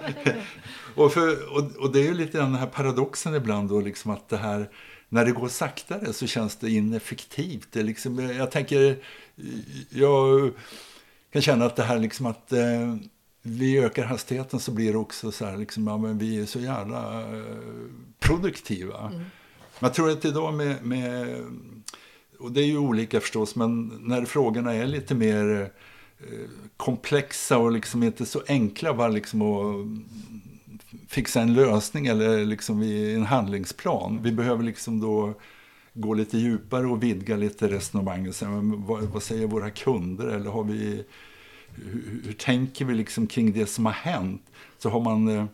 och, 0.95 1.13
för, 1.13 1.53
och, 1.53 1.75
och, 1.75 1.91
det 1.91 1.99
är 1.99 2.03
ju 2.03 2.13
lite 2.13 2.37
den 2.37 2.55
här 2.55 2.67
paradoxen 2.67 3.35
ibland 3.35 3.69
då, 3.69 3.81
liksom 3.81 4.11
att 4.11 4.29
det 4.29 4.37
här, 4.37 4.69
när 5.09 5.25
det 5.25 5.31
går 5.31 5.47
saktare 5.47 6.13
så 6.13 6.27
känns 6.27 6.55
det 6.55 6.71
ineffektivt. 6.71 7.67
Det 7.71 7.83
liksom, 7.83 8.19
jag 8.19 8.51
tänker, 8.51 8.97
jag 9.89 10.51
kan 11.33 11.41
känna 11.41 11.65
att 11.65 11.75
det 11.75 11.83
här 11.83 11.99
liksom 11.99 12.25
att 12.25 12.53
eh, 12.53 12.95
vi 13.41 13.79
ökar 13.79 14.05
hastigheten 14.05 14.59
så 14.59 14.71
blir 14.71 14.91
det 14.91 14.97
också 14.97 15.31
så 15.31 15.45
här, 15.45 15.57
liksom, 15.57 15.87
ja, 15.87 15.97
men 15.97 16.17
vi 16.17 16.41
är 16.41 16.45
så 16.45 16.59
jävla 16.59 17.21
eh, 17.21 17.43
produktiva. 18.19 18.99
Mm. 18.99 19.25
Jag 19.79 19.93
tror 19.93 20.11
att 20.11 20.25
idag 20.25 20.53
med, 20.53 20.85
med 20.85 21.27
och 22.41 22.51
det 22.51 22.61
är 22.61 22.65
ju 22.65 22.77
olika 22.77 23.19
förstås, 23.19 23.55
men 23.55 23.99
när 24.01 24.25
frågorna 24.25 24.73
är 24.73 24.87
lite 24.87 25.15
mer 25.15 25.71
eh, 26.19 26.49
komplexa 26.77 27.57
och 27.57 27.71
liksom 27.71 28.03
inte 28.03 28.25
så 28.25 28.41
enkla 28.47 28.93
bara 28.93 29.07
liksom 29.07 29.41
att 29.41 29.87
fixa 31.07 31.41
en 31.41 31.53
lösning 31.53 32.07
eller 32.07 32.45
liksom 32.45 32.81
en 32.81 33.25
handlingsplan. 33.25 34.19
Vi 34.23 34.31
behöver 34.31 34.63
liksom 34.63 34.99
då 34.99 35.33
gå 35.93 36.13
lite 36.13 36.37
djupare 36.37 36.87
och 36.87 37.03
vidga 37.03 37.35
lite 37.35 37.67
resonemanget. 37.67 38.41
Vad, 38.75 39.03
vad 39.03 39.23
säger 39.23 39.47
våra 39.47 39.69
kunder? 39.69 40.27
Eller 40.27 40.49
har 40.49 40.63
vi, 40.63 41.03
hur, 41.75 42.21
hur, 42.25 42.33
tänker 42.33 42.85
vi 42.85 42.93
liksom 42.93 43.27
kring 43.27 43.51
det 43.51 43.65
som 43.65 43.85
har 43.85 43.93
hänt? 43.93 44.41
Så 44.77 44.89
har 44.89 44.99
man, 44.99 45.27
eh, 45.27 45.45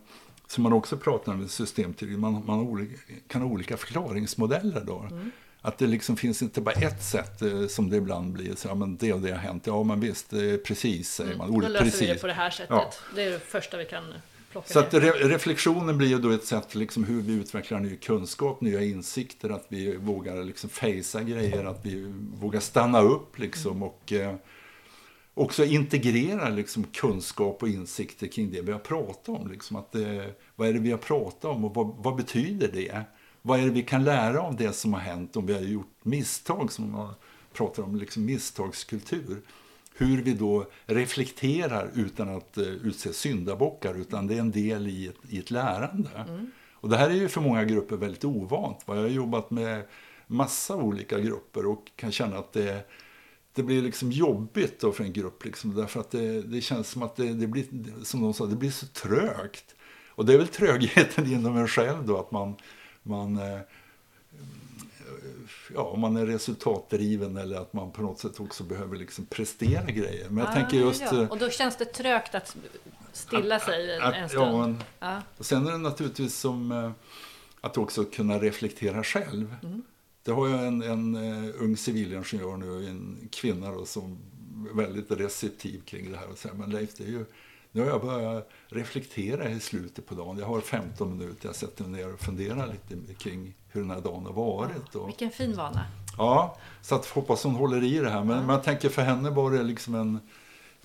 som 0.46 0.62
man 0.62 0.72
också 0.72 0.96
pratar 0.96 1.32
om 1.32 1.44
i 1.44 1.48
systemteori, 1.48 2.16
man, 2.16 2.42
man 2.46 2.60
olika, 2.60 2.96
kan 3.26 3.42
ha 3.42 3.48
olika 3.48 3.76
förklaringsmodeller 3.76 4.84
då. 4.86 4.98
Mm. 5.10 5.30
Att 5.60 5.78
det 5.78 5.86
liksom 5.86 6.16
finns 6.16 6.42
inte 6.42 6.60
bara 6.60 6.74
ett 6.74 7.02
sätt 7.02 7.42
eh, 7.42 7.66
som 7.66 7.90
det 7.90 7.96
ibland 7.96 8.32
blir. 8.32 8.54
Så, 8.54 8.68
ja, 8.68 8.74
men 8.74 8.96
det 8.96 9.12
och 9.12 9.20
det 9.20 9.30
har 9.30 9.38
hänt. 9.38 9.66
Ja, 9.66 9.82
men 9.82 10.00
visst, 10.00 10.30
precis 10.66 11.12
säger 11.12 11.36
man. 11.36 11.48
Mm, 11.48 11.60
då 11.60 11.68
löser 11.68 11.84
precis. 11.84 12.02
vi 12.02 12.06
det 12.06 12.20
på 12.20 12.26
det 12.26 12.32
här 12.32 12.50
sättet. 12.50 12.70
Ja. 12.70 12.92
Det 13.14 13.22
är 13.22 13.30
det 13.30 13.38
första 13.38 13.76
vi 13.76 13.84
kan 13.84 14.04
plocka 14.50 14.68
Så 14.90 14.98
re 14.98 15.10
reflektionen 15.10 15.98
blir 15.98 16.08
ju 16.08 16.18
då 16.18 16.30
ett 16.30 16.44
sätt 16.44 16.74
liksom 16.74 17.04
hur 17.04 17.22
vi 17.22 17.32
utvecklar 17.32 17.80
ny 17.80 17.96
kunskap, 17.96 18.60
nya 18.60 18.82
insikter. 18.82 19.50
Att 19.50 19.66
vi 19.68 19.96
vågar 19.96 20.44
liksom 20.44 20.70
fejsa 20.70 21.22
grejer, 21.22 21.64
att 21.64 21.86
vi 21.86 22.14
vågar 22.34 22.60
stanna 22.60 23.00
upp 23.00 23.38
liksom. 23.38 23.76
Mm. 23.76 23.82
Och 23.82 24.12
eh, 24.12 24.34
också 25.34 25.64
integrera 25.64 26.48
liksom 26.48 26.84
kunskap 26.84 27.62
och 27.62 27.68
insikter 27.68 28.26
kring 28.26 28.50
det 28.50 28.62
vi 28.62 28.72
har 28.72 28.78
pratat 28.78 29.28
om. 29.28 29.50
Liksom. 29.50 29.76
Att, 29.76 29.94
eh, 29.94 30.24
vad 30.56 30.68
är 30.68 30.72
det 30.72 30.80
vi 30.80 30.90
har 30.90 30.98
pratat 30.98 31.44
om 31.44 31.64
och 31.64 31.74
vad, 31.74 31.94
vad 31.98 32.16
betyder 32.16 32.68
det? 32.72 33.02
Vad 33.42 33.60
är 33.60 33.64
det 33.64 33.70
vi 33.70 33.82
kan 33.82 34.04
lära 34.04 34.40
av 34.40 34.56
det 34.56 34.72
som 34.72 34.92
har 34.92 35.00
hänt 35.00 35.36
om 35.36 35.46
vi 35.46 35.54
har 35.54 35.60
gjort 35.60 35.94
misstag 36.02 36.72
som 36.72 36.92
man 36.92 37.14
pratar 37.52 37.82
om, 37.82 37.96
liksom 37.96 38.24
misstagskultur. 38.24 39.42
Hur 39.94 40.22
vi 40.22 40.34
då 40.34 40.66
reflekterar 40.86 41.90
utan 41.94 42.28
att 42.36 42.58
uh, 42.58 42.66
utse 42.66 43.12
syndabockar 43.12 43.94
utan 43.94 44.26
det 44.26 44.34
är 44.34 44.40
en 44.40 44.50
del 44.50 44.86
i 44.86 45.06
ett, 45.06 45.16
i 45.28 45.38
ett 45.38 45.50
lärande. 45.50 46.10
Mm. 46.28 46.50
Och 46.72 46.88
det 46.88 46.96
här 46.96 47.10
är 47.10 47.14
ju 47.14 47.28
för 47.28 47.40
många 47.40 47.64
grupper 47.64 47.96
väldigt 47.96 48.24
ovant. 48.24 48.84
Jag 48.86 48.94
har 48.94 49.06
jobbat 49.06 49.50
med 49.50 49.82
massa 50.26 50.76
olika 50.76 51.20
grupper 51.20 51.66
och 51.66 51.90
kan 51.96 52.12
känna 52.12 52.38
att 52.38 52.52
det, 52.52 52.88
det 53.54 53.62
blir 53.62 53.82
liksom 53.82 54.12
jobbigt 54.12 54.80
för 54.80 55.04
en 55.04 55.12
grupp. 55.12 55.44
Liksom, 55.44 55.74
därför 55.74 56.00
att 56.00 56.10
det, 56.10 56.42
det 56.42 56.60
känns 56.60 56.88
som 56.88 57.02
att 57.02 57.16
det, 57.16 57.32
det, 57.32 57.46
blir, 57.46 57.64
som 58.04 58.22
de 58.22 58.34
sa, 58.34 58.46
det 58.46 58.56
blir 58.56 58.70
så 58.70 58.86
trögt. 58.86 59.74
Och 60.08 60.26
det 60.26 60.34
är 60.34 60.38
väl 60.38 60.48
trögheten 60.48 61.26
inom 61.32 61.56
en 61.56 61.68
själv 61.68 62.06
då, 62.06 62.18
att 62.18 62.30
man 62.30 62.56
man 63.08 63.38
eh, 63.38 63.60
ja, 65.74 65.96
man 65.96 66.16
är 66.16 66.26
resultatdriven 66.26 67.36
eller 67.36 67.56
att 67.56 67.72
man 67.72 67.90
på 67.90 68.02
något 68.02 68.18
sätt 68.18 68.40
också 68.40 68.64
behöver 68.64 68.96
liksom 68.96 69.26
prestera 69.26 69.84
grejer. 69.84 70.28
Men 70.28 70.38
jag 70.38 70.48
ah, 70.48 70.54
tänker 70.54 70.76
just... 70.76 71.00
Ja. 71.00 71.22
Eh, 71.22 71.28
och 71.28 71.38
då 71.38 71.50
känns 71.50 71.76
det 71.76 71.84
trögt 71.84 72.34
att 72.34 72.56
stilla 73.12 73.56
att, 73.56 73.62
sig 73.62 73.96
en, 73.96 74.02
att, 74.02 74.30
stund. 74.30 74.46
Ja, 74.46 74.66
men, 74.66 74.82
ah. 74.98 75.20
och 75.38 75.46
sen 75.46 75.66
är 75.66 75.72
det 75.72 75.78
naturligtvis 75.78 76.36
som 76.36 76.72
eh, 76.72 76.90
att 77.60 77.78
också 77.78 78.04
kunna 78.04 78.38
reflektera 78.38 79.04
själv. 79.04 79.54
Mm. 79.62 79.82
Det 80.22 80.32
har 80.32 80.48
jag 80.48 80.66
en, 80.66 80.82
en 80.82 81.16
ung 81.52 81.76
civilingenjör 81.76 82.56
nu, 82.56 82.88
en 82.88 83.28
kvinna 83.32 83.70
då, 83.70 83.84
som 83.84 84.18
är 84.70 84.76
väldigt 84.76 85.10
receptiv 85.10 85.82
kring 85.84 86.12
det 86.12 86.18
här 86.18 86.30
och 86.30 86.38
säger, 86.38 86.54
men 86.54 86.70
Leif, 86.70 86.94
det 86.96 87.04
är 87.04 87.08
ju 87.08 87.24
nu 87.72 87.80
har 87.80 87.88
jag 87.88 88.00
börjat 88.00 88.50
reflektera 88.68 89.48
i 89.48 89.60
slutet 89.60 90.06
på 90.06 90.14
dagen. 90.14 90.38
Jag 90.38 90.46
har 90.46 90.60
15 90.60 91.18
minuter, 91.18 91.48
jag 91.48 91.56
sätter 91.56 91.84
mig 91.84 92.00
ner 92.00 92.14
och 92.14 92.20
funderar 92.20 92.66
lite 92.66 93.14
kring 93.14 93.54
hur 93.68 93.80
den 93.80 93.90
här 93.90 94.00
dagen 94.00 94.26
har 94.26 94.32
varit. 94.32 94.94
Och, 94.94 95.08
Vilken 95.08 95.30
fin 95.30 95.56
vana. 95.56 95.84
Ja, 96.18 96.56
så 96.82 96.94
att 96.94 97.06
hoppas 97.06 97.44
hon 97.44 97.54
håller 97.54 97.84
i 97.84 97.98
det 97.98 98.10
här. 98.10 98.24
Men, 98.24 98.36
ja. 98.36 98.42
men 98.42 98.50
jag 98.50 98.64
tänker 98.64 98.88
för 98.88 99.02
henne 99.02 99.30
var 99.30 99.50
det 99.50 99.62
liksom 99.62 99.94
en, 99.94 100.20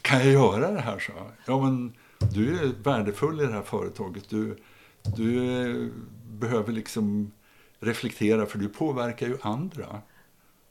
kan 0.02 0.19
jag 0.19 0.32
göra 0.32 0.72
det 0.72 0.82
här? 0.82 1.00
så? 1.00 1.12
Ja, 1.46 1.62
men 1.62 1.93
du 2.34 2.60
är 2.60 2.84
värdefull 2.84 3.41
i 3.41 3.46
det 3.46 3.54
här 3.54 3.62
företaget. 3.62 4.30
Du, 4.30 4.58
du 5.04 5.93
behöver 6.28 6.72
liksom 6.72 7.32
reflektera 7.80 8.46
för 8.46 8.60
du 8.60 8.69
påverkar 8.69 9.28
ju 9.28 9.38
andra. 9.41 10.02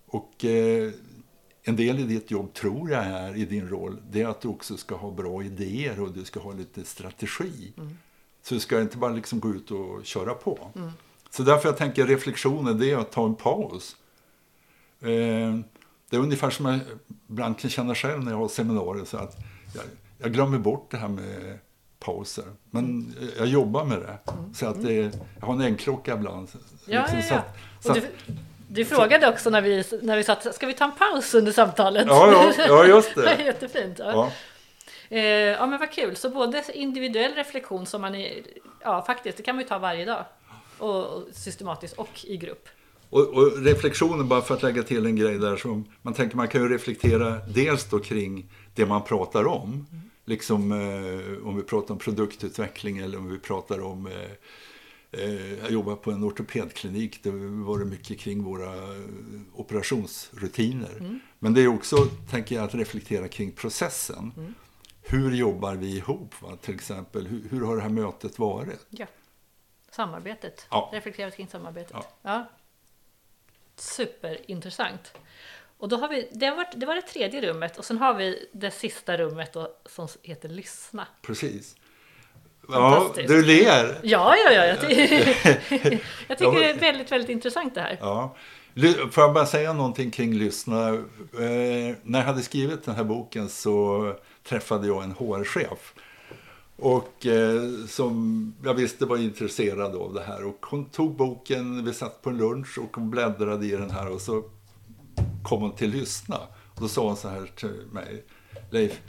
Och 0.07 0.44
eh, 0.44 0.92
en 1.64 1.77
del 1.77 1.98
i 1.98 2.03
ditt 2.03 2.31
jobb 2.31 2.55
tror 2.55 2.90
jag 2.90 3.05
är 3.05 3.37
i 3.37 3.44
din 3.44 3.68
roll, 3.68 3.96
det 4.11 4.22
är 4.22 4.29
att 4.29 4.40
du 4.40 4.48
också 4.48 4.77
ska 4.77 4.94
ha 4.94 5.11
bra 5.11 5.42
idéer 5.42 6.01
och 6.01 6.12
du 6.12 6.25
ska 6.25 6.40
ha 6.40 6.53
lite 6.53 6.85
strategi. 6.85 7.72
Mm. 7.77 7.98
Så 8.42 8.55
du 8.55 8.61
ska 8.61 8.81
inte 8.81 8.96
bara 8.96 9.12
liksom 9.12 9.40
gå 9.40 9.51
ut 9.51 9.70
och 9.70 10.05
köra 10.05 10.35
på. 10.35 10.70
Mm. 10.75 10.90
Så 11.31 11.42
därför 11.42 11.68
jag 11.68 11.77
tänker 11.77 12.07
reflektionen, 12.07 12.79
det 12.79 12.90
är 12.90 12.96
att 12.96 13.12
ta 13.12 13.27
en 13.27 13.35
paus. 13.35 13.96
Eh, 15.01 15.09
det 16.11 16.16
är 16.16 16.20
ungefär 16.20 16.51
som 16.51 16.66
jag 16.66 16.81
ibland 17.29 17.59
kan 17.59 17.70
känna 17.70 17.94
själv 17.94 18.25
när 18.25 18.31
jag 18.31 18.38
har 18.38 18.48
seminarier. 18.48 19.05
Så 19.05 19.16
att 19.16 19.37
jag, 19.75 19.85
jag 20.18 20.33
glömmer 20.33 20.59
bort 20.59 20.90
det 20.90 20.96
här 20.96 21.09
med 21.09 21.59
pauser. 21.98 22.44
Men 22.70 22.85
mm. 22.85 23.31
jag 23.38 23.46
jobbar 23.46 23.85
med 23.85 23.98
det. 23.98 24.18
Mm. 24.33 24.55
Så 24.55 24.66
att 24.66 24.83
det, 24.83 24.94
jag 25.40 25.46
har 25.46 25.55
en 25.55 25.61
äggklocka 25.61 26.14
ibland. 26.14 26.48
Ja, 26.87 27.01
liksom, 27.01 27.18
ja, 27.18 27.25
ja. 27.31 27.44
Så 27.81 27.92
att, 27.92 27.94
så 28.01 28.07
att, 28.07 28.12
du 28.27 28.35
frågade 28.85 29.29
också 29.29 29.51
när 29.51 29.63
vi, 29.63 29.85
när 30.03 30.17
vi 30.17 30.25
sa 30.25 30.37
ska 30.37 30.67
vi 30.67 30.75
ta 30.75 30.85
en 30.85 30.93
paus 30.93 31.35
under 31.35 31.53
samtalet? 31.53 32.07
Ja, 32.07 32.53
ja, 32.59 32.65
ja 32.67 32.87
just 32.87 33.15
det. 33.15 33.23
det 33.37 33.45
jättefint. 33.45 33.99
Ja. 33.99 34.13
Ja. 34.13 34.33
Eh, 35.17 35.23
ja 35.25 35.67
men 35.67 35.79
vad 35.79 35.91
kul, 35.91 36.17
så 36.17 36.31
både 36.31 36.65
individuell 36.75 37.35
reflektion 37.35 37.87
som 37.87 38.01
man 38.01 38.15
är, 38.15 38.43
ja 38.81 39.03
faktiskt, 39.03 39.37
det 39.37 39.43
kan 39.43 39.55
man 39.55 39.63
ju 39.63 39.69
ta 39.69 39.79
varje 39.79 40.05
dag. 40.05 40.25
Och, 40.79 41.07
och 41.07 41.23
systematiskt 41.33 41.99
och 41.99 42.25
i 42.25 42.37
grupp. 42.37 42.69
Och, 43.11 43.29
och, 43.29 43.65
reflektionen, 43.65 44.29
bara 44.29 44.43
för 44.43 44.55
att 44.55 44.63
lägga 44.63 44.83
till 44.83 45.07
en 45.07 45.17
grej 45.17 45.39
där, 45.39 45.57
som 45.57 45.85
man 46.03 46.15
tänker 46.15 46.37
man 46.37 46.49
kan 46.49 46.63
ju 46.63 46.69
reflektera 46.69 47.39
dels 47.55 47.91
då 47.91 47.99
kring 47.99 48.51
det 48.75 48.87
man 48.87 49.05
pratar 49.05 49.47
om. 49.47 49.87
Mm. 49.91 50.03
Liksom 50.25 50.73
eh, 50.73 51.49
om 51.49 51.57
vi 51.57 51.63
pratar 51.63 51.95
om 51.95 51.99
produktutveckling 51.99 52.99
eller 52.99 53.19
om 53.19 53.31
vi 53.31 53.39
pratar 53.39 53.81
om 53.81 54.07
Eh, 54.07 54.13
jag 55.61 55.70
jobbar 55.70 55.96
på 55.96 56.11
en 56.11 56.25
ortopedklinik. 56.25 57.22
Det 57.22 57.30
var 57.30 57.78
det 57.78 57.84
mycket 57.84 58.18
kring 58.18 58.43
våra 58.43 58.74
eh, 58.74 59.01
operationsrutiner. 59.55 60.97
Mm. 60.99 61.20
Men 61.39 61.55
det 61.55 61.61
är 61.61 61.68
också, 61.68 61.97
tänker 62.30 62.55
jag, 62.55 62.64
att 62.64 62.74
reflektera 62.74 63.28
kring 63.28 63.53
processen. 63.53 64.32
Mm. 64.37 64.55
Hur 65.03 65.34
jobbar 65.34 65.74
vi 65.74 65.97
ihop? 65.97 66.43
Va? 66.43 66.57
Till 66.57 66.74
exempel, 66.74 67.26
hur, 67.26 67.49
hur, 67.51 67.66
har 67.66 67.76
det 67.76 67.82
här 67.82 67.89
mötet 67.89 68.39
varit? 68.39 68.87
Ja. 68.89 69.07
Samarbetet. 69.91 70.66
Ja. 70.70 70.91
Reflektera 70.93 71.30
kring 71.30 71.49
samarbetet. 71.49 71.93
Ja. 71.93 72.07
ja. 72.22 72.51
Superintressant. 73.76 75.14
Och 75.78 75.89
då 75.89 75.97
har 75.97 76.09
vi, 76.09 76.28
det, 76.32 76.51
varit, 76.51 76.72
det 76.76 76.87
var 76.87 76.95
det 76.95 77.03
tredje 77.03 77.41
rummet 77.41 77.78
och 77.78 77.84
sen 77.84 77.99
har 77.99 78.14
vi 78.14 78.49
det 78.53 78.70
sista 78.70 79.16
rummet 79.16 79.53
då, 79.53 79.76
som 79.87 80.09
heter 80.22 80.49
Lyssna. 80.49 81.07
Precis. 81.22 81.76
Ja, 82.69 83.13
du 83.15 83.43
ler. 83.43 83.99
Ja, 84.03 84.35
ja, 84.37 84.53
ja. 84.53 84.65
Jag, 84.67 84.77
jag 86.29 86.39
tycker 86.39 86.61
det 86.61 86.71
är 86.71 86.79
väldigt, 86.79 87.13
väldigt 87.13 87.31
intressant 87.31 87.75
det 87.75 87.81
här. 87.81 87.99
Ja, 88.01 88.37
Får 89.11 89.25
jag 89.25 89.35
bara 89.35 89.47
säga 89.47 89.73
någonting 89.73 90.11
kring 90.11 90.35
lyssna? 90.35 90.89
Eh, 90.89 91.97
när 92.03 92.19
jag 92.19 92.27
hade 92.27 92.43
skrivit 92.43 92.85
den 92.85 92.95
här 92.95 93.05
boken 93.05 93.49
så 93.49 94.15
träffade 94.49 94.87
jag 94.87 95.05
en 95.05 95.13
HR-chef. 95.13 95.95
Och 96.77 97.27
eh, 97.27 97.63
som 97.89 98.55
jag 98.65 98.75
visste 98.75 99.07
var 99.07 99.17
intresserad 99.17 99.97
av 99.97 100.15
det 100.15 100.23
här. 100.23 100.45
Och 100.45 100.67
hon 100.67 100.85
tog 100.85 101.17
boken, 101.17 101.85
vi 101.85 101.95
satt 101.95 102.23
på 102.23 102.31
en 102.31 102.37
lunch 102.37 102.79
och 102.79 102.97
hon 102.97 103.11
bläddrade 103.11 103.67
i 103.67 103.71
den 103.71 103.91
här 103.91 104.11
och 104.13 104.21
så 104.21 104.45
kom 105.43 105.61
hon 105.63 105.75
till 105.75 105.91
lyssna. 105.91 106.39
Och 106.75 106.81
då 106.81 106.89
sa 106.89 107.07
hon 107.07 107.17
så 107.17 107.29
här 107.29 107.51
till 107.57 107.87
mig, 107.93 108.25
Leif, 108.71 109.01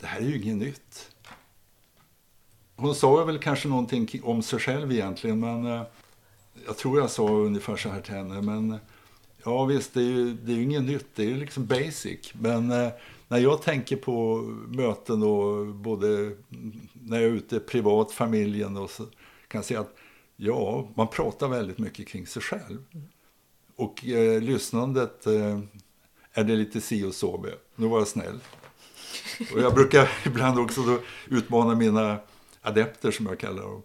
det 0.00 0.06
här 0.06 0.20
är 0.20 0.24
ju 0.24 0.42
inget 0.42 0.56
nytt. 0.56 1.11
Hon 2.76 2.94
sa 2.94 3.24
väl 3.24 3.38
kanske 3.38 3.68
någonting 3.68 4.08
om 4.22 4.42
sig 4.42 4.58
själv 4.58 4.92
egentligen, 4.92 5.40
men 5.40 5.66
eh, 5.66 5.82
jag 6.66 6.76
tror 6.76 6.98
jag 6.98 7.10
sa 7.10 7.28
ungefär 7.28 7.76
så 7.76 7.88
här 7.88 8.00
till 8.00 8.14
henne. 8.14 8.42
Men 8.42 8.70
eh, 8.70 8.78
ja 9.44 9.64
visst, 9.64 9.94
det 9.94 10.00
är 10.00 10.04
ju, 10.04 10.32
det 10.34 10.52
är 10.52 10.56
ju 10.56 10.62
inget 10.62 10.82
nytt, 10.84 11.06
det 11.14 11.22
är 11.22 11.28
ju 11.28 11.36
liksom 11.36 11.66
basic. 11.66 12.32
Men 12.34 12.70
eh, 12.70 12.88
när 13.28 13.38
jag 13.38 13.62
tänker 13.62 13.96
på 13.96 14.36
möten 14.68 15.20
då, 15.20 15.64
både 15.64 16.36
när 16.92 17.20
jag 17.20 17.30
är 17.30 17.34
ute 17.34 17.60
privat, 17.60 18.12
familjen 18.12 18.76
och 18.76 18.90
så 18.90 19.02
kan 19.48 19.58
jag 19.58 19.64
säga 19.64 19.80
att 19.80 19.96
ja, 20.36 20.88
man 20.94 21.08
pratar 21.08 21.48
väldigt 21.48 21.78
mycket 21.78 22.08
kring 22.08 22.26
sig 22.26 22.42
själv. 22.42 22.84
Och 23.76 24.04
eh, 24.06 24.42
lyssnandet 24.42 25.26
eh, 25.26 25.58
är 26.32 26.44
det 26.44 26.56
lite 26.56 26.80
si 26.80 27.04
och 27.04 27.14
så 27.14 27.38
med. 27.38 27.54
Nu 27.76 27.86
var 27.86 27.98
jag 27.98 28.08
snäll. 28.08 28.40
Och 29.54 29.60
jag 29.60 29.74
brukar 29.74 30.10
ibland 30.26 30.58
också 30.58 30.82
då 30.82 30.98
utmana 31.28 31.74
mina 31.74 32.18
adepter 32.62 33.10
som 33.10 33.26
jag 33.26 33.38
kallar 33.38 33.62
dem. 33.62 33.82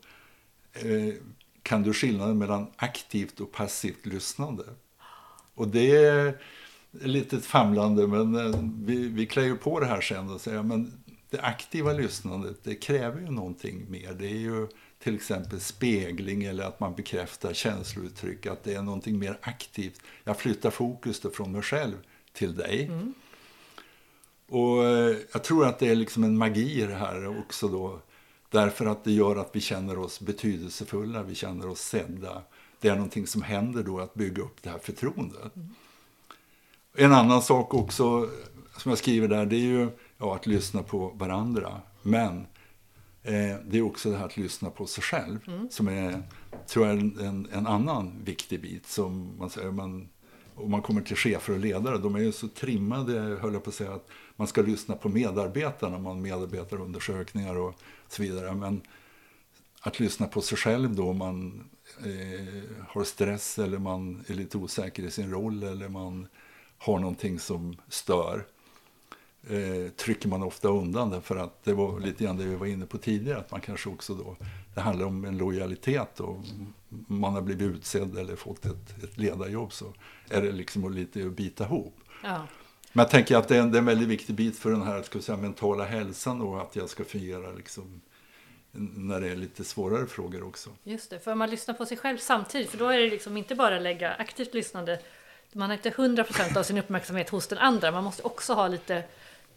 Eh, 0.74 1.14
kan 1.64 1.84
du 1.84 1.94
skillnaden 1.94 2.38
mellan 2.38 2.68
aktivt 2.76 3.40
och 3.40 3.52
passivt 3.52 4.06
lyssnande? 4.06 4.64
Och 5.54 5.68
det 5.68 5.96
är 5.96 6.42
lite 6.92 7.40
famlande 7.40 8.08
men 8.08 8.36
eh, 8.36 8.60
vi, 8.86 9.08
vi 9.08 9.26
klär 9.26 9.44
ju 9.44 9.58
på 9.58 9.80
det 9.80 9.86
här 9.86 10.02
sen 10.02 10.30
och 10.30 10.42
säger 10.42 10.64
men 10.64 11.04
det 11.30 11.42
aktiva 11.42 11.94
lyssnandet 11.94 12.64
det 12.64 12.76
kräver 12.76 13.22
ju 13.22 13.32
någonting 13.32 13.92
mer. 13.92 14.14
Det 14.14 14.28
är 14.28 14.40
ju 14.40 14.68
till 15.00 15.16
exempel 15.16 15.60
spegling 15.60 16.44
eller 16.44 16.64
att 16.64 16.80
man 16.80 16.96
bekräftar 16.96 17.54
känslouttryck, 17.54 18.46
att 18.46 18.64
det 18.64 18.74
är 18.74 18.82
någonting 18.82 19.20
mer 19.20 19.38
aktivt. 19.42 20.02
Jag 20.24 20.38
flyttar 20.38 20.70
fokus 20.70 21.22
från 21.34 21.52
mig 21.52 21.62
själv 21.62 21.96
till 22.34 22.56
dig. 22.56 22.86
Mm. 22.86 23.14
Och 24.50 24.86
eh, 24.86 25.18
jag 25.34 25.44
tror 25.44 25.66
att 25.66 25.80
det 25.80 25.90
är 25.90 25.96
liksom 25.96 26.24
en 26.24 26.38
magi 26.38 26.82
i 26.82 26.86
det 26.86 26.96
här 26.96 27.40
också 27.40 27.68
då. 27.68 28.02
Därför 28.50 28.86
att 28.86 29.04
det 29.04 29.12
gör 29.12 29.36
att 29.36 29.56
vi 29.56 29.62
känner 29.62 29.98
oss 29.98 30.20
betydelsefulla, 30.20 31.24
vi 31.24 31.36
känner 31.36 31.70
oss 31.70 31.80
sedda. 31.80 32.42
Det 32.80 32.88
är 32.90 32.96
någonting 32.96 33.28
som 33.28 33.42
händer 33.42 33.84
då 33.84 34.00
att 34.00 34.14
bygga 34.14 34.44
upp 34.44 34.64
det 34.64 34.70
här 34.70 34.80
förtroendet. 34.80 35.56
Mm. 35.56 35.76
En 36.94 37.14
annan 37.14 37.42
sak 37.42 37.74
också 37.74 38.30
som 38.78 38.90
jag 38.90 38.98
skriver 38.98 39.28
där, 39.28 39.46
det 39.46 39.56
är 39.56 39.60
ju 39.60 39.90
ja, 40.18 40.36
att 40.36 40.48
lyssna 40.48 40.84
på 40.84 41.08
varandra. 41.08 41.82
Men 42.02 42.48
eh, 43.24 43.56
det 43.66 43.78
är 43.78 43.82
också 43.82 44.12
det 44.12 44.18
här 44.18 44.26
att 44.26 44.38
lyssna 44.38 44.70
på 44.70 44.86
sig 44.86 45.04
själv. 45.04 45.40
Mm. 45.48 45.70
Som 45.70 45.88
är, 45.88 46.24
tror 46.68 46.88
jag, 46.88 46.98
en, 46.98 47.48
en 47.52 47.68
annan 47.68 48.14
viktig 48.24 48.62
bit. 48.62 48.88
Som 48.88 49.38
man 49.40 49.50
säger, 49.50 49.72
man, 49.72 50.10
om 50.56 50.72
man 50.72 50.82
kommer 50.82 51.02
till 51.02 51.16
chefer 51.16 51.54
och 51.54 51.60
ledare, 51.60 51.98
de 51.98 52.16
är 52.16 52.20
ju 52.20 52.32
så 52.32 52.48
trimmade, 52.48 53.20
höll 53.20 53.54
jag 53.54 53.64
på 53.64 53.70
att 53.70 53.76
säga, 53.76 53.94
att 53.94 54.08
man 54.36 54.48
ska 54.48 54.62
lyssna 54.62 54.96
på 54.96 55.10
medarbetarna, 55.10 55.98
man 56.00 56.22
medarbetarundersökningar 56.22 57.56
och 57.56 57.76
så 58.14 58.22
vidare. 58.22 58.56
Men 58.56 58.82
att 59.82 60.00
lyssna 60.00 60.28
på 60.28 60.42
sig 60.42 60.58
själv 60.58 60.96
då 60.96 61.14
man 61.14 61.70
eh, 62.00 62.64
har 62.88 63.04
stress 63.04 63.60
eller 63.60 63.78
man 63.78 64.24
är 64.28 64.34
lite 64.34 64.58
osäker 64.58 65.04
i 65.04 65.12
sin 65.12 65.32
roll 65.32 65.64
eller 65.64 65.90
man 65.90 66.28
har 66.78 67.00
någonting 67.00 67.40
som 67.40 67.78
stör 67.90 68.46
eh, 69.50 69.92
trycker 69.92 70.30
man 70.30 70.44
ofta 70.44 70.68
undan 70.68 71.10
det 71.10 71.22
för 71.22 71.36
att 71.36 71.64
det 71.64 71.74
var 71.74 72.00
lite 72.00 72.24
grann 72.24 72.38
det 72.38 72.46
vi 72.46 72.56
var 72.56 72.66
inne 72.66 72.86
på 72.86 72.98
tidigare 72.98 73.40
att 73.40 73.52
man 73.52 73.62
kanske 73.62 73.90
också 73.90 74.14
då 74.14 74.36
det 74.78 74.82
handlar 74.82 75.06
om 75.06 75.26
en 75.26 75.38
lojalitet 75.38 76.20
och 76.20 76.38
man 77.08 77.34
har 77.34 77.42
blivit 77.42 77.76
utsedd 77.76 78.18
eller 78.18 78.36
fått 78.36 78.66
ett, 78.66 79.04
ett 79.04 79.18
ledarjobb 79.18 79.74
så 79.74 79.94
är 80.30 80.42
det 80.42 80.52
liksom 80.52 80.94
lite 80.94 81.26
att 81.26 81.34
bita 81.34 81.64
ihop. 81.64 81.96
Ja. 82.24 82.48
Men 82.98 83.04
jag 83.04 83.12
tänker 83.12 83.38
att 83.38 83.48
det 83.48 83.56
är, 83.56 83.62
en, 83.62 83.72
det 83.72 83.78
är 83.78 83.80
en 83.80 83.86
väldigt 83.86 84.08
viktig 84.08 84.36
bit 84.36 84.60
för 84.60 84.72
den 84.72 84.82
här 84.82 85.02
ska 85.04 85.22
säga, 85.22 85.38
mentala 85.38 85.86
hälsan 85.86 86.42
och 86.42 86.62
att 86.62 86.76
jag 86.76 86.90
ska 86.90 87.04
fungera 87.04 87.52
liksom 87.52 88.02
när 88.72 89.22
det 89.22 89.30
är 89.30 89.36
lite 89.36 89.64
svårare 89.64 90.06
frågor 90.08 90.48
också. 90.48 90.70
Just 90.84 91.10
det, 91.10 91.20
för 91.20 91.36
man 91.36 91.50
lyssnar 91.50 91.76
på 91.76 91.86
sig 91.86 91.98
själv 91.98 92.18
samtidigt, 92.18 92.70
för 92.70 92.78
då 92.78 92.88
är 92.88 92.98
det 92.98 93.10
liksom 93.10 93.38
inte 93.38 93.56
bara 93.56 93.80
lägga 93.80 94.14
aktivt 94.14 94.54
lyssnande, 94.54 95.00
man 95.54 95.70
har 95.70 95.78
inte 95.78 95.90
100% 95.90 96.58
av 96.58 96.64
sin 96.64 96.78
uppmärksamhet 96.78 97.30
hos 97.30 97.48
den 97.48 97.58
andra, 97.58 97.92
man 97.92 98.04
måste 98.04 98.24
också 98.24 98.54
ha 98.54 98.68
lite 98.68 99.04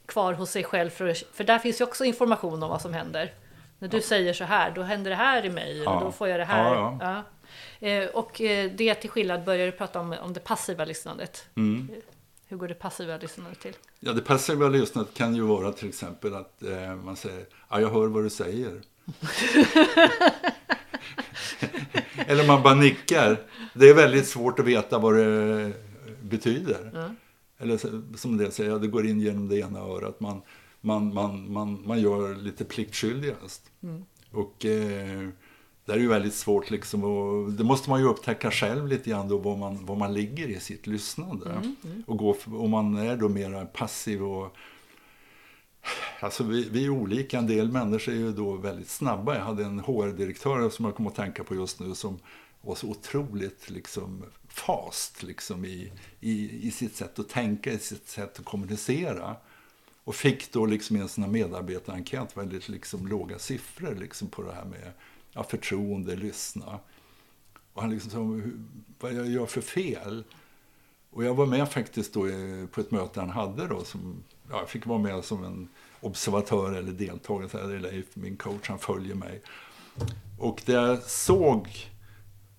kvar 0.06 0.32
hos 0.32 0.50
sig 0.50 0.64
själv, 0.64 0.90
för, 0.90 1.14
för 1.32 1.44
där 1.44 1.58
finns 1.58 1.80
ju 1.80 1.84
också 1.84 2.04
information 2.04 2.62
om 2.62 2.70
vad 2.70 2.82
som 2.82 2.94
händer. 2.94 3.32
När 3.78 3.88
du 3.88 3.96
ja. 3.96 4.02
säger 4.02 4.32
så 4.32 4.44
här, 4.44 4.70
då 4.70 4.82
händer 4.82 5.10
det 5.10 5.16
här 5.16 5.44
i 5.44 5.50
mig, 5.50 5.82
ja. 5.82 5.94
och 5.94 6.04
då 6.04 6.12
får 6.12 6.28
jag 6.28 6.40
det 6.40 6.44
här. 6.44 6.74
Ja, 7.00 7.22
eh, 7.88 8.08
och 8.08 8.40
eh, 8.40 8.70
det 8.70 8.94
till 8.94 9.10
skillnad 9.10 9.44
börjar 9.44 9.66
du 9.66 9.72
prata 9.72 10.00
om, 10.00 10.16
om 10.22 10.32
det 10.32 10.40
passiva 10.40 10.84
lyssnandet. 10.84 11.46
Mm. 11.56 11.90
Hur 12.50 12.56
går 12.56 12.68
det 12.68 12.74
passiva 12.74 13.16
lyssnandet 13.16 13.60
till? 13.60 13.76
Ja, 14.00 14.12
det 14.12 14.20
passiva 14.20 14.68
lyssnandet 14.68 15.14
kan 15.14 15.34
ju 15.34 15.42
vara 15.42 15.72
till 15.72 15.88
exempel 15.88 16.34
att 16.34 16.62
eh, 16.62 16.94
man 16.94 17.16
säger 17.16 17.46
ja, 17.68 17.80
jag 17.80 17.90
hör 17.90 18.06
vad 18.06 18.24
du 18.24 18.30
säger. 18.30 18.80
Eller 22.26 22.46
man 22.46 22.62
bara 22.62 22.74
nickar. 22.74 23.40
Det 23.74 23.88
är 23.88 23.94
väldigt 23.94 24.26
svårt 24.26 24.58
att 24.58 24.64
veta 24.66 24.98
vad 24.98 25.16
det 25.16 25.72
betyder. 26.22 26.90
Mm. 26.94 27.16
Eller 27.58 27.78
som 28.16 28.36
det 28.36 28.50
säger, 28.50 28.78
det 28.78 28.88
går 28.88 29.06
in 29.06 29.20
genom 29.20 29.48
det 29.48 29.58
ena 29.58 29.78
örat. 29.80 30.20
Man, 30.20 30.42
man, 30.80 31.14
man, 31.14 31.52
man, 31.52 31.86
man 31.86 32.00
gör 32.00 32.34
lite 32.34 32.64
pliktskyldigast. 32.64 33.70
Mm. 33.82 34.04
Och 34.30 34.64
eh, 34.64 35.28
det 35.84 35.92
är 35.92 35.96
ju 35.96 36.08
väldigt 36.08 36.34
svårt 36.34 36.70
liksom. 36.70 37.04
Och 37.04 37.52
det 37.52 37.64
måste 37.64 37.90
man 37.90 38.00
ju 38.00 38.06
upptäcka 38.06 38.50
själv 38.50 38.86
lite 38.86 39.10
grann 39.10 39.28
då, 39.28 39.38
var 39.38 39.56
man, 39.56 39.86
var 39.86 39.96
man 39.96 40.14
ligger 40.14 40.48
i 40.48 40.60
sitt 40.60 40.86
lyssnande. 40.86 41.50
Mm, 41.50 41.76
mm. 41.84 42.02
Och 42.06 42.16
gå, 42.16 42.36
om 42.46 42.70
man 42.70 42.96
är 42.96 43.16
då 43.16 43.28
mer 43.28 43.64
passiv 43.64 44.22
och 44.22 44.56
Alltså 46.20 46.44
vi, 46.44 46.68
vi 46.70 46.84
är 46.84 46.90
olika, 46.90 47.38
en 47.38 47.46
del 47.46 47.72
människor 47.72 48.12
är 48.12 48.16
ju 48.16 48.32
då 48.32 48.56
väldigt 48.56 48.88
snabba. 48.88 49.34
Jag 49.34 49.44
hade 49.44 49.64
en 49.64 49.80
HR-direktör 49.80 50.70
som 50.70 50.84
jag 50.84 50.94
kommer 50.94 51.10
att 51.10 51.16
tänka 51.16 51.44
på 51.44 51.54
just 51.54 51.80
nu 51.80 51.94
som 51.94 52.18
var 52.62 52.74
så 52.74 52.88
otroligt 52.88 53.70
liksom 53.70 54.24
fast 54.48 55.22
liksom 55.22 55.64
i, 55.64 55.92
i, 56.20 56.66
i 56.66 56.70
sitt 56.70 56.96
sätt 56.96 57.18
att 57.18 57.28
tänka, 57.28 57.72
i 57.72 57.78
sitt 57.78 58.08
sätt 58.08 58.38
att 58.38 58.44
kommunicera. 58.44 59.36
Och 60.04 60.14
fick 60.14 60.52
då 60.52 60.66
liksom 60.66 60.96
i 60.96 61.00
en 61.00 61.08
sån 61.08 61.24
här 61.24 61.30
medarbetarenkät 61.30 62.36
väldigt 62.36 62.68
liksom 62.68 63.06
låga 63.06 63.38
siffror 63.38 63.94
liksom 63.94 64.28
på 64.28 64.42
det 64.42 64.52
här 64.52 64.64
med 64.64 64.92
ja, 65.32 65.42
förtroende, 65.42 66.16
lyssna. 66.16 66.78
Och 67.72 67.82
han 67.82 67.90
liksom 67.90 68.10
sa, 68.10 68.50
vad 68.98 69.12
jag 69.12 69.26
gör 69.28 69.46
för 69.46 69.60
fel? 69.60 70.24
Och 71.10 71.24
jag 71.24 71.34
var 71.34 71.46
med 71.46 71.68
faktiskt 71.68 72.14
då 72.14 72.20
på 72.72 72.80
ett 72.80 72.90
möte 72.90 73.20
han 73.20 73.30
hade 73.30 73.66
då. 73.66 73.84
Som, 73.84 74.22
ja, 74.50 74.58
jag 74.58 74.68
fick 74.68 74.86
vara 74.86 74.98
med 74.98 75.24
som 75.24 75.44
en 75.44 75.68
observatör 76.00 76.72
eller 76.72 76.92
deltagare. 76.92 77.48
Så 77.48 77.58
här, 77.58 77.78
Leif, 77.78 78.06
min 78.14 78.36
coach, 78.36 78.68
han 78.68 78.78
följer 78.78 79.14
mig. 79.14 79.42
Och 80.38 80.62
det 80.66 80.72
jag 80.72 81.02
såg, 81.02 81.68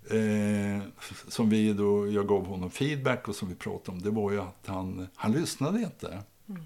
eh, 0.10 0.84
som 1.28 1.50
vi 1.50 1.74
då, 1.74 2.12
jag 2.12 2.28
gav 2.28 2.46
honom 2.46 2.72
feedback 2.72 3.28
och 3.28 3.36
som 3.36 3.50
vi 3.50 3.56
pratade 3.56 3.98
om, 3.98 4.02
det 4.04 4.12
var 4.12 4.32
ju 4.32 4.42
att 4.42 4.64
han, 4.66 5.08
han 5.16 5.32
lyssnade 5.32 5.80
inte. 5.80 6.24
Mm. 6.50 6.64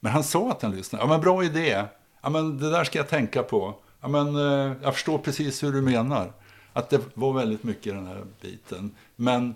Men 0.00 0.12
han 0.12 0.24
sa 0.24 0.50
att 0.50 0.62
han 0.62 0.76
lyssnade. 0.76 1.04
Ja, 1.04 1.08
men 1.08 1.20
bra 1.20 1.44
idé. 1.44 1.84
Ja, 2.22 2.30
men 2.30 2.58
det 2.58 2.70
där 2.70 2.84
ska 2.84 2.98
jag 2.98 3.08
tänka 3.08 3.42
på. 3.42 3.74
Ja, 4.04 4.08
men, 4.08 4.36
eh, 4.36 4.76
jag 4.82 4.94
förstår 4.94 5.18
precis 5.18 5.62
hur 5.62 5.72
du 5.72 5.82
menar. 5.82 6.32
Att 6.72 6.90
det 6.90 7.00
var 7.14 7.32
väldigt 7.32 7.62
mycket 7.62 7.86
i 7.86 7.90
den 7.90 8.06
här 8.06 8.24
biten. 8.40 8.94
Men 9.16 9.54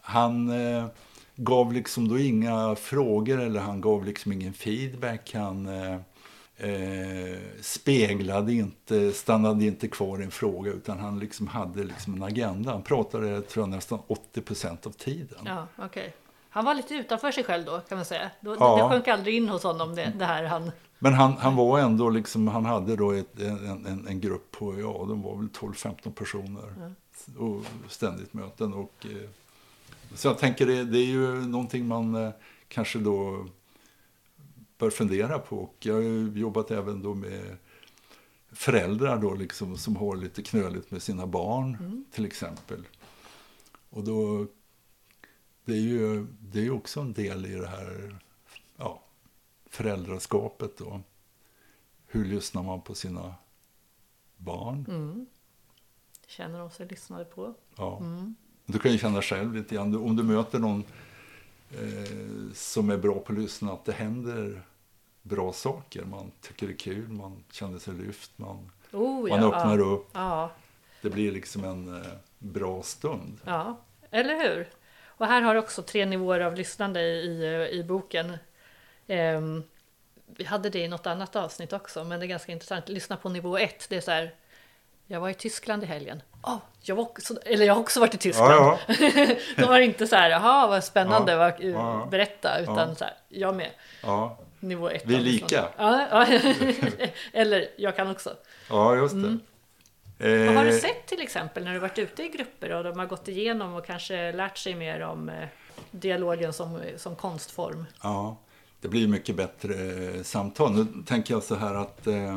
han 0.00 0.50
eh, 0.50 0.86
gav 1.34 1.72
liksom 1.72 2.08
då 2.08 2.18
inga 2.18 2.76
frågor 2.76 3.40
eller 3.40 3.60
han 3.60 3.80
gav 3.80 4.04
liksom 4.04 4.32
ingen 4.32 4.52
feedback. 4.52 5.34
Han 5.34 5.66
eh, 5.66 5.94
eh, 6.56 7.38
speglade 7.60 8.52
inte, 8.52 9.12
stannade 9.12 9.64
inte 9.64 9.88
kvar 9.88 10.20
i 10.20 10.24
en 10.24 10.30
fråga 10.30 10.72
utan 10.72 10.98
han 10.98 11.18
liksom 11.18 11.46
hade 11.46 11.84
liksom 11.84 12.14
en 12.14 12.22
agenda. 12.22 12.72
Han 12.72 12.82
pratade 12.82 13.42
tror 13.42 13.62
jag, 13.62 13.68
nästan 13.68 13.98
80 14.06 14.40
procent 14.40 14.86
av 14.86 14.90
tiden. 14.90 15.38
Ja, 15.44 15.66
okay. 15.84 16.10
Han 16.48 16.64
var 16.64 16.74
lite 16.74 16.94
utanför 16.94 17.32
sig 17.32 17.44
själv 17.44 17.64
då 17.64 17.80
kan 17.80 17.98
man 17.98 18.04
säga. 18.04 18.30
Då, 18.40 18.56
ja. 18.60 18.76
Det 18.76 18.94
sjönk 18.94 19.08
aldrig 19.08 19.34
in 19.34 19.48
hos 19.48 19.62
honom 19.62 19.94
det, 19.94 20.12
det 20.18 20.24
här 20.24 20.44
han... 20.44 20.70
Men 20.98 21.14
han, 21.14 21.32
han 21.32 21.56
var 21.56 21.78
ändå 21.78 22.10
liksom, 22.10 22.48
han 22.48 22.64
hade 22.64 22.96
då 22.96 23.12
ett, 23.12 23.40
en, 23.40 23.86
en, 23.86 24.06
en, 24.08 24.20
grupp 24.20 24.50
på, 24.50 24.80
ja 24.80 25.06
de 25.08 25.22
var 25.22 25.36
väl 25.36 25.48
12-15 25.48 26.10
personer. 26.10 26.74
Mm. 26.76 26.94
Och 27.38 27.64
ständigt 27.88 28.34
möten 28.34 28.74
och 28.74 29.06
eh, 29.10 29.30
så 30.14 30.28
jag 30.28 30.38
tänker 30.38 30.66
det, 30.66 30.84
det 30.84 30.98
är 30.98 31.06
ju 31.06 31.46
någonting 31.46 31.86
man 31.86 32.14
eh, 32.14 32.30
kanske 32.68 32.98
då 32.98 33.46
bör 34.78 34.90
fundera 34.90 35.38
på. 35.38 35.58
Och 35.58 35.76
jag 35.78 35.94
har 35.94 36.38
jobbat 36.38 36.70
även 36.70 37.02
då 37.02 37.14
med 37.14 37.56
föräldrar 38.52 39.18
då 39.18 39.34
liksom, 39.34 39.76
som 39.76 39.96
har 39.96 40.16
lite 40.16 40.42
knöligt 40.42 40.90
med 40.90 41.02
sina 41.02 41.26
barn 41.26 41.76
mm. 41.80 42.04
till 42.12 42.24
exempel. 42.24 42.86
Och 43.90 44.04
då 44.04 44.46
det 45.64 45.72
är 45.72 45.80
ju 45.80 46.26
det 46.40 46.66
är 46.66 46.70
också 46.70 47.00
en 47.00 47.12
del 47.12 47.46
i 47.46 47.54
det 47.54 47.66
här 47.66 48.18
ja, 48.76 49.02
föräldraskapet. 49.76 50.76
Då. 50.78 51.00
Hur 52.06 52.24
lyssnar 52.24 52.62
man 52.62 52.80
på 52.80 52.94
sina 52.94 53.34
barn? 54.36 54.86
Mm. 54.88 55.26
Känner 56.26 56.58
de 56.58 56.70
sig 56.70 56.86
lyssnade 56.86 57.24
på? 57.24 57.54
Ja. 57.76 57.98
Mm. 57.98 58.34
Du 58.66 58.78
kan 58.78 58.92
ju 58.92 58.98
känna 58.98 59.22
själv 59.22 59.54
lite 59.54 59.74
grann, 59.74 59.96
om 59.96 60.16
du 60.16 60.22
möter 60.22 60.58
någon 60.58 60.84
eh, 61.70 62.52
som 62.54 62.90
är 62.90 62.96
bra 62.98 63.14
på 63.18 63.32
att 63.32 63.38
lyssna, 63.38 63.72
att 63.72 63.84
det 63.84 63.92
händer 63.92 64.62
bra 65.22 65.52
saker. 65.52 66.04
Man 66.04 66.30
tycker 66.40 66.66
det 66.66 66.72
är 66.72 66.76
kul, 66.76 67.08
man 67.08 67.44
känner 67.52 67.78
sig 67.78 67.94
lyft, 67.94 68.30
man, 68.38 68.70
Oh, 68.92 69.28
man 69.28 69.42
öppnar 69.44 69.78
ja. 69.78 69.84
upp. 69.84 70.08
Ja, 70.12 70.50
Det 71.02 71.10
blir 71.10 71.32
liksom 71.32 71.64
en 71.64 71.96
eh, 72.02 72.12
bra 72.38 72.82
stund. 72.82 73.40
ja, 73.44 73.80
eller 74.10 74.34
hur? 74.48 74.68
Och 75.18 75.26
här 75.26 75.42
har 75.42 75.54
du 75.54 75.60
också 75.60 75.82
tre 75.82 76.06
nivåer 76.06 76.40
av 76.40 76.54
lyssnande 76.54 77.00
i, 77.00 77.26
i, 77.26 77.78
i 77.78 77.84
boken. 77.84 78.36
Ehm, 79.06 79.62
vi 80.26 80.44
hade 80.44 80.70
det 80.70 80.78
i 80.78 80.88
något 80.88 81.06
annat 81.06 81.36
avsnitt 81.36 81.72
också, 81.72 82.04
men 82.04 82.20
det 82.20 82.26
är 82.26 82.28
ganska 82.28 82.52
intressant. 82.52 82.88
Lyssna 82.88 83.16
på 83.16 83.28
nivå 83.28 83.58
ett, 83.58 83.86
det 83.88 83.96
är 83.96 84.00
så 84.00 84.10
här. 84.10 84.34
Jag 85.06 85.20
var 85.20 85.28
i 85.28 85.34
Tyskland 85.34 85.82
i 85.82 85.86
helgen. 85.86 86.22
Oh, 86.42 86.58
jag 86.82 86.96
var 86.96 87.02
också, 87.02 87.34
eller 87.44 87.66
jag 87.66 87.74
har 87.74 87.80
också 87.80 88.00
varit 88.00 88.14
i 88.14 88.18
Tyskland. 88.18 88.52
Ja, 88.52 88.78
Då 89.56 89.66
var 89.66 89.78
det 89.78 89.84
inte 89.84 90.06
så 90.06 90.16
här, 90.16 90.30
jaha 90.30 90.66
vad 90.66 90.84
spännande, 90.84 91.32
Ja, 91.32 91.38
vad, 91.38 91.60
ja, 91.60 92.08
berätta, 92.10 92.58
utan 92.60 92.88
ja. 92.88 92.94
så 92.94 93.04
här, 93.04 93.14
jag 93.28 93.56
med. 93.56 93.70
ja, 94.02 94.38
Nivå 94.60 94.88
ett. 94.90 95.02
Vi 95.06 95.14
är 95.14 95.20
lika. 95.20 95.68
Ja, 95.76 96.06
ja. 96.10 96.38
eller 97.32 97.68
jag 97.76 97.96
kan 97.96 98.10
också. 98.10 98.34
ja 98.70 98.96
just 98.96 99.14
det. 99.14 99.38
Mm. 100.18 100.46
Vad 100.46 100.56
har 100.56 100.64
du 100.64 100.70
Eh, 100.70 100.76
sett 100.80 101.06
till 101.06 101.22
exempel 101.22 101.64
när 101.64 101.72
du 101.72 101.78
varit 101.78 101.98
ute 101.98 102.22
i 102.22 102.28
grupper 102.28 102.72
och 102.72 102.84
de 102.84 102.98
har 102.98 103.06
gått 103.06 103.28
igenom 103.28 103.74
och 103.74 103.86
kanske 103.86 104.32
lärt 104.32 104.58
sig 104.58 104.74
mer 104.74 105.00
om 105.00 105.28
eh, 105.28 105.48
dialogen 105.90 106.52
som, 106.52 106.80
som 106.96 107.16
konstform? 107.16 107.86
Ja, 108.02 108.36
det 108.80 108.88
blir 108.88 109.08
mycket 109.08 109.36
bättre 109.36 109.74
eh, 109.74 110.22
samtal. 110.22 110.74
Nu 110.74 111.02
tänker 111.06 111.34
jag 111.34 111.42
så 111.42 111.54
här 111.54 111.74
att 111.74 112.06
eh, 112.06 112.36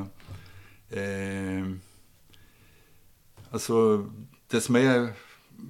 eh, 0.89 1.65
alltså 3.51 4.05
det 4.47 4.61
som 4.61 4.75
är 4.75 5.09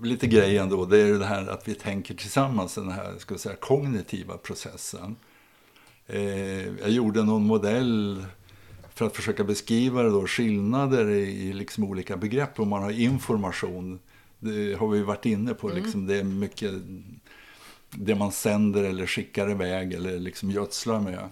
lite 0.03 0.28
grejen 0.28 0.70
då, 0.70 0.86
det 0.86 0.97
är 0.97 1.20
det 1.20 1.26
här 1.26 1.47
att 1.47 1.67
vi 1.67 1.74
tänker 1.74 2.15
tillsammans, 2.15 2.76
den 2.76 2.91
här 2.91 3.13
ska 3.17 3.38
säga, 3.38 3.55
kognitiva 3.55 4.38
processen. 4.38 5.15
Eh, 6.07 6.67
jag 6.67 6.89
gjorde 6.89 7.24
någon 7.24 7.43
modell 7.43 8.26
för 8.93 9.05
att 9.05 9.15
försöka 9.15 9.43
beskriva 9.43 10.03
då, 10.03 10.28
skillnader 10.28 11.09
i, 11.09 11.49
i 11.49 11.53
liksom 11.53 11.84
olika 11.84 12.17
begrepp. 12.17 12.59
Om 12.59 12.70
man 12.70 12.84
har 12.84 12.91
information, 12.91 13.99
det 14.39 14.80
har 14.80 14.88
vi 14.88 15.01
varit 15.01 15.26
inne 15.26 15.53
på, 15.53 15.70
liksom, 15.70 16.07
det 16.07 16.15
är 16.15 16.24
mycket 16.24 16.74
det 17.91 18.15
man 18.15 18.31
sänder 18.31 18.83
eller 18.83 19.05
skickar 19.05 19.51
iväg 19.51 19.93
eller 19.93 20.19
liksom 20.19 20.51
gödslar 20.51 20.99
med 20.99 21.29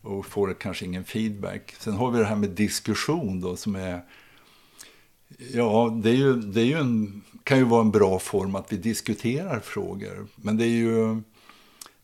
och 0.00 0.26
får 0.26 0.54
kanske 0.54 0.84
ingen 0.84 1.04
feedback. 1.04 1.74
Sen 1.78 1.94
har 1.94 2.10
vi 2.10 2.18
det 2.18 2.24
här 2.24 2.36
med 2.36 2.50
diskussion 2.50 3.40
då 3.40 3.56
som 3.56 3.76
är 3.76 4.02
Ja, 5.38 6.00
det, 6.02 6.10
är 6.10 6.14
ju, 6.14 6.34
det 6.34 6.60
är 6.60 6.64
ju 6.64 6.78
en, 6.78 7.22
kan 7.42 7.58
ju 7.58 7.64
vara 7.64 7.80
en 7.80 7.90
bra 7.90 8.18
form 8.18 8.54
att 8.54 8.72
vi 8.72 8.76
diskuterar 8.76 9.60
frågor. 9.60 10.26
Men 10.36 10.56
det 10.56 10.64
är 10.64 10.76
ju, 10.76 11.20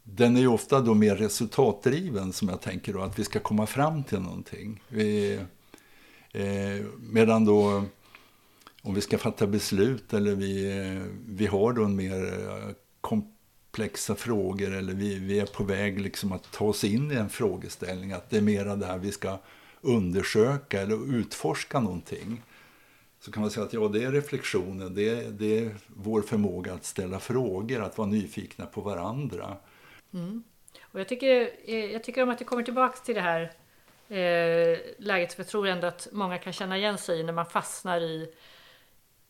den 0.03 0.36
är 0.36 0.40
ju 0.40 0.49
ofta 0.49 0.80
då 0.80 0.95
mer 0.95 1.16
resultatdriven 1.16 2.32
som 2.32 2.49
jag 2.49 2.61
tänker 2.61 2.92
då, 2.92 3.01
att 3.01 3.18
vi 3.18 3.24
ska 3.24 3.40
komma 3.40 3.66
fram 3.66 4.05
till 4.05 4.20
någonting. 4.20 4.82
Vi, 4.88 5.38
eh, 6.32 6.86
medan 6.99 7.45
då 7.45 7.84
om 8.82 8.95
vi 8.95 9.01
ska 9.01 9.18
fatta 9.18 9.47
beslut 9.47 10.14
eller 10.14 10.34
vi, 10.34 10.78
eh, 10.78 11.03
vi 11.26 11.47
har 11.47 11.72
då 11.72 11.84
en 11.84 11.97
mer 11.97 12.24
eh, 12.24 12.74
komplexa 13.75 14.14
frågor 14.14 14.75
eller 14.75 14.95
vi, 14.95 15.18
vi 15.18 15.41
är 15.41 15.47
på 15.47 15.64
väg 15.64 16.01
liksom 16.01 16.33
att 16.33 16.53
ta 16.53 16.64
oss 16.64 16.85
in 16.85 17.12
i 17.12 17.14
en 17.14 17.29
frågeställning. 17.29 18.12
Att 18.12 18.31
det 18.31 18.37
är 18.37 18.41
mera 18.41 18.77
där 18.77 18.99
vi 18.99 19.12
ska 19.12 19.39
undersöka 19.81 20.81
eller 20.81 21.14
utforska 21.16 21.81
någonting. 21.81 22.43
Så 23.20 23.33
kan 23.33 23.41
man 23.41 23.51
säga 23.51 23.66
att 23.66 23.72
ja, 23.72 23.89
det 23.89 24.05
är 24.05 24.12
reflektionen, 24.12 24.95
det 24.95 25.09
är, 25.09 25.31
det 25.31 25.59
är 25.59 25.75
vår 25.87 26.22
förmåga 26.22 26.72
att 26.72 26.85
ställa 26.85 27.20
frågor, 27.20 27.83
att 27.83 27.99
vara 27.99 28.09
nyfikna 28.09 28.66
på 28.66 28.81
varandra. 28.81 29.57
Mm. 30.12 30.43
Och 30.83 31.01
jag, 31.01 31.09
tycker, 31.09 31.51
eh, 31.64 31.93
jag 31.93 32.05
tycker 32.05 32.22
om 32.22 32.31
att 32.31 32.39
det 32.39 32.45
kommer 32.45 32.62
tillbaks 32.62 33.03
till 33.03 33.14
det 33.14 33.20
här 33.20 33.43
eh, 34.09 34.79
läget, 34.99 35.33
för 35.33 35.43
jag 35.43 35.49
tror 35.49 35.66
ändå 35.68 35.87
att 35.87 36.09
många 36.12 36.39
kan 36.39 36.53
känna 36.53 36.79
igen 36.79 36.99
sig 36.99 37.22
när 37.22 37.33
man 37.33 37.47
fastnar 37.47 38.01
i 38.01 38.35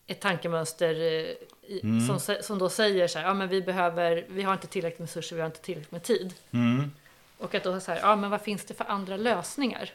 ett 0.06 0.20
tankemönster 0.20 0.90
eh, 0.94 1.70
i, 1.70 1.80
som, 2.08 2.16
sä- 2.18 2.42
som 2.42 2.58
då 2.58 2.68
säger 2.68 3.08
så 3.08 3.18
här, 3.18 3.26
ja 3.26 3.34
men 3.34 3.48
vi 3.48 3.62
behöver, 3.62 4.24
vi 4.28 4.42
har 4.42 4.52
inte 4.52 4.66
tillräckligt 4.66 4.98
med 4.98 5.08
resurser, 5.08 5.36
vi 5.36 5.42
har 5.42 5.46
inte 5.46 5.60
tillräckligt 5.60 5.92
med 5.92 6.02
tid. 6.02 6.34
Och 7.38 7.54
att 7.54 7.64
då 7.64 7.80
så 7.80 7.92
här, 7.92 8.00
ja 8.02 8.16
men 8.16 8.30
vad 8.30 8.40
finns 8.40 8.64
det 8.64 8.74
för 8.74 8.84
andra 8.90 9.16
lösningar? 9.16 9.90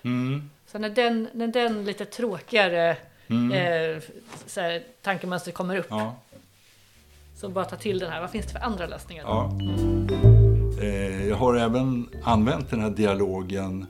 Så 0.67 0.77
när 0.79 0.89
den, 0.89 1.27
när 1.33 1.47
den 1.47 1.85
lite 1.85 2.05
tråkigare 2.05 2.89
eh, 3.29 4.01
så 4.45 4.61
här, 4.61 4.83
tankemönstret 5.01 5.55
kommer 5.55 5.77
upp, 5.77 5.87
Ja, 5.89 6.15
så 7.35 7.49
bara 7.49 7.65
ta 7.65 7.75
till 7.75 7.99
den 7.99 8.11
här, 8.11 8.21
vad 8.21 8.31
finns 8.31 8.45
det 8.45 8.51
för 8.51 8.59
andra 8.59 8.85
lösningar? 8.87 9.23
ja. 9.23 9.51
Eh, 10.81 11.27
jag 11.27 11.35
har 11.35 11.55
även 11.55 12.09
använt 12.23 12.69
den 12.69 12.81
här 12.81 12.89
dialogen 12.89 13.85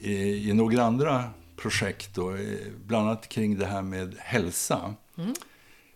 i, 0.00 0.50
i 0.50 0.52
några 0.52 0.82
andra 0.82 1.24
projekt, 1.56 2.14
då, 2.14 2.30
eh, 2.30 2.38
bland 2.86 3.08
annat 3.08 3.28
kring 3.28 3.58
det 3.58 3.66
här 3.66 3.82
med 3.82 4.14
hälsa. 4.18 4.94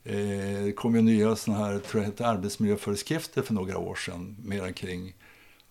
Eh, 0.05 0.65
Det 0.65 0.73
kom 0.77 0.95
ju 0.95 1.03
nya 1.03 1.37
såna 1.37 1.59
här, 1.59 1.79
tror 1.79 2.03
jag 2.03 2.11
hette 2.11 2.27
arbetsmiljöföreskrifter 2.27 3.43
för 3.43 3.55
några 3.55 3.79
år 3.79 3.95
sedan, 3.95 4.37
mera 4.45 4.73
kring 4.73 5.15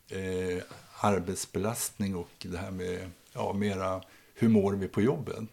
eh, 0.09 0.63
arbetsbelastning 0.99 2.15
och 2.15 2.29
det 2.41 2.57
här 2.57 2.71
med, 2.71 3.09
ja, 3.33 3.53
mera 3.53 4.01
hur 4.35 4.49
mår 4.49 4.73
vi 4.73 4.87
på 4.87 5.01
jobbet. 5.01 5.43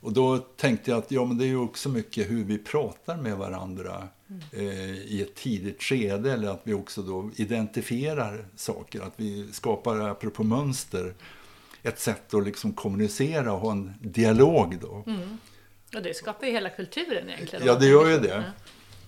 Och 0.00 0.12
då 0.12 0.38
tänkte 0.38 0.90
jag 0.90 0.98
att 0.98 1.10
ja, 1.10 1.24
men 1.24 1.38
det 1.38 1.44
är 1.44 1.48
ju 1.48 1.56
också 1.56 1.88
mycket 1.88 2.30
hur 2.30 2.44
vi 2.44 2.58
pratar 2.58 3.16
med 3.16 3.36
varandra 3.36 4.08
eh, 4.52 4.92
i 4.94 5.22
ett 5.22 5.34
tidigt 5.34 5.82
skede 5.82 6.32
eller 6.32 6.48
att 6.48 6.60
vi 6.64 6.74
också 6.74 7.02
då 7.02 7.30
identifierar 7.36 8.46
saker, 8.56 9.00
att 9.00 9.12
vi 9.16 9.52
skapar, 9.52 9.98
apropå 9.98 10.44
mönster, 10.44 11.14
ett 11.82 12.00
sätt 12.00 12.34
att 12.34 12.44
liksom 12.44 12.72
kommunicera 12.72 13.52
och 13.52 13.60
ha 13.60 13.72
en 13.72 13.94
dialog 14.00 14.78
då. 14.80 15.04
Mm. 15.06 15.38
Och 15.94 16.02
det 16.02 16.14
skapar 16.16 16.46
ju 16.46 16.52
hela 16.52 16.70
kulturen 16.70 17.30
egentligen. 17.30 17.66
Ja, 17.66 17.74
det 17.74 17.86
gör 17.86 18.08
ju 18.10 18.18
det. 18.18 18.52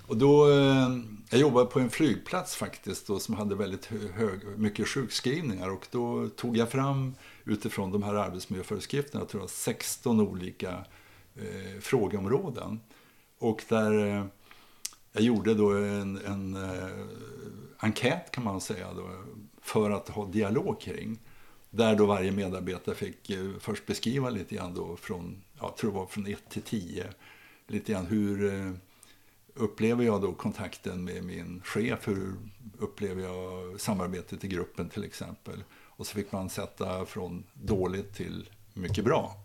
Och 0.06 0.16
då, 0.16 0.50
eh, 0.50 0.88
jag 1.30 1.40
jobbade 1.40 1.66
på 1.66 1.80
en 1.80 1.90
flygplats 1.90 2.56
faktiskt 2.56 3.06
då, 3.06 3.18
som 3.18 3.34
hade 3.34 3.54
väldigt 3.54 3.86
hö- 3.86 4.12
hög, 4.14 4.58
mycket 4.58 4.88
sjukskrivningar 4.88 5.70
och 5.70 5.86
då 5.90 6.28
tog 6.28 6.56
jag 6.56 6.70
fram 6.70 7.14
utifrån 7.44 7.92
de 7.92 8.02
här 8.02 8.14
arbetsmiljöföreskrifterna, 8.14 9.20
jag 9.20 9.28
tror 9.28 9.42
jag 9.42 9.50
16 9.50 10.20
olika 10.20 10.84
eh, 11.36 11.80
frågeområden. 11.80 12.80
Och 13.38 13.62
där 13.68 14.06
eh, 14.06 14.24
jag 15.12 15.22
gjorde 15.22 15.54
då 15.54 15.70
en, 15.70 16.20
en 16.26 16.56
eh, 16.56 17.06
enkät 17.78 18.30
kan 18.30 18.44
man 18.44 18.60
säga 18.60 18.92
då, 18.92 19.10
för 19.62 19.90
att 19.90 20.08
ha 20.08 20.26
dialog 20.26 20.80
kring. 20.80 21.18
Där 21.76 21.96
då 21.96 22.06
varje 22.06 22.32
medarbetare 22.32 22.94
fick 22.94 23.30
eh, 23.30 23.50
först 23.60 23.86
beskriva 23.86 24.30
lite 24.30 24.54
grann 24.54 24.74
då 24.74 24.96
från, 24.96 25.42
jag 25.60 25.76
tror 25.76 25.90
det 25.90 25.96
var 25.96 26.06
från 26.06 26.26
1 26.26 26.38
till 26.50 26.62
10, 26.62 27.06
lite 27.66 27.92
grann 27.92 28.06
hur 28.06 28.54
eh, 28.54 28.72
upplever 29.54 30.04
jag 30.04 30.22
då 30.22 30.32
kontakten 30.32 31.04
med 31.04 31.24
min 31.24 31.60
chef? 31.64 32.08
Hur 32.08 32.34
upplever 32.78 33.22
jag 33.22 33.80
samarbetet 33.80 34.44
i 34.44 34.48
gruppen 34.48 34.88
till 34.88 35.04
exempel? 35.04 35.64
Och 35.72 36.06
så 36.06 36.14
fick 36.14 36.32
man 36.32 36.50
sätta 36.50 37.06
från 37.06 37.44
dåligt 37.54 38.14
till 38.14 38.50
mycket 38.74 39.04
bra. 39.04 39.36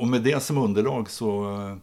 Och 0.00 0.08
med 0.08 0.22
det 0.22 0.42
som 0.42 0.58
underlag 0.58 1.10
så 1.10 1.58
eh, 1.60 1.76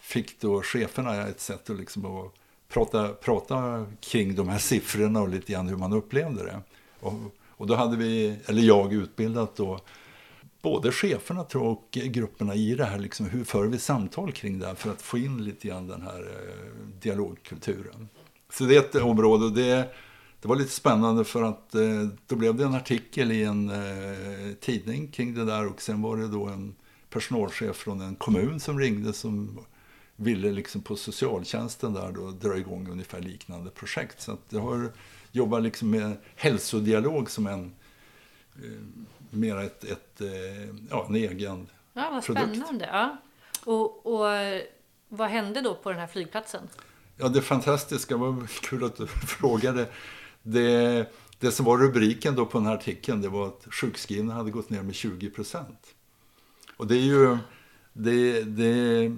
fick 0.00 0.40
då 0.40 0.62
cheferna 0.62 1.26
ett 1.26 1.40
sätt 1.40 1.70
att, 1.70 1.78
liksom 1.78 2.30
prata, 2.68 3.08
prata 3.08 3.86
kring 4.00 4.34
de 4.34 4.48
här 4.48 4.58
siffrorna 4.58 5.20
och 5.20 5.28
lite 5.28 5.52
grann 5.52 5.68
hur 5.68 5.76
man 5.76 5.92
upplevde 5.92 6.44
det. 6.44 6.60
Och, 7.00 7.12
och 7.62 7.68
då 7.68 7.74
hade 7.74 7.96
vi, 7.96 8.36
eller 8.46 8.62
jag, 8.62 8.92
utbildat 8.92 9.56
då 9.56 9.80
både 10.62 10.92
cheferna 10.92 11.44
tror 11.44 11.64
jag, 11.64 11.72
och 11.72 11.88
grupperna 11.90 12.54
i 12.54 12.74
det 12.74 12.84
här. 12.84 12.98
Liksom, 12.98 13.26
hur 13.26 13.44
för 13.44 13.66
vi 13.66 13.78
samtal 13.78 14.32
kring 14.32 14.58
det 14.58 14.66
här 14.66 14.74
för 14.74 14.90
att 14.90 15.02
få 15.02 15.18
in 15.18 15.44
lite 15.44 15.68
grann 15.68 15.86
den 15.86 16.02
här 16.02 16.20
eh, 16.20 16.86
dialogkulturen. 17.00 18.08
Så 18.52 18.64
det 18.64 18.76
är 18.76 18.80
ett 18.80 18.94
område 18.94 19.44
och 19.44 19.52
det, 19.52 19.94
det 20.40 20.48
var 20.48 20.56
lite 20.56 20.70
spännande 20.70 21.24
för 21.24 21.42
att 21.42 21.74
eh, 21.74 22.08
då 22.26 22.36
blev 22.36 22.54
det 22.54 22.64
en 22.64 22.74
artikel 22.74 23.32
i 23.32 23.44
en 23.44 23.70
eh, 23.70 24.54
tidning 24.60 25.08
kring 25.08 25.34
det 25.34 25.44
där 25.44 25.66
och 25.66 25.82
sen 25.82 26.02
var 26.02 26.16
det 26.16 26.28
då 26.28 26.46
en 26.46 26.74
personalchef 27.10 27.76
från 27.76 28.00
en 28.00 28.14
kommun 28.14 28.60
som 28.60 28.78
ringde 28.78 29.12
som 29.12 29.58
ville 30.16 30.50
liksom 30.50 30.82
på 30.82 30.96
socialtjänsten 30.96 31.92
där 31.92 32.12
då 32.12 32.30
dra 32.30 32.58
igång 32.58 32.88
ungefär 32.90 33.20
liknande 33.20 33.70
projekt. 33.70 34.20
Så 34.20 34.32
att 34.32 34.50
det 34.50 34.58
har 34.58 34.92
jobbat 35.32 35.62
liksom 35.62 35.90
med 35.90 36.16
hälsodialog 36.36 37.30
som 37.30 37.46
en 37.46 37.74
eh, 38.56 38.70
mer 39.30 39.56
ett, 39.56 39.84
ett, 39.84 40.20
eh, 40.20 40.74
ja, 40.90 41.06
en 41.08 41.14
egen 41.14 41.68
Ja, 41.92 42.10
vad 42.10 42.24
produkt. 42.24 42.56
spännande. 42.56 42.86
Ja. 42.92 43.16
Och, 43.64 44.06
och 44.06 44.26
vad 45.08 45.28
hände 45.28 45.60
då 45.60 45.74
på 45.74 45.90
den 45.90 45.98
här 45.98 46.06
flygplatsen? 46.06 46.68
Ja, 47.16 47.28
det 47.28 47.42
fantastiska, 47.42 48.16
var 48.16 48.46
kul 48.62 48.84
att 48.84 48.96
du 48.96 49.06
frågade. 49.26 49.88
Det, 50.42 51.06
det 51.38 51.50
som 51.52 51.66
var 51.66 51.78
rubriken 51.78 52.34
då 52.34 52.46
på 52.46 52.58
den 52.58 52.66
här 52.66 52.74
artikeln, 52.74 53.22
det 53.22 53.28
var 53.28 53.46
att 53.46 53.66
sjukskrivna 53.70 54.34
hade 54.34 54.50
gått 54.50 54.70
ner 54.70 54.82
med 54.82 54.94
20 54.94 55.30
procent. 55.30 55.94
Och 56.76 56.86
det 56.86 56.96
är 56.96 57.00
ju, 57.00 57.38
det, 57.92 58.42
det, 58.42 59.12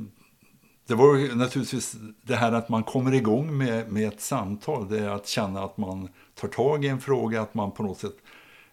det 0.87 0.95
var 0.95 1.35
naturligtvis 1.35 1.97
det 2.22 2.35
här 2.35 2.53
att 2.53 2.68
man 2.68 2.82
kommer 2.82 3.14
igång 3.14 3.59
med, 3.59 3.93
med 3.93 4.09
ett 4.09 4.20
samtal. 4.20 4.89
Det 4.89 4.99
är 4.99 5.09
att 5.09 5.26
känna 5.26 5.64
att 5.64 5.76
man 5.76 6.09
tar 6.35 6.49
tag 6.49 6.85
i 6.85 6.89
en 6.89 7.01
fråga, 7.01 7.43
att 7.43 7.55
man 7.55 7.70
på 7.72 7.82
något 7.82 7.99
sätt 7.99 8.16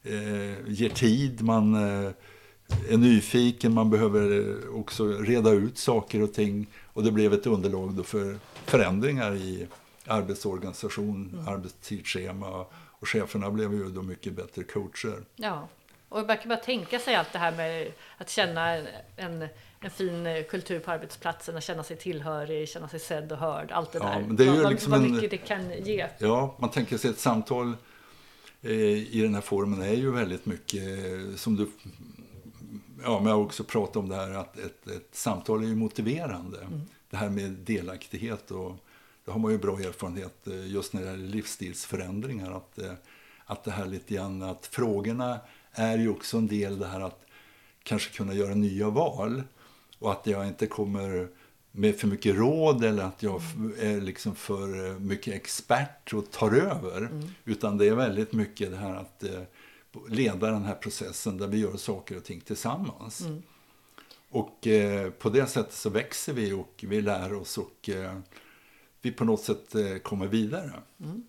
eh, 0.04 0.68
ger 0.68 0.90
tid, 0.90 1.42
man 1.42 1.74
eh, 1.74 2.12
är 2.90 2.98
nyfiken, 2.98 3.74
man 3.74 3.90
behöver 3.90 4.56
också 4.76 5.08
reda 5.08 5.52
ut 5.52 5.78
saker 5.78 6.24
och 6.24 6.34
ting. 6.34 6.68
Och 6.94 7.04
det 7.04 7.12
blev 7.12 7.34
ett 7.34 7.48
underlag 7.48 7.94
då 7.94 8.04
för 8.04 8.38
förändringar 8.66 9.36
i 9.36 9.68
arbetsorganisation, 10.08 11.30
mm. 11.34 11.48
arbetstidsschema 11.48 12.66
och 12.74 13.08
cheferna 13.08 13.52
blev 13.52 13.74
ju 13.74 13.90
då 13.90 14.02
mycket 14.02 14.34
bättre 14.34 14.64
coacher. 14.64 15.24
Ja, 15.36 15.68
och 16.12 16.28
man 16.28 16.38
kan 16.38 16.50
bara 16.50 16.60
tänka 16.60 17.00
sig 17.00 17.16
allt 17.16 17.34
det 17.34 17.40
här 17.40 17.52
med 17.52 17.92
att 18.18 18.30
känna 18.30 18.76
en, 19.16 19.48
en 19.80 19.92
fin 19.92 20.44
kultur 20.50 20.80
på 20.80 20.92
arbetsplatsen, 20.92 21.58
att 21.58 21.64
känna 21.64 21.84
sig 21.84 21.98
tillhörig, 21.98 22.70
känna 22.70 22.88
sig 22.88 23.00
sedd 23.00 23.32
och 23.32 23.38
hörd, 23.38 23.72
allt 23.72 23.92
det 23.92 24.00
ja, 24.00 24.06
där. 24.06 24.26
Det 24.30 24.44
är 24.44 24.54
ju 24.54 24.62
vad, 24.62 24.72
liksom 24.72 24.92
vad 24.92 25.02
mycket 25.02 25.24
en, 25.24 25.30
det 25.30 25.38
kan 25.38 25.84
ge. 25.84 26.08
Ja, 26.18 26.56
man 26.60 26.70
tänker 26.70 26.98
sig 26.98 27.10
ett 27.10 27.20
samtal 27.20 27.74
eh, 28.62 28.72
i 28.72 29.22
den 29.22 29.34
här 29.34 29.42
formen 29.42 29.82
är 29.82 29.94
ju 29.94 30.12
väldigt 30.12 30.46
mycket 30.46 30.84
eh, 30.84 31.36
som 31.36 31.56
du 31.56 31.68
ja, 33.04 33.20
men 33.20 33.28
jag 33.28 33.36
har 33.36 33.44
också 33.44 33.64
pratat 33.64 33.96
om 33.96 34.10
det 34.10 34.16
här 34.16 34.32
att 34.32 34.58
ett, 34.58 34.88
ett 34.88 35.10
samtal 35.12 35.64
är 35.64 35.68
ju 35.68 35.76
motiverande. 35.76 36.62
Mm. 36.62 36.82
Det 37.10 37.18
här 37.18 37.30
med 37.30 37.52
delaktighet 37.52 38.52
och 38.52 38.76
det 39.26 39.32
har 39.32 39.40
man 39.40 39.52
ju 39.52 39.58
bra 39.58 39.80
erfarenhet 39.80 40.48
eh, 40.48 40.68
just 40.68 40.94
när 40.94 41.02
det 41.02 41.08
gäller 41.08 41.28
livsstilsförändringar. 41.28 42.52
Att, 42.52 42.80
eh, 42.80 42.94
att 43.46 43.64
det 43.64 43.72
här 43.72 43.86
lite 43.86 44.14
grann 44.14 44.42
att 44.42 44.66
frågorna 44.66 45.40
är 45.74 45.98
ju 45.98 46.10
också 46.10 46.38
en 46.38 46.48
del 46.48 46.80
det 46.80 46.88
här 46.88 47.02
att 47.02 47.26
kanske 47.84 48.18
kunna 48.18 48.34
göra 48.34 48.56
nya 48.56 48.90
val. 48.90 49.44
Och 50.00 50.12
att 50.12 50.28
jag 50.28 50.48
inte 50.48 50.68
kommer 50.68 51.28
med 51.72 51.96
för 51.96 52.08
mycket 52.08 52.36
råd 52.36 52.84
eller 52.84 53.04
att 53.04 53.24
jag 53.24 53.42
är 53.80 54.02
liksom 54.02 54.36
för 54.36 54.90
eh, 54.90 55.00
mycket 55.00 55.34
expert 55.34 56.14
och 56.14 56.32
tar 56.32 56.52
över. 56.52 56.98
Mm. 56.98 57.30
Utan 57.46 57.78
det 57.78 57.88
är 57.88 57.96
väldigt 57.96 58.34
mycket 58.34 58.72
det 58.72 58.78
här 58.78 58.96
att 58.96 59.24
leda 60.10 60.52
den 60.52 60.64
här 60.64 60.76
processen 60.76 61.38
där 61.38 61.48
vi 61.48 61.58
gör 61.58 61.78
saker 61.78 62.18
och 62.18 62.24
ting 62.24 62.42
tillsammans. 62.42 63.22
Mm. 63.22 63.42
Och 64.30 64.68
eh, 64.68 65.10
på 65.10 65.30
det 65.30 65.48
sättet 65.48 65.74
så 65.74 65.90
växer 65.90 66.34
vi 66.34 66.54
och 66.54 66.86
vi 66.88 67.02
lär 67.02 67.34
oss 67.34 67.58
och 67.58 67.90
eh, 67.90 68.20
vi 69.02 69.12
på 69.12 69.26
något 69.26 69.42
sätt 69.42 69.76
eh, 69.76 69.98
kommer 69.98 70.28
vidare. 70.28 70.74
Mm. 71.04 71.24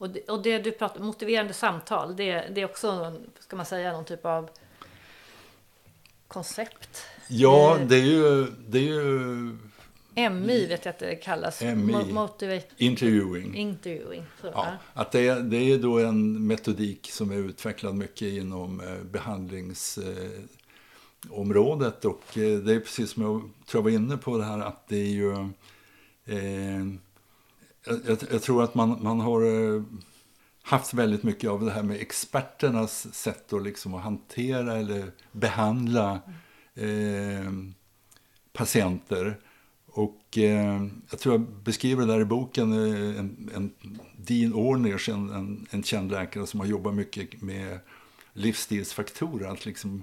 Och, 0.00 0.10
det, 0.10 0.28
och 0.28 0.42
det 0.42 0.58
du 0.58 0.72
pratar 0.72 1.00
motiverande 1.00 1.52
samtal, 1.52 2.16
det, 2.16 2.48
det 2.54 2.60
är 2.60 2.64
också, 2.64 3.16
ska 3.38 3.56
man 3.56 3.66
säga, 3.66 3.92
någon 3.92 4.04
typ 4.04 4.26
av 4.26 4.50
koncept? 6.28 7.02
Ja, 7.28 7.78
det 7.88 7.96
är 7.96 8.04
ju, 8.04 8.46
det 8.68 8.78
är 8.78 8.82
ju 8.82 9.56
MI 10.30 10.66
vet 10.66 10.84
jag 10.84 10.92
att 10.92 10.98
det 10.98 11.14
kallas. 11.14 11.62
MI, 11.62 12.12
Motivate 12.12 12.66
interviewing. 12.76 13.54
interviewing 13.54 14.24
så, 14.40 14.46
ja, 14.46 14.72
att 14.94 15.12
det, 15.12 15.34
det 15.34 15.56
är 15.56 15.78
då 15.78 15.98
en 15.98 16.46
metodik 16.46 17.10
som 17.10 17.30
är 17.30 17.36
utvecklad 17.36 17.94
mycket 17.94 18.28
inom 18.28 18.80
eh, 18.80 19.04
behandlingsområdet. 19.04 22.04
Och 22.04 22.38
eh, 22.38 22.58
det 22.58 22.74
är 22.74 22.80
precis 22.80 23.10
som 23.10 23.22
jag 23.22 23.40
tror 23.40 23.78
jag 23.78 23.82
var 23.82 23.90
inne 23.90 24.16
på 24.16 24.38
det 24.38 24.44
här 24.44 24.58
att 24.58 24.88
det 24.88 24.96
är 24.96 25.10
ju... 25.10 25.32
Eh, 26.24 26.84
jag, 27.86 28.18
jag, 28.30 28.42
tror 28.42 28.62
att 28.62 28.74
man, 28.74 28.98
man 29.02 29.20
har 29.20 29.74
eh, 29.74 29.82
haft 30.62 30.94
väldigt 30.94 31.22
mycket 31.22 31.50
av 31.50 31.64
det 31.64 31.70
här 31.70 31.82
med 31.82 32.00
experternas 32.00 33.14
sätt 33.14 33.52
att, 33.52 33.62
liksom 33.62 33.94
att 33.94 34.02
hantera 34.02 34.76
eller 34.76 35.12
behandla 35.32 36.20
eh, 36.74 37.52
patienter. 38.52 39.38
Och 39.92 40.38
eh, 40.38 40.86
jag 41.10 41.20
tror 41.20 41.34
jag 41.34 41.40
beskriver 41.40 42.06
det 42.06 42.12
där 42.12 42.20
i 42.20 42.24
boken, 42.24 42.72
eh, 42.72 43.18
en, 43.18 43.50
en 43.54 43.72
Dean 44.16 44.54
Ornish, 44.54 45.08
en, 45.08 45.30
en, 45.30 45.66
en 45.70 45.82
känd 45.82 46.10
läkare 46.10 46.46
som 46.46 46.60
har 46.60 46.66
jobbat 46.66 46.94
mycket 46.94 47.42
med 47.42 47.78
livsstilsfaktorer, 48.32 49.48
att 49.48 49.66
liksom 49.66 50.02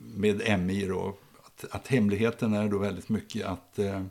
med 0.00 0.60
MI 0.60 0.86
då, 0.86 1.18
att, 1.46 1.64
att 1.70 1.86
hemligheten 1.86 2.54
är 2.54 2.68
då 2.68 2.78
väldigt 2.78 3.08
mycket 3.08 3.46
att, 3.46 3.78
eh, 3.78 4.04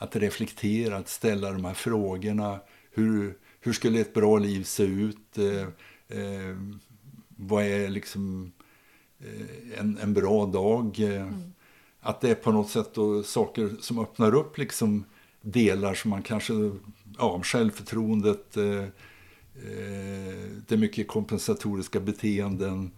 att 0.00 0.16
reflektera, 0.16 0.96
att 0.96 1.08
ställa 1.08 1.52
de 1.52 1.64
här 1.64 1.74
frågorna. 1.74 2.60
Hur, 2.92 3.36
hur 3.60 3.72
skulle 3.72 4.00
ett 4.00 4.14
bra 4.14 4.38
liv 4.38 4.64
se 4.64 4.82
ut? 4.82 5.38
Eh, 5.38 5.62
eh, 6.18 6.56
vad 7.28 7.64
är 7.64 7.88
liksom 7.88 8.52
eh, 9.20 9.80
en, 9.80 9.98
en 10.02 10.14
bra 10.14 10.46
dag? 10.46 10.98
Mm 11.00 11.52
att 12.00 12.20
det 12.20 12.30
är 12.30 12.34
på 12.34 12.52
något 12.52 12.70
sätt 12.70 12.94
då 12.94 13.22
saker 13.22 13.70
som 13.80 13.98
öppnar 13.98 14.34
upp 14.34 14.58
liksom 14.58 15.04
delar 15.40 15.94
som 15.94 16.10
man 16.10 16.22
kanske, 16.22 16.52
ja, 17.18 17.40
självförtroendet, 17.42 18.56
eh, 18.56 18.82
eh, 18.84 18.88
det 20.66 20.74
är 20.74 20.76
mycket 20.76 21.08
kompensatoriska 21.08 22.00
beteenden. 22.00 22.90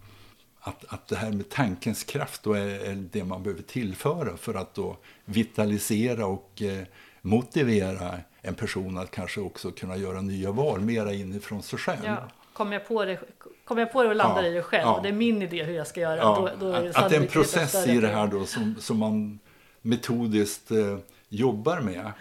Att, 0.65 0.85
att 0.87 1.07
det 1.07 1.15
här 1.15 1.31
med 1.31 1.49
tankens 1.49 2.03
kraft 2.03 2.43
då 2.43 2.53
är, 2.53 2.67
är 2.67 2.95
det 3.11 3.23
man 3.23 3.43
behöver 3.43 3.63
tillföra 3.63 4.37
för 4.37 4.53
att 4.53 4.73
då 4.73 4.97
vitalisera 5.25 6.25
och 6.25 6.61
eh, 6.61 6.83
motivera 7.21 8.17
en 8.41 8.55
person 8.55 8.97
att 8.97 9.11
kanske 9.11 9.41
också 9.41 9.71
kunna 9.71 9.97
göra 9.97 10.21
nya 10.21 10.51
val, 10.51 10.81
mera 10.81 11.13
inifrån 11.13 11.63
sig 11.63 11.79
själv. 11.79 12.01
Ja. 12.05 12.17
Kommer 12.53 12.73
jag 12.73 12.87
på 12.87 13.05
det, 13.05 13.19
kom 13.65 13.77
jag 13.77 13.91
på 13.91 14.03
det 14.03 14.09
och 14.09 14.15
landar 14.15 14.43
ja, 14.43 14.49
i 14.49 14.53
det 14.53 14.61
själv 14.61 14.83
ja. 14.83 14.99
det 15.03 15.09
är 15.09 15.13
min 15.13 15.41
idé 15.41 15.63
hur 15.63 15.73
jag 15.73 15.87
ska 15.87 16.01
göra. 16.01 16.17
Ja, 16.17 16.51
då, 16.59 16.65
då 16.65 16.71
det 16.71 16.95
att, 16.95 17.09
det 17.09 17.15
är 17.15 17.21
en 17.21 17.27
process 17.27 17.87
i 17.87 17.99
det 17.99 18.07
här 18.07 18.27
då 18.27 18.45
som, 18.45 18.75
som 18.79 18.97
man 18.97 19.39
metodiskt 19.81 20.71
eh, 20.71 20.97
jobbar 21.29 21.79
med. 21.79 22.11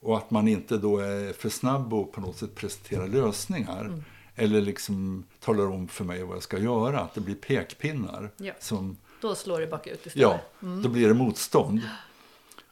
Och 0.00 0.16
att 0.16 0.30
man 0.30 0.48
inte 0.48 0.76
då 0.76 0.98
är 0.98 1.32
för 1.32 1.48
snabb 1.48 1.94
och 1.94 2.12
på 2.12 2.20
något 2.20 2.36
sätt 2.36 2.54
presenterar 2.54 3.08
lösningar. 3.08 3.80
Mm. 3.80 4.04
Eller 4.36 4.60
liksom 4.60 5.24
talar 5.40 5.66
om 5.66 5.88
för 5.88 6.04
mig 6.04 6.22
vad 6.22 6.36
jag 6.36 6.42
ska 6.42 6.58
göra. 6.58 7.00
Att 7.00 7.14
det 7.14 7.20
blir 7.20 7.34
pekpinnar. 7.34 8.30
Ja. 8.36 8.52
Som, 8.60 8.96
då 9.20 9.34
slår 9.34 9.60
det 9.60 9.66
bakut 9.66 10.06
istället. 10.06 10.16
Ja, 10.16 10.40
mm. 10.62 10.82
då 10.82 10.88
blir 10.88 11.08
det 11.08 11.14
motstånd. 11.14 11.80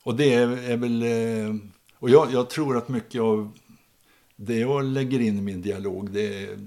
Och 0.02 0.16
det 0.16 0.34
är, 0.34 0.70
är 0.70 0.76
väl... 0.76 1.02
Eh, 1.02 1.56
och 1.94 2.10
jag, 2.10 2.32
jag, 2.32 2.50
tror 2.50 2.76
att 2.76 2.88
mycket 2.88 3.20
av 3.20 3.52
det 4.36 4.58
jag 4.58 4.84
lägger 4.84 5.20
in 5.20 5.38
i 5.38 5.42
min 5.42 5.62
dialog, 5.62 6.10
det 6.10 6.44
är 6.44 6.58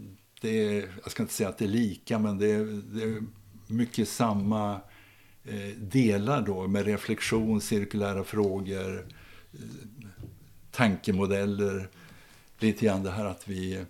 det 0.41 0.77
är, 0.77 0.89
jag 1.03 1.11
ska 1.11 1.23
inte 1.23 1.33
säga 1.33 1.49
att 1.49 1.57
det 1.57 1.65
är 1.65 1.69
lika, 1.69 2.19
men 2.19 2.37
det 2.37 2.51
är, 2.51 2.81
det 2.93 3.03
är 3.03 3.23
mycket 3.67 4.09
samma 4.09 4.81
eh, 5.43 5.77
delar 5.77 6.41
då 6.41 6.67
med 6.67 6.85
reflektion, 6.85 7.61
cirkulära 7.61 8.23
frågor, 8.23 9.07
eh, 9.53 9.59
tankemodeller. 10.71 11.89
Lite 12.59 12.85
grann 12.85 13.03
det 13.03 13.11
här 13.11 13.25
att 13.25 13.47
vi, 13.47 13.85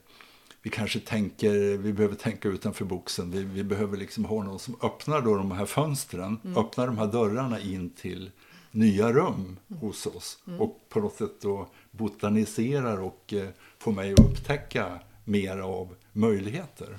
vi 0.66 0.72
kanske 0.72 1.00
tänker, 1.00 1.78
vi 1.78 1.94
behöver 1.94 2.16
tänka 2.16 2.48
utanför 2.48 2.86
boxen. 2.86 3.32
Vi, 3.32 3.44
vi 3.44 3.64
behöver 3.64 3.98
liksom 3.98 4.26
ha 4.26 4.44
någon 4.44 4.60
som 4.60 4.78
öppnar 4.82 5.22
då 5.22 5.36
de 5.36 5.52
här 5.52 5.66
fönstren, 5.66 6.40
mm. 6.44 6.58
öppnar 6.58 6.88
de 6.88 6.98
här 6.98 7.08
dörrarna 7.08 7.60
in 7.60 7.90
till 7.90 8.32
nya 8.72 9.12
rum 9.12 9.60
hos 9.80 10.06
oss. 10.06 10.38
Mm. 10.48 10.62
Och 10.62 10.86
på 10.90 11.00
något 11.00 11.16
sätt 11.16 11.42
då 11.42 11.68
botaniserar 11.92 13.02
och 13.02 13.34
eh, 13.34 13.50
får 13.80 13.92
mig 13.92 14.14
att 14.14 14.20
upptäcka 14.20 15.00
mer 15.24 15.58
av 15.58 15.96
möjligheter. 16.12 16.98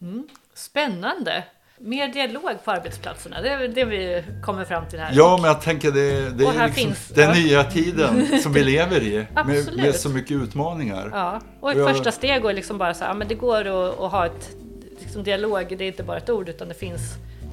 Mm. 0.00 0.28
Spännande! 0.54 1.44
Mer 1.78 2.08
dialog 2.08 2.64
på 2.64 2.70
arbetsplatserna, 2.70 3.40
det 3.40 3.48
är 3.48 3.68
det 3.68 3.84
vi 3.84 4.24
kommer 4.44 4.64
fram 4.64 4.88
till 4.88 4.98
här. 4.98 5.10
Ja, 5.14 5.38
men 5.42 5.48
jag 5.50 5.60
tänker 5.60 5.90
det, 5.92 6.30
det 6.30 6.44
är 6.44 6.52
liksom 6.52 6.72
finns, 6.72 7.08
den 7.08 7.28
ja. 7.28 7.34
nya 7.34 7.64
tiden 7.64 8.40
som 8.42 8.52
vi 8.52 8.64
lever 8.74 9.02
i. 9.02 9.26
med, 9.46 9.76
med, 9.76 9.94
så 9.94 10.08
mycket 10.08 10.30
utmaningar. 10.30 11.10
Ja, 11.12 11.40
och 11.60 11.70
ett 11.70 11.76
och 11.76 11.82
jag... 11.82 11.96
första 11.96 12.12
steg 12.12 12.44
är 12.44 12.52
liksom 12.52 12.78
bara 12.78 12.94
så 12.94 13.04
här, 13.04 13.14
men 13.14 13.28
det 13.28 13.34
går 13.34 13.60
att, 13.66 14.00
att 14.00 14.10
ha 14.10 14.26
ett 14.26 14.56
liksom 15.00 15.22
dialog, 15.22 15.74
det 15.78 15.84
är 15.84 15.88
inte 15.88 16.02
bara 16.02 16.16
ett 16.16 16.30
ord 16.30 16.48
utan 16.48 16.68
det 16.68 16.74
finns 16.74 17.02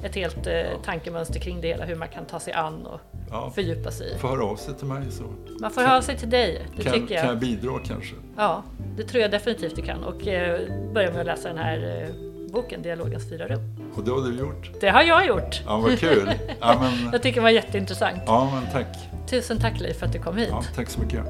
ett 0.04 0.14
helt 0.14 0.46
eh, 0.46 0.82
tankemönster 0.84 1.40
kring 1.40 1.60
det 1.60 1.68
hela, 1.68 1.84
hur 1.84 1.96
man 1.96 2.08
kan 2.08 2.24
ta 2.24 2.40
sig 2.40 2.52
an 2.52 2.86
och 2.86 3.00
ja, 3.30 3.52
fördjupa 3.54 3.90
sig 3.90 4.14
i. 4.14 4.18
Får 4.18 4.28
höra 4.28 4.44
av 4.44 4.56
sig 4.56 4.74
till 4.74 4.86
mig 4.86 5.10
så. 5.10 5.22
Man 5.60 5.70
får 5.70 5.80
kan, 5.80 5.90
höra 5.90 5.98
av 5.98 6.02
sig 6.02 6.18
till 6.18 6.30
dig, 6.30 6.66
det 6.76 6.82
kan, 6.82 6.92
tycker 6.92 7.14
jag. 7.14 7.22
Kan 7.22 7.30
jag 7.30 7.38
bidra 7.38 7.78
kanske? 7.86 8.14
Ja, 8.36 8.62
det 8.96 9.02
tror 9.02 9.22
jag 9.22 9.30
definitivt 9.30 9.76
du 9.76 9.82
kan 9.82 10.04
och 10.04 10.26
eh, 10.28 10.60
börja 10.92 11.10
med 11.10 11.20
att 11.20 11.26
läsa 11.26 11.48
den 11.48 11.58
här 11.58 12.02
eh, 12.02 12.33
boken 12.54 12.82
Dialogens 12.82 13.28
fyra 13.28 13.48
rum. 13.48 13.60
Och 13.94 14.04
det 14.04 14.10
har 14.10 14.20
du 14.20 14.38
gjort? 14.38 14.70
Det 14.80 14.88
har 14.88 15.02
jag 15.02 15.26
gjort! 15.26 15.62
Ja, 15.66 15.76
vad 15.76 15.98
kul! 15.98 16.30
Ja, 16.60 16.78
men... 16.80 17.08
jag 17.12 17.22
tycker 17.22 17.40
det 17.40 17.42
var 17.42 17.50
jätteintressant. 17.50 18.22
Ja, 18.26 18.50
men 18.54 18.72
tack! 18.72 18.98
Tusen 19.26 19.58
tack 19.60 19.80
Leif 19.80 19.98
för 19.98 20.06
att 20.06 20.12
du 20.12 20.18
kom 20.18 20.36
hit. 20.36 20.48
Ja, 20.50 20.62
tack 20.74 20.90
så 20.90 21.00
mycket. 21.00 21.24